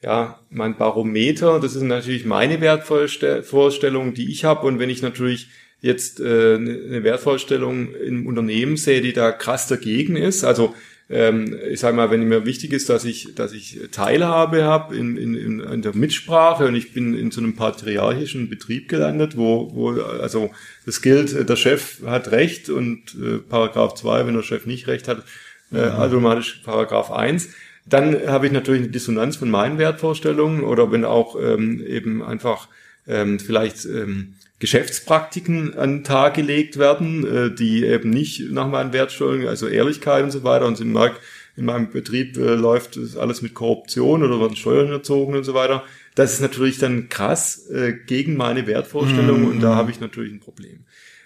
ja, 0.00 0.38
mein 0.48 0.76
Barometer. 0.76 1.58
Das 1.58 1.74
ist 1.74 1.82
natürlich 1.82 2.24
meine 2.24 2.60
Wertvorstellung, 2.60 4.14
die 4.14 4.30
ich 4.30 4.44
habe. 4.44 4.64
Und 4.68 4.78
wenn 4.78 4.90
ich 4.90 5.02
natürlich 5.02 5.48
jetzt 5.80 6.20
äh, 6.20 6.54
eine 6.54 7.02
Wertvorstellung 7.02 7.96
im 7.96 8.28
Unternehmen 8.28 8.76
sehe, 8.76 9.00
die 9.00 9.12
da 9.12 9.32
krass 9.32 9.66
dagegen 9.66 10.14
ist, 10.14 10.44
also 10.44 10.72
ähm, 11.12 11.54
ich 11.70 11.80
sage 11.80 11.94
mal, 11.94 12.10
wenn 12.10 12.26
mir 12.26 12.46
wichtig 12.46 12.72
ist, 12.72 12.88
dass 12.88 13.04
ich, 13.04 13.34
dass 13.34 13.52
ich 13.52 13.78
Teilhabe 13.90 14.64
habe 14.64 14.96
in, 14.96 15.18
in, 15.18 15.60
in 15.60 15.82
der 15.82 15.94
Mitsprache 15.94 16.66
und 16.66 16.74
ich 16.74 16.94
bin 16.94 17.14
in 17.14 17.30
so 17.30 17.42
einem 17.42 17.54
patriarchischen 17.54 18.48
Betrieb 18.48 18.88
gelandet, 18.88 19.36
wo, 19.36 19.70
wo 19.74 19.90
also 20.00 20.50
das 20.86 21.02
gilt, 21.02 21.48
der 21.48 21.56
Chef 21.56 22.02
hat 22.06 22.30
Recht 22.30 22.70
und 22.70 23.14
äh, 23.14 23.38
Paragraph 23.38 23.94
2, 23.94 24.26
wenn 24.26 24.34
der 24.34 24.42
Chef 24.42 24.64
nicht 24.64 24.88
Recht 24.88 25.06
hat, 25.06 25.22
äh, 25.70 25.86
mhm. 25.86 25.92
automatisch 25.92 26.62
Paragraph 26.64 27.10
1. 27.10 27.50
Dann 27.84 28.26
habe 28.26 28.46
ich 28.46 28.52
natürlich 28.52 28.82
eine 28.82 28.90
Dissonanz 28.90 29.36
von 29.36 29.50
meinen 29.50 29.76
Wertvorstellungen 29.76 30.62
oder 30.62 30.90
wenn 30.92 31.04
auch 31.04 31.36
ähm, 31.38 31.84
eben 31.86 32.22
einfach 32.22 32.68
ähm, 33.06 33.38
vielleicht 33.38 33.84
ähm, 33.84 34.34
Geschäftspraktiken 34.62 35.76
an 35.76 35.90
den 35.90 36.04
Tag 36.04 36.34
gelegt 36.34 36.78
werden, 36.78 37.26
äh, 37.26 37.52
die 37.52 37.84
eben 37.84 38.10
nicht 38.10 38.52
nach 38.52 38.68
meinen 38.68 38.92
Wertstellungen, 38.92 39.48
also 39.48 39.66
Ehrlichkeit 39.66 40.22
und 40.22 40.30
so 40.30 40.44
weiter. 40.44 40.66
Und 40.66 40.80
im 40.80 40.92
Markt, 40.92 41.20
in 41.56 41.64
meinem 41.64 41.90
Betrieb 41.90 42.36
äh, 42.36 42.54
läuft 42.54 42.96
alles 43.18 43.42
mit 43.42 43.54
Korruption 43.54 44.22
oder 44.22 44.38
werden 44.38 44.54
Steuern 44.54 44.86
erzogen 44.92 45.34
und 45.34 45.42
so 45.42 45.54
weiter. 45.54 45.82
Das 46.14 46.32
ist 46.32 46.42
natürlich 46.42 46.78
dann 46.78 47.08
krass 47.08 47.66
äh, 47.70 47.94
gegen 48.06 48.36
meine 48.36 48.68
Wertvorstellung 48.68 49.40
mhm. 49.40 49.48
und 49.48 49.60
da 49.60 49.74
habe 49.74 49.90
ich 49.90 49.98
natürlich 49.98 50.32
ein 50.32 50.38
Problem. 50.38 50.84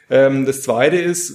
Ähm, 0.09 0.47
das 0.47 0.63
Zweite 0.63 0.97
ist, 0.97 1.35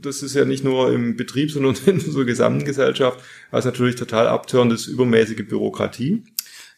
das 0.00 0.22
ist 0.22 0.34
ja 0.34 0.46
nicht 0.46 0.64
nur 0.64 0.90
im 0.90 1.16
Betrieb, 1.16 1.50
sondern 1.50 1.76
in 1.86 2.00
unserer 2.00 2.24
gesamten 2.24 2.64
Gesellschaft, 2.64 3.20
was 3.50 3.66
natürlich 3.66 3.96
total 3.96 4.26
abtörend 4.26 4.72
ist, 4.72 4.86
übermäßige 4.86 5.46
Bürokratie. 5.46 6.22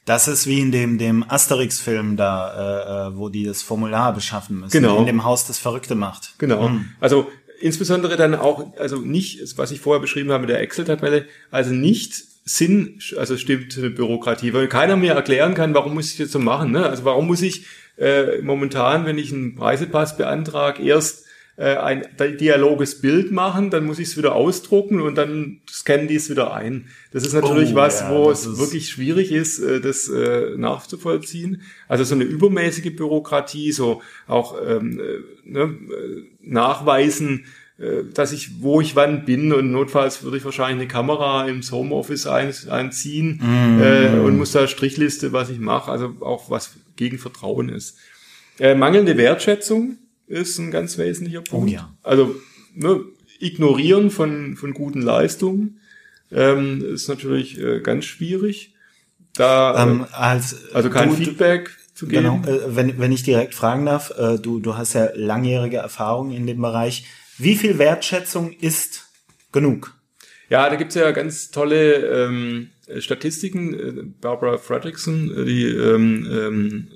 Das 0.04 0.28
ist 0.28 0.46
wie 0.46 0.60
in 0.60 0.70
dem, 0.70 0.98
dem 0.98 1.24
Asterix-Film 1.28 2.16
da, 2.16 3.08
äh, 3.08 3.08
äh, 3.08 3.16
wo 3.16 3.30
die 3.30 3.44
das 3.44 3.62
Formular 3.62 4.12
beschaffen 4.12 4.60
müssen. 4.60 4.72
Genau. 4.72 4.98
In 4.98 5.06
dem 5.06 5.24
Haus 5.24 5.46
das 5.46 5.58
Verrückte 5.58 5.94
macht. 5.94 6.34
Genau. 6.38 6.68
Mhm. 6.68 6.90
Also 7.00 7.30
insbesondere 7.60 8.16
dann 8.16 8.34
auch, 8.34 8.76
also 8.78 8.98
nicht, 8.98 9.56
was 9.56 9.70
ich 9.70 9.80
vorher 9.80 10.00
beschrieben 10.00 10.30
habe 10.30 10.42
mit 10.42 10.50
der 10.50 10.60
Excel-Tabelle, 10.60 11.26
also 11.50 11.72
nicht 11.72 12.14
Sinn, 12.44 12.98
also 13.16 13.38
stimmt 13.38 13.78
eine 13.78 13.88
Bürokratie, 13.88 14.52
weil 14.52 14.68
keiner 14.68 14.96
mir 14.96 15.14
erklären 15.14 15.54
kann, 15.54 15.72
warum 15.72 15.94
muss 15.94 16.12
ich 16.12 16.18
das 16.18 16.30
so 16.30 16.38
machen. 16.38 16.72
Ne? 16.72 16.84
Also 16.86 17.04
warum 17.04 17.26
muss 17.26 17.40
ich 17.40 17.64
äh, 17.96 18.42
momentan, 18.42 19.06
wenn 19.06 19.16
ich 19.16 19.32
einen 19.32 19.58
Reisepass 19.58 20.18
beantrage, 20.18 20.82
erst 20.82 21.23
äh, 21.56 21.76
ein 21.76 22.04
dialoges 22.40 23.00
Bild 23.00 23.30
machen, 23.30 23.70
dann 23.70 23.84
muss 23.84 23.98
ich 23.98 24.08
es 24.08 24.16
wieder 24.16 24.34
ausdrucken 24.34 25.00
und 25.00 25.14
dann 25.14 25.60
scannen 25.68 26.08
die 26.08 26.16
es 26.16 26.28
wieder 26.28 26.52
ein. 26.52 26.86
Das 27.12 27.24
ist 27.24 27.32
natürlich 27.32 27.72
oh, 27.72 27.76
was, 27.76 28.00
ja, 28.00 28.10
wo 28.10 28.30
es 28.30 28.58
wirklich 28.58 28.88
schwierig 28.88 29.30
ist, 29.30 29.60
äh, 29.60 29.80
das 29.80 30.08
äh, 30.08 30.56
nachzuvollziehen. 30.56 31.62
Also 31.86 32.04
so 32.04 32.14
eine 32.14 32.24
übermäßige 32.24 32.96
Bürokratie, 32.96 33.72
so 33.72 34.02
auch 34.26 34.56
ähm, 34.66 35.00
äh, 35.00 35.48
ne, 35.48 35.62
äh, 35.62 36.24
nachweisen, 36.42 37.44
äh, 37.78 38.04
dass 38.12 38.32
ich, 38.32 38.62
wo 38.62 38.80
ich 38.80 38.96
wann 38.96 39.24
bin 39.24 39.52
und 39.52 39.70
notfalls 39.70 40.22
würde 40.22 40.36
ich 40.36 40.44
wahrscheinlich 40.44 40.82
eine 40.82 40.88
Kamera 40.88 41.46
ins 41.46 41.72
Homeoffice 41.72 42.26
ein, 42.26 42.52
einziehen 42.68 43.40
mm. 43.42 43.82
äh, 43.82 44.18
und 44.20 44.36
muss 44.36 44.52
da 44.52 44.68
Strichliste, 44.68 45.32
was 45.32 45.50
ich 45.50 45.58
mache, 45.58 45.90
also 45.90 46.14
auch 46.20 46.50
was 46.50 46.76
gegen 46.96 47.18
Vertrauen 47.18 47.68
ist. 47.68 47.98
Äh, 48.60 48.76
mangelnde 48.76 49.16
Wertschätzung, 49.16 49.98
ist 50.26 50.58
ein 50.58 50.70
ganz 50.70 50.98
wesentlicher 50.98 51.40
oh 51.40 51.50
Punkt. 51.50 51.70
Oh 51.70 51.72
ja. 51.72 51.94
Also 52.02 52.34
ne, 52.74 53.00
Ignorieren 53.40 54.10
von, 54.10 54.56
von 54.56 54.72
guten 54.74 55.02
Leistungen 55.02 55.80
ähm, 56.30 56.84
ist 56.94 57.08
natürlich 57.08 57.58
äh, 57.58 57.80
ganz 57.80 58.04
schwierig. 58.04 58.74
Da 59.34 59.82
ähm, 59.82 60.06
äh, 60.10 60.14
als, 60.14 60.72
also 60.72 60.90
kein 60.90 61.10
du, 61.10 61.16
Feedback 61.16 61.76
zu 61.94 62.06
geben. 62.06 62.42
Genau, 62.42 62.56
äh, 62.56 62.76
wenn, 62.76 62.98
wenn 62.98 63.12
ich 63.12 63.22
direkt 63.22 63.54
fragen 63.54 63.86
darf, 63.86 64.12
äh, 64.16 64.38
du, 64.38 64.60
du 64.60 64.76
hast 64.76 64.94
ja 64.94 65.08
langjährige 65.14 65.78
Erfahrung 65.78 66.30
in 66.32 66.46
dem 66.46 66.60
Bereich. 66.60 67.04
Wie 67.36 67.56
viel 67.56 67.78
Wertschätzung 67.78 68.52
ist 68.52 69.08
genug? 69.52 69.94
Ja, 70.48 70.68
da 70.68 70.76
gibt's 70.76 70.94
ja 70.94 71.10
ganz 71.10 71.50
tolle 71.50 72.26
ähm, 72.26 72.70
Statistiken. 72.98 73.74
Äh, 73.74 74.02
Barbara 74.20 74.58
Fredrickson, 74.58 75.32
äh, 75.36 75.44
die 75.44 75.64
ähm, 75.64 76.28
ähm, 76.30 76.88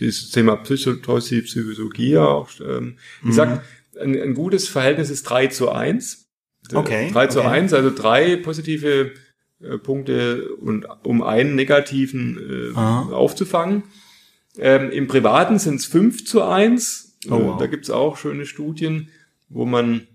dieses 0.00 0.30
Thema 0.30 0.56
Psychologie, 0.56 1.42
Psychologie 1.42 2.18
auch, 2.18 2.48
ähm, 2.60 2.96
mhm. 3.22 3.32
sagt, 3.32 3.64
ein, 4.00 4.20
ein, 4.20 4.34
gutes 4.34 4.68
Verhältnis 4.68 5.10
ist 5.10 5.24
3 5.24 5.48
zu 5.48 5.70
1. 5.70 6.26
Okay. 6.72 7.10
3 7.12 7.26
zu 7.26 7.40
okay. 7.40 7.48
1, 7.48 7.72
also 7.72 7.90
drei 7.90 8.36
positive 8.36 9.12
äh, 9.60 9.78
Punkte 9.78 10.48
und 10.56 10.86
um 11.04 11.22
einen 11.22 11.54
negativen 11.54 12.72
äh, 12.74 12.76
aufzufangen. 12.76 13.84
Ähm, 14.58 14.90
Im 14.90 15.06
Privaten 15.06 15.58
sind 15.58 15.76
es 15.76 15.86
5 15.86 16.24
zu 16.24 16.42
1. 16.42 17.18
Oh, 17.28 17.32
wow. 17.32 17.58
Da 17.58 17.66
gibt's 17.66 17.90
auch 17.90 18.16
schöne 18.16 18.46
Studien, 18.46 19.08
wo 19.48 19.64
man 19.64 20.06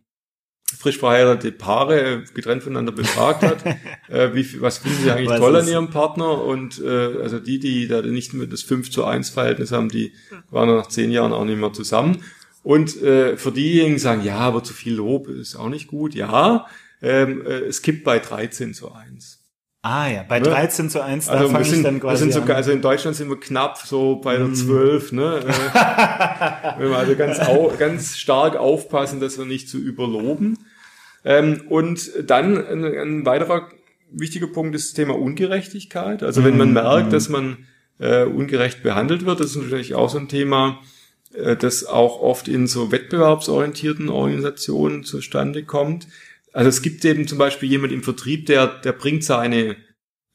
frisch 0.77 0.97
verheiratete 0.97 1.51
Paare 1.51 2.23
getrennt 2.33 2.63
voneinander 2.63 2.91
befragt 2.91 3.43
hat, 3.43 3.65
äh, 4.09 4.33
wie, 4.33 4.61
was 4.61 4.79
finden 4.79 5.03
sie 5.03 5.11
eigentlich 5.11 5.29
was 5.29 5.39
toll 5.39 5.55
an 5.55 5.67
ihrem 5.67 5.89
Partner 5.89 6.43
und 6.43 6.81
äh, 6.81 7.21
also 7.21 7.39
die, 7.39 7.59
die 7.59 7.87
da 7.87 8.01
nicht 8.01 8.33
mehr 8.33 8.47
das 8.47 8.63
5 8.63 8.89
zu 8.89 9.05
1 9.05 9.29
Verhältnis 9.29 9.71
haben, 9.71 9.89
die 9.89 10.13
waren 10.49 10.69
nach 10.69 10.87
zehn 10.87 11.11
Jahren 11.11 11.33
auch 11.33 11.45
nicht 11.45 11.59
mehr 11.59 11.73
zusammen. 11.73 12.23
Und 12.63 12.99
äh, 13.03 13.37
für 13.37 13.51
diejenigen 13.51 13.99
sagen, 13.99 14.23
ja, 14.23 14.39
aber 14.39 14.63
zu 14.63 14.73
viel 14.73 14.95
Lob 14.95 15.27
ist 15.27 15.55
auch 15.55 15.69
nicht 15.69 15.87
gut. 15.87 16.15
Ja, 16.15 16.65
ähm, 16.99 17.45
äh, 17.45 17.59
es 17.59 17.83
kippt 17.83 18.03
bei 18.03 18.17
13 18.17 18.73
zu 18.73 18.91
1. 18.91 19.44
Ah 19.87 20.09
ja, 20.09 20.25
bei 20.27 20.39
13 20.39 20.85
ne? 20.85 20.91
zu 20.91 21.03
1, 21.03 21.27
da 21.27 21.33
also 21.33 21.49
fange 21.49 21.67
ich 21.67 21.83
dann 21.83 21.99
quasi 21.99 22.13
wir 22.13 22.17
sind 22.17 22.33
sogar, 22.33 22.57
Also 22.57 22.71
in 22.71 22.81
Deutschland 22.81 23.15
sind 23.15 23.29
wir 23.29 23.39
knapp 23.39 23.77
so 23.77 24.15
bei 24.15 24.35
der 24.35 24.51
12. 24.51 25.11
Mm. 25.11 25.15
Ne? 25.15 25.41
Äh, 25.45 26.79
wenn 26.79 26.89
wir 26.89 26.97
also 26.97 27.15
ganz, 27.15 27.39
au, 27.39 27.71
ganz 27.77 28.17
stark 28.17 28.55
aufpassen, 28.55 29.19
dass 29.19 29.37
wir 29.37 29.45
nicht 29.45 29.69
zu 29.69 29.77
überloben. 29.77 30.57
Ähm, 31.23 31.61
und 31.69 32.09
dann 32.25 32.57
ein, 32.65 32.83
ein, 32.83 33.25
weiterer 33.27 33.69
wichtiger 34.09 34.47
Punkt 34.47 34.75
ist 34.75 34.87
das 34.87 34.93
Thema 34.95 35.15
Ungerechtigkeit. 35.15 36.23
Also 36.23 36.43
wenn 36.43 36.57
man 36.57 36.71
mm. 36.71 36.73
merkt, 36.73 37.13
dass 37.13 37.29
man 37.29 37.67
äh, 37.99 38.23
ungerecht 38.23 38.81
behandelt 38.81 39.27
wird, 39.27 39.39
das 39.39 39.51
ist 39.51 39.57
natürlich 39.57 39.93
auch 39.93 40.09
so 40.09 40.17
ein 40.17 40.29
Thema, 40.29 40.79
äh, 41.35 41.55
das 41.55 41.85
auch 41.85 42.21
oft 42.21 42.47
in 42.47 42.65
so 42.65 42.91
wettbewerbsorientierten 42.91 44.09
Organisationen 44.09 45.03
zustande 45.03 45.61
kommt. 45.61 46.07
Also 46.55 46.69
es 46.69 46.81
gibt 46.81 47.03
eben 47.03 47.27
zum 47.27 47.37
Beispiel 47.37 47.69
jemand 47.69 47.91
im 47.91 48.01
Vertrieb, 48.01 48.45
der, 48.45 48.67
der 48.67 48.93
bringt 48.93 49.25
seine, 49.25 49.75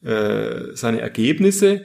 äh, 0.03 0.75
seine 0.75 1.01
Ergebnisse 1.01 1.83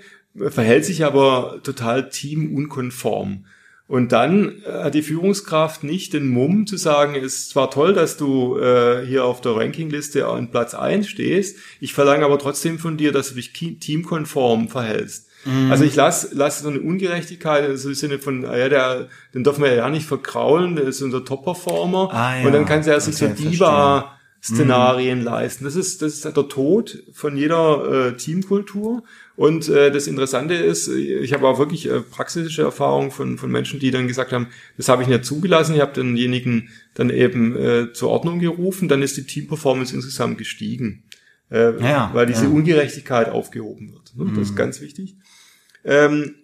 verhält 0.50 0.84
sich 0.84 1.06
aber 1.06 1.60
total 1.62 2.10
teamunkonform. 2.10 3.46
Und 3.88 4.12
dann 4.12 4.62
äh, 4.62 4.84
hat 4.84 4.94
die 4.94 5.00
Führungskraft 5.00 5.84
nicht 5.84 6.12
den 6.12 6.28
Mumm 6.28 6.66
zu 6.66 6.76
sagen, 6.76 7.14
es 7.14 7.34
ist 7.34 7.50
zwar 7.50 7.70
toll, 7.70 7.94
dass 7.94 8.18
du 8.18 8.58
äh, 8.58 9.06
hier 9.06 9.24
auf 9.24 9.40
der 9.40 9.56
Rankingliste 9.56 10.26
an 10.26 10.50
Platz 10.50 10.74
1 10.74 11.08
stehst, 11.08 11.56
ich 11.80 11.94
verlange 11.94 12.26
aber 12.26 12.38
trotzdem 12.38 12.78
von 12.78 12.98
dir, 12.98 13.12
dass 13.12 13.30
du 13.30 13.36
dich 13.36 13.54
teamkonform 13.54 14.68
verhältst. 14.68 15.30
Mhm. 15.46 15.70
Also 15.70 15.84
ich 15.84 15.94
lasse 15.94 16.28
lass 16.32 16.60
so 16.60 16.68
eine 16.68 16.80
Ungerechtigkeit 16.80 17.64
also 17.64 17.88
im 17.88 17.94
Sinne 17.94 18.18
von, 18.18 18.44
ah 18.44 18.58
ja, 18.58 18.68
der, 18.68 19.08
den 19.32 19.44
dürfen 19.44 19.64
wir 19.64 19.72
ja 19.72 19.88
nicht 19.88 20.06
verkraulen, 20.06 20.76
der 20.76 20.84
ist 20.84 21.00
unser 21.00 21.24
Top-Performer. 21.24 22.10
Ah, 22.12 22.38
ja. 22.38 22.46
Und 22.46 22.52
dann 22.52 22.66
kann 22.66 22.82
sie 22.82 22.90
ja 22.90 23.00
sich 23.00 23.14
okay, 23.22 23.34
so 23.34 23.48
Diva 23.50 24.15
Szenarien 24.42 25.20
mhm. 25.20 25.24
leisten. 25.24 25.64
Das 25.64 25.74
ist, 25.74 26.02
das 26.02 26.14
ist 26.14 26.24
der 26.24 26.34
Tod 26.34 27.02
von 27.12 27.36
jeder 27.36 28.08
äh, 28.08 28.16
Teamkultur. 28.16 29.02
Und 29.34 29.68
äh, 29.68 29.90
das 29.90 30.06
Interessante 30.06 30.54
ist, 30.54 30.88
ich 30.88 31.32
habe 31.34 31.46
auch 31.46 31.58
wirklich 31.58 31.90
äh, 31.90 32.00
praxische 32.00 32.62
Erfahrungen 32.62 33.10
von, 33.10 33.38
von 33.38 33.50
Menschen, 33.50 33.80
die 33.80 33.90
dann 33.90 34.08
gesagt 34.08 34.32
haben, 34.32 34.48
das 34.76 34.88
habe 34.88 35.02
ich 35.02 35.08
nicht 35.08 35.24
zugelassen, 35.24 35.74
ich 35.74 35.80
habe 35.80 35.92
denjenigen 35.92 36.68
dann 36.94 37.10
eben 37.10 37.56
äh, 37.56 37.92
zur 37.92 38.10
Ordnung 38.10 38.38
gerufen, 38.38 38.88
dann 38.88 39.02
ist 39.02 39.16
die 39.16 39.26
Teamperformance 39.26 39.94
insgesamt 39.94 40.38
gestiegen, 40.38 41.04
äh, 41.50 41.78
ja, 41.82 42.10
weil 42.14 42.26
diese 42.26 42.44
ja. 42.44 42.50
Ungerechtigkeit 42.50 43.28
aufgehoben 43.28 43.92
wird. 43.92 44.16
Ne? 44.16 44.24
Mhm. 44.24 44.34
Das 44.36 44.44
ist 44.44 44.52
mhm. 44.52 44.56
ganz 44.56 44.80
wichtig. 44.80 45.16
Ähm, 45.84 46.34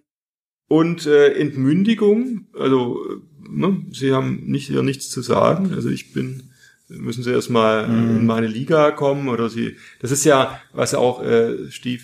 und 0.68 1.06
äh, 1.06 1.32
Entmündigung, 1.34 2.46
also 2.58 2.98
ne, 3.38 3.84
Sie 3.92 4.12
haben 4.12 4.44
nicht 4.46 4.68
hier 4.68 4.82
nichts 4.82 5.08
zu 5.10 5.22
sagen, 5.22 5.72
also 5.74 5.88
ich 5.88 6.12
bin 6.12 6.51
müssen 6.98 7.22
sie 7.22 7.32
erstmal 7.32 7.88
mhm. 7.88 8.16
in 8.16 8.26
meine 8.26 8.46
Liga 8.46 8.90
kommen 8.90 9.28
oder 9.28 9.48
sie 9.48 9.76
das 10.00 10.10
ist 10.10 10.24
ja 10.24 10.60
was 10.72 10.94
auch 10.94 11.22
äh, 11.22 11.70
Steve 11.70 12.02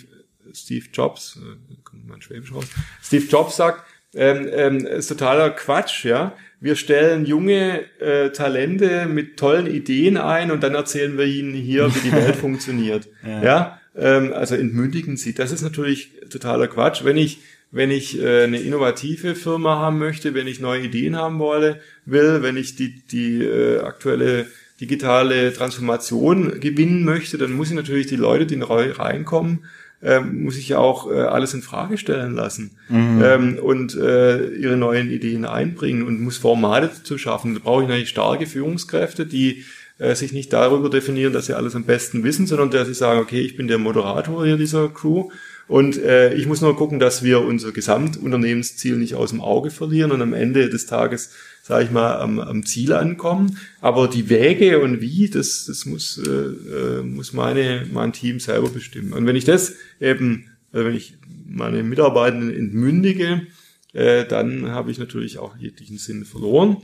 Steve 0.53 0.86
Jobs, 0.93 1.39
äh, 1.43 1.74
kommt 1.84 2.09
mein 2.09 2.22
Schwäbisch 2.22 2.53
raus, 2.53 2.66
Steve 3.03 3.26
Jobs 3.26 3.57
sagt, 3.57 3.84
ähm, 4.14 4.49
ähm, 4.51 4.86
ist 4.86 5.09
totaler 5.09 5.51
Quatsch, 5.51 6.05
ja. 6.05 6.34
Wir 6.61 6.74
stellen 6.74 7.24
junge 7.24 7.82
äh, 8.01 8.30
Talente 8.30 9.07
mit 9.07 9.36
tollen 9.36 9.66
Ideen 9.66 10.16
ein 10.16 10.51
und 10.51 10.62
dann 10.62 10.74
erzählen 10.74 11.16
wir 11.16 11.26
ihnen 11.26 11.55
hier, 11.55 11.95
wie 11.95 12.01
die 12.01 12.12
Welt 12.12 12.34
funktioniert. 12.41 13.09
Ja, 13.24 13.43
ja? 13.43 13.80
Ähm, 13.95 14.32
also 14.32 14.57
entmündigen 14.57 15.16
sie. 15.16 15.34
Das 15.34 15.53
ist 15.53 15.62
natürlich 15.62 16.12
totaler 16.30 16.66
Quatsch. 16.66 17.05
Wenn 17.05 17.16
ich 17.16 17.41
wenn 17.70 17.91
ich 17.91 18.18
äh, 18.18 18.45
eine 18.45 18.61
innovative 18.61 19.34
Firma 19.34 19.76
haben 19.76 19.99
möchte, 19.99 20.32
wenn 20.32 20.47
ich 20.47 20.59
neue 20.59 20.84
Ideen 20.84 21.16
haben 21.16 21.39
wolle, 21.39 21.80
will, 22.07 22.43
wenn 22.43 22.57
ich 22.57 22.76
die 22.76 23.03
die 23.07 23.45
äh, 23.45 23.80
aktuelle 23.80 24.47
digitale 24.81 25.53
Transformation 25.53 26.61
gewinnen 26.61 27.05
möchte, 27.05 27.39
dann 27.39 27.53
muss 27.53 27.68
ich 27.68 27.74
natürlich 27.74 28.07
die 28.07 28.16
Leute, 28.16 28.47
die 28.47 28.57
neu 28.57 28.93
reinkommen, 28.93 29.64
ähm, 30.03 30.45
muss 30.45 30.57
ich 30.57 30.68
ja 30.68 30.79
auch 30.79 31.11
äh, 31.11 31.14
alles 31.14 31.55
in 31.55 31.62
Frage 31.62 31.99
stellen 31.99 32.35
lassen 32.35 32.70
mhm. 32.89 33.22
ähm, 33.22 33.59
und 33.61 33.97
äh, 33.97 34.49
ihre 34.51 34.76
neuen 34.76 35.11
Ideen 35.11 35.45
einbringen 35.45 36.05
und 36.07 36.20
muss 36.20 36.37
Formate 36.37 37.03
zu 37.03 37.18
schaffen. 37.18 37.55
Da 37.55 37.61
brauche 37.61 37.83
ich 37.83 37.89
natürlich 37.89 38.11
starke 38.11 38.47
Führungskräfte, 38.47 39.26
die 39.26 39.64
äh, 39.99 40.14
sich 40.14 40.33
nicht 40.33 40.53
darüber 40.53 40.89
definieren, 40.89 41.33
dass 41.33 41.47
sie 41.47 41.57
alles 41.57 41.74
am 41.74 41.85
besten 41.85 42.22
wissen, 42.22 42.47
sondern 42.47 42.70
dass 42.70 42.87
sie 42.87 42.95
sagen, 42.95 43.18
okay, 43.18 43.41
ich 43.41 43.57
bin 43.57 43.66
der 43.66 43.79
Moderator 43.79 44.47
hier 44.47 44.57
dieser 44.57 44.89
Crew 44.89 45.31
und 45.66 46.01
äh, 46.01 46.33
ich 46.35 46.47
muss 46.47 46.61
nur 46.61 46.76
gucken, 46.76 47.01
dass 47.01 47.24
wir 47.24 47.43
unser 47.43 47.72
Gesamtunternehmensziel 47.72 48.97
nicht 48.97 49.16
aus 49.16 49.31
dem 49.31 49.41
Auge 49.41 49.70
verlieren 49.70 50.12
und 50.12 50.22
am 50.22 50.33
Ende 50.33 50.68
des 50.68 50.87
Tages 50.87 51.33
sage 51.68 51.84
ich 51.84 51.90
mal, 51.90 52.16
am, 52.16 52.40
am 52.40 52.64
Ziel 52.64 52.94
ankommen. 52.94 53.58
Aber 53.82 54.08
die 54.08 54.30
Wege 54.30 54.80
und 54.80 55.02
wie, 55.02 55.28
das, 55.28 55.66
das 55.66 55.84
muss, 55.84 56.16
äh, 56.16 56.30
äh, 56.30 57.02
muss 57.02 57.34
meine, 57.34 57.86
mein 57.92 58.14
Team 58.14 58.40
selber 58.40 58.70
bestimmen. 58.70 59.12
Und 59.12 59.26
wenn 59.26 59.36
ich 59.36 59.44
das 59.44 59.74
eben, 60.00 60.50
äh, 60.72 60.82
wenn 60.82 60.94
ich 60.94 61.18
meine 61.46 61.82
Mitarbeitenden 61.82 62.54
entmündige, 62.54 63.46
äh, 63.92 64.24
dann 64.24 64.70
habe 64.70 64.90
ich 64.90 64.98
natürlich 64.98 65.36
auch 65.36 65.58
jeglichen 65.58 65.98
Sinn 65.98 66.24
verloren. 66.24 66.78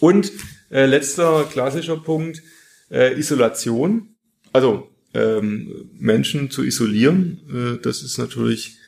Und 0.00 0.32
äh, 0.70 0.86
letzter 0.86 1.44
klassischer 1.44 1.96
Punkt, 1.96 2.42
äh, 2.90 3.16
Isolation. 3.16 4.16
Also 4.52 4.90
ähm, 5.14 5.90
Menschen 5.96 6.50
zu 6.50 6.64
isolieren, 6.64 7.40
äh, 7.48 7.80
das 7.80 8.02
ist 8.02 8.18
natürlich 8.18 8.78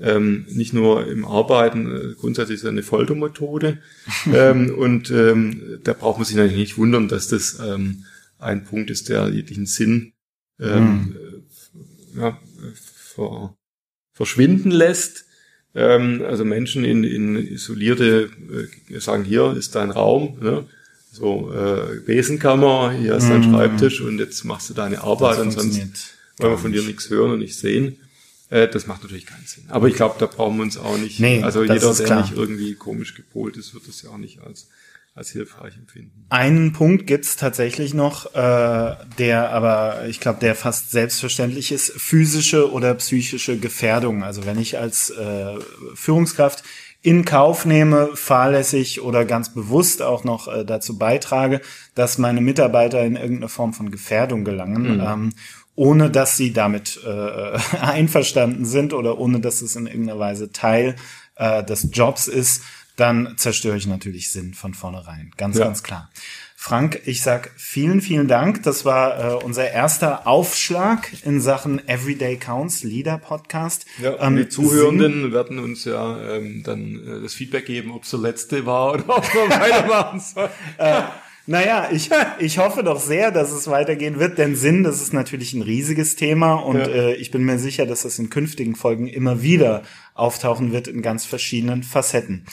ähm, 0.00 0.46
nicht 0.48 0.72
nur 0.72 1.06
im 1.06 1.24
Arbeiten, 1.24 1.90
äh, 1.90 2.14
grundsätzlich 2.14 2.56
ist 2.56 2.64
es 2.64 2.68
eine 2.68 2.82
Foltermethode. 2.82 3.78
ähm, 4.32 4.74
und 4.76 5.10
ähm, 5.10 5.80
da 5.84 5.92
braucht 5.92 6.18
man 6.18 6.24
sich 6.24 6.36
natürlich 6.36 6.58
nicht 6.58 6.78
wundern, 6.78 7.08
dass 7.08 7.28
das 7.28 7.58
ähm, 7.58 8.04
ein 8.38 8.64
Punkt 8.64 8.90
ist, 8.90 9.08
der 9.08 9.28
jeglichen 9.28 9.66
Sinn 9.66 10.12
ähm, 10.60 11.16
mhm. 12.14 12.20
ja, 12.20 12.38
ver, 13.14 13.56
verschwinden 14.12 14.70
lässt. 14.70 15.24
Ähm, 15.74 16.22
also 16.24 16.44
Menschen 16.44 16.84
in, 16.84 17.04
in 17.04 17.36
isolierte, 17.36 18.30
äh, 18.90 19.00
sagen, 19.00 19.24
hier 19.24 19.54
ist 19.56 19.74
dein 19.74 19.90
Raum, 19.90 20.38
ne? 20.40 20.66
so 21.10 21.52
äh, 21.52 22.00
Besenkammer, 22.06 22.92
hier 22.92 23.16
ist 23.16 23.28
dein 23.28 23.40
mhm. 23.40 23.54
Schreibtisch 23.54 24.00
und 24.00 24.18
jetzt 24.18 24.44
machst 24.44 24.70
du 24.70 24.74
deine 24.74 25.02
Arbeit, 25.02 25.38
ansonsten 25.38 25.92
wollen 26.38 26.52
wir 26.52 26.58
von 26.58 26.72
dir 26.72 26.82
nichts 26.82 27.10
hören 27.10 27.32
und 27.32 27.40
nicht 27.40 27.56
sehen. 27.56 27.96
Äh, 28.50 28.68
das 28.68 28.86
macht 28.86 29.02
natürlich 29.02 29.26
keinen 29.26 29.44
Sinn. 29.46 29.64
Aber 29.68 29.88
ich 29.88 29.94
glaube, 29.94 30.16
da 30.18 30.26
brauchen 30.26 30.56
wir 30.56 30.62
uns 30.62 30.78
auch 30.78 30.96
nicht. 30.96 31.20
Nee, 31.20 31.42
also 31.42 31.62
jeder, 31.62 31.78
der 31.78 32.06
klar. 32.06 32.22
nicht 32.22 32.36
irgendwie 32.36 32.74
komisch 32.74 33.14
gepolt 33.14 33.56
ist, 33.56 33.74
wird 33.74 33.86
das 33.88 34.02
ja 34.02 34.10
auch 34.10 34.18
nicht 34.18 34.40
als 34.40 34.68
als 35.18 35.30
hilfreich 35.30 35.76
empfinden. 35.76 36.26
Einen 36.28 36.72
Punkt 36.72 37.08
gibt's 37.08 37.34
tatsächlich 37.34 37.92
noch, 37.92 38.34
äh, 38.34 38.96
der 39.18 39.50
aber, 39.50 40.06
ich 40.06 40.20
glaube, 40.20 40.38
der 40.38 40.54
fast 40.54 40.92
selbstverständlich 40.92 41.72
ist, 41.72 41.90
physische 41.90 42.70
oder 42.70 42.94
psychische 42.94 43.58
Gefährdung. 43.58 44.22
Also 44.22 44.46
wenn 44.46 44.58
ich 44.60 44.78
als 44.78 45.10
äh, 45.10 45.58
Führungskraft 45.94 46.62
in 47.02 47.24
Kauf 47.24 47.64
nehme, 47.64 48.10
fahrlässig 48.14 49.02
oder 49.02 49.24
ganz 49.24 49.54
bewusst 49.54 50.02
auch 50.02 50.24
noch 50.24 50.48
äh, 50.48 50.64
dazu 50.64 50.98
beitrage, 50.98 51.60
dass 51.94 52.18
meine 52.18 52.40
Mitarbeiter 52.40 53.04
in 53.04 53.16
irgendeine 53.16 53.48
Form 53.48 53.72
von 53.72 53.90
Gefährdung 53.90 54.44
gelangen. 54.44 54.96
Mhm. 54.96 55.00
Ähm, 55.00 55.32
ohne 55.74 56.10
dass 56.10 56.36
sie 56.36 56.52
damit 56.52 57.00
äh, 57.06 57.58
einverstanden 57.80 58.64
sind 58.64 58.92
oder 58.92 59.18
ohne 59.18 59.38
dass 59.38 59.62
es 59.62 59.76
in 59.76 59.86
irgendeiner 59.86 60.18
Weise 60.18 60.50
Teil 60.50 60.96
äh, 61.36 61.62
des 61.62 61.90
Jobs 61.92 62.26
ist, 62.26 62.64
dann 62.96 63.34
zerstöre 63.36 63.76
ich 63.76 63.86
natürlich 63.86 64.32
Sinn 64.32 64.54
von 64.54 64.74
vornherein. 64.74 65.30
Ganz, 65.36 65.56
ja. 65.56 65.66
ganz 65.66 65.84
klar. 65.84 66.10
Frank, 66.60 67.02
ich 67.04 67.22
sag 67.22 67.52
vielen, 67.56 68.00
vielen 68.00 68.26
Dank. 68.26 68.64
Das 68.64 68.84
war 68.84 69.36
äh, 69.40 69.44
unser 69.44 69.70
erster 69.70 70.26
Aufschlag 70.26 71.08
in 71.24 71.40
Sachen 71.40 71.86
Everyday 71.86 72.36
Counts 72.36 72.82
Leader 72.82 73.16
Podcast. 73.16 73.86
Ja, 74.02 74.20
ähm, 74.20 74.34
die 74.34 74.48
Zuhörenden 74.48 75.22
Sinn 75.22 75.32
werden 75.32 75.60
uns 75.60 75.84
ja 75.84 76.20
ähm, 76.20 76.64
dann 76.64 76.96
äh, 77.06 77.22
das 77.22 77.34
Feedback 77.34 77.66
geben, 77.66 77.92
ob 77.92 78.02
es 78.02 78.10
der 78.10 78.18
letzte 78.18 78.66
war 78.66 78.92
oder 78.94 79.18
ob 79.18 79.32
wir 79.32 79.48
weitermachen 79.48 80.18
sollen. 80.18 80.50
äh, 80.78 81.02
naja, 81.46 81.90
ich, 81.92 82.10
ich 82.40 82.58
hoffe 82.58 82.82
doch 82.82 82.98
sehr, 82.98 83.30
dass 83.30 83.52
es 83.52 83.68
weitergehen 83.68 84.18
wird, 84.18 84.36
denn 84.36 84.56
Sinn, 84.56 84.82
das 84.82 85.00
ist 85.00 85.12
natürlich 85.12 85.54
ein 85.54 85.62
riesiges 85.62 86.16
Thema 86.16 86.54
und 86.54 86.78
ja. 86.78 86.88
äh, 86.88 87.14
ich 87.14 87.30
bin 87.30 87.44
mir 87.44 87.60
sicher, 87.60 87.86
dass 87.86 88.02
das 88.02 88.18
in 88.18 88.30
künftigen 88.30 88.74
Folgen 88.74 89.06
immer 89.06 89.42
wieder 89.42 89.84
auftauchen 90.14 90.72
wird 90.72 90.88
in 90.88 91.02
ganz 91.02 91.24
verschiedenen 91.24 91.84
Facetten. 91.84 92.46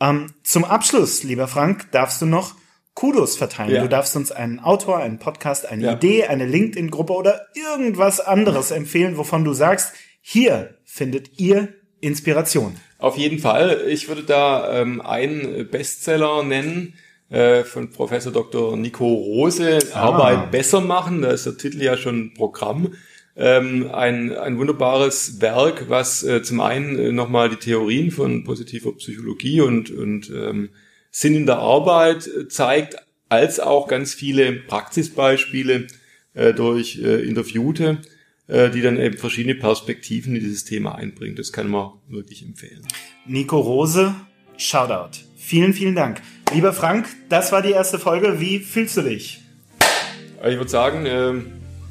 Ähm, 0.00 0.32
zum 0.42 0.64
Abschluss, 0.64 1.24
lieber 1.24 1.46
Frank, 1.46 1.90
darfst 1.92 2.22
du 2.22 2.26
noch 2.26 2.54
Kudos 2.94 3.36
verteilen. 3.36 3.74
Ja. 3.74 3.82
Du 3.82 3.88
darfst 3.88 4.14
uns 4.16 4.30
einen 4.30 4.60
Autor, 4.60 4.98
einen 4.98 5.18
Podcast, 5.18 5.66
eine 5.66 5.84
ja. 5.84 5.92
Idee, 5.94 6.24
eine 6.26 6.46
LinkedIn-Gruppe 6.46 7.12
oder 7.12 7.46
irgendwas 7.54 8.20
anderes 8.20 8.70
empfehlen, 8.70 9.16
wovon 9.16 9.44
du 9.44 9.52
sagst, 9.52 9.92
hier 10.20 10.74
findet 10.84 11.38
ihr 11.38 11.74
Inspiration. 12.00 12.76
Auf 12.98 13.16
jeden 13.16 13.38
Fall. 13.38 13.82
Ich 13.88 14.08
würde 14.08 14.22
da 14.22 14.80
ähm, 14.80 15.00
einen 15.00 15.68
Bestseller 15.68 16.42
nennen 16.44 16.94
äh, 17.30 17.64
von 17.64 17.90
Professor 17.90 18.32
Dr. 18.32 18.76
Nico 18.76 19.06
Rose, 19.06 19.78
ah. 19.92 20.00
Arbeit 20.00 20.50
besser 20.50 20.80
machen. 20.80 21.22
Da 21.22 21.30
ist 21.30 21.46
der 21.46 21.56
Titel 21.56 21.82
ja 21.82 21.96
schon 21.96 22.32
Programm. 22.34 22.94
Ähm, 23.36 23.90
ein, 23.92 24.32
ein 24.36 24.58
wunderbares 24.58 25.40
Werk, 25.40 25.86
was 25.88 26.22
äh, 26.22 26.42
zum 26.42 26.60
einen 26.60 26.96
äh, 26.98 27.10
nochmal 27.10 27.48
die 27.48 27.56
Theorien 27.56 28.12
von 28.12 28.44
positiver 28.44 28.92
Psychologie 28.92 29.60
und, 29.60 29.90
und 29.90 30.30
ähm, 30.30 30.68
Sinn 31.16 31.36
in 31.36 31.46
der 31.46 31.58
Arbeit 31.58 32.26
äh, 32.26 32.48
zeigt, 32.48 32.96
als 33.28 33.60
auch 33.60 33.86
ganz 33.86 34.14
viele 34.14 34.52
Praxisbeispiele 34.52 35.86
äh, 36.34 36.52
durch 36.52 36.98
äh, 37.00 37.22
Interviewte, 37.22 37.98
äh, 38.48 38.68
die 38.70 38.82
dann 38.82 38.98
eben 38.98 39.16
verschiedene 39.16 39.54
Perspektiven 39.54 40.34
in 40.34 40.42
dieses 40.42 40.64
Thema 40.64 40.96
einbringen. 40.96 41.36
Das 41.36 41.52
kann 41.52 41.68
man 41.68 41.92
wirklich 42.08 42.42
empfehlen. 42.42 42.82
Nico 43.26 43.60
Rose, 43.60 44.12
Shoutout. 44.56 45.20
Vielen, 45.36 45.72
vielen 45.72 45.94
Dank. 45.94 46.20
Lieber 46.52 46.72
Frank, 46.72 47.06
das 47.28 47.52
war 47.52 47.62
die 47.62 47.70
erste 47.70 48.00
Folge. 48.00 48.40
Wie 48.40 48.58
fühlst 48.58 48.96
du 48.96 49.02
dich? 49.02 49.40
Ich 50.44 50.56
würde 50.56 50.68
sagen, 50.68 51.06
äh, 51.06 51.34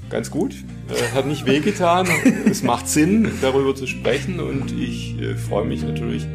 ganz 0.10 0.32
gut. 0.32 0.54
Äh, 0.90 1.16
hat 1.16 1.28
nicht 1.28 1.46
wehgetan. 1.46 2.10
es 2.46 2.62
macht 2.62 2.90
Sinn, 2.90 3.32
darüber 3.42 3.74
zu 3.74 3.88
sprechen 3.88 4.42
und 4.42 4.78
ich 4.78 5.18
äh, 5.18 5.36
freue 5.36 5.64
mich 5.64 5.82
natürlich 5.82 6.26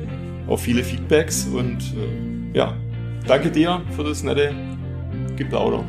auf 0.47 0.63
viele 0.63 0.83
Feedbacks 0.83 1.45
und 1.45 1.83
äh, 1.83 2.38
ja, 2.53 2.77
danke 3.27 3.51
dir 3.51 3.83
für 3.95 4.05
das 4.05 4.23
nette 4.23 4.55
Geplauder. 5.37 5.85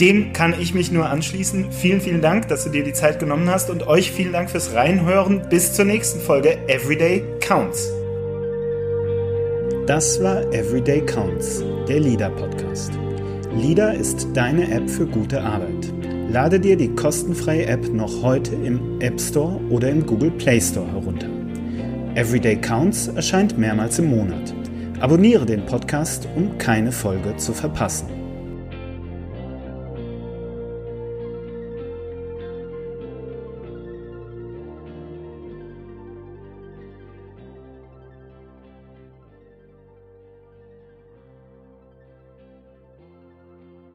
dem 0.00 0.32
kann 0.32 0.54
ich 0.58 0.72
mich 0.72 0.90
nur 0.90 1.10
anschließen. 1.10 1.72
Vielen, 1.72 2.00
vielen 2.00 2.22
Dank, 2.22 2.48
dass 2.48 2.64
du 2.64 2.70
dir 2.70 2.82
die 2.84 2.94
Zeit 2.94 3.18
genommen 3.18 3.50
hast 3.50 3.68
und 3.68 3.86
euch 3.86 4.10
vielen 4.10 4.32
Dank 4.32 4.48
fürs 4.50 4.74
Reinhören. 4.74 5.42
Bis 5.50 5.74
zur 5.74 5.84
nächsten 5.84 6.20
Folge 6.20 6.56
Everyday 6.68 7.22
Counts. 7.40 7.92
Das 9.86 10.22
war 10.22 10.42
Everyday 10.54 11.04
Counts, 11.04 11.62
der 11.88 12.00
LIDA 12.00 12.30
Podcast. 12.30 12.92
LIDA 13.56 13.90
ist 13.90 14.28
deine 14.34 14.70
App 14.70 14.88
für 14.88 15.06
gute 15.06 15.42
Arbeit. 15.42 15.92
Lade 16.30 16.60
dir 16.60 16.76
die 16.76 16.94
kostenfreie 16.94 17.66
App 17.66 17.92
noch 17.92 18.22
heute 18.22 18.54
im 18.54 19.00
App 19.00 19.20
Store 19.20 19.60
oder 19.68 19.90
im 19.90 20.06
Google 20.06 20.30
Play 20.30 20.60
Store 20.60 20.86
herunter. 20.86 21.26
Everyday 22.14 22.56
Counts 22.56 23.08
erscheint 23.08 23.58
mehrmals 23.58 23.98
im 23.98 24.10
Monat. 24.10 24.54
Abonniere 25.00 25.46
den 25.46 25.64
Podcast, 25.64 26.28
um 26.36 26.58
keine 26.58 26.92
Folge 26.92 27.34
zu 27.38 27.54
verpassen. 27.54 28.19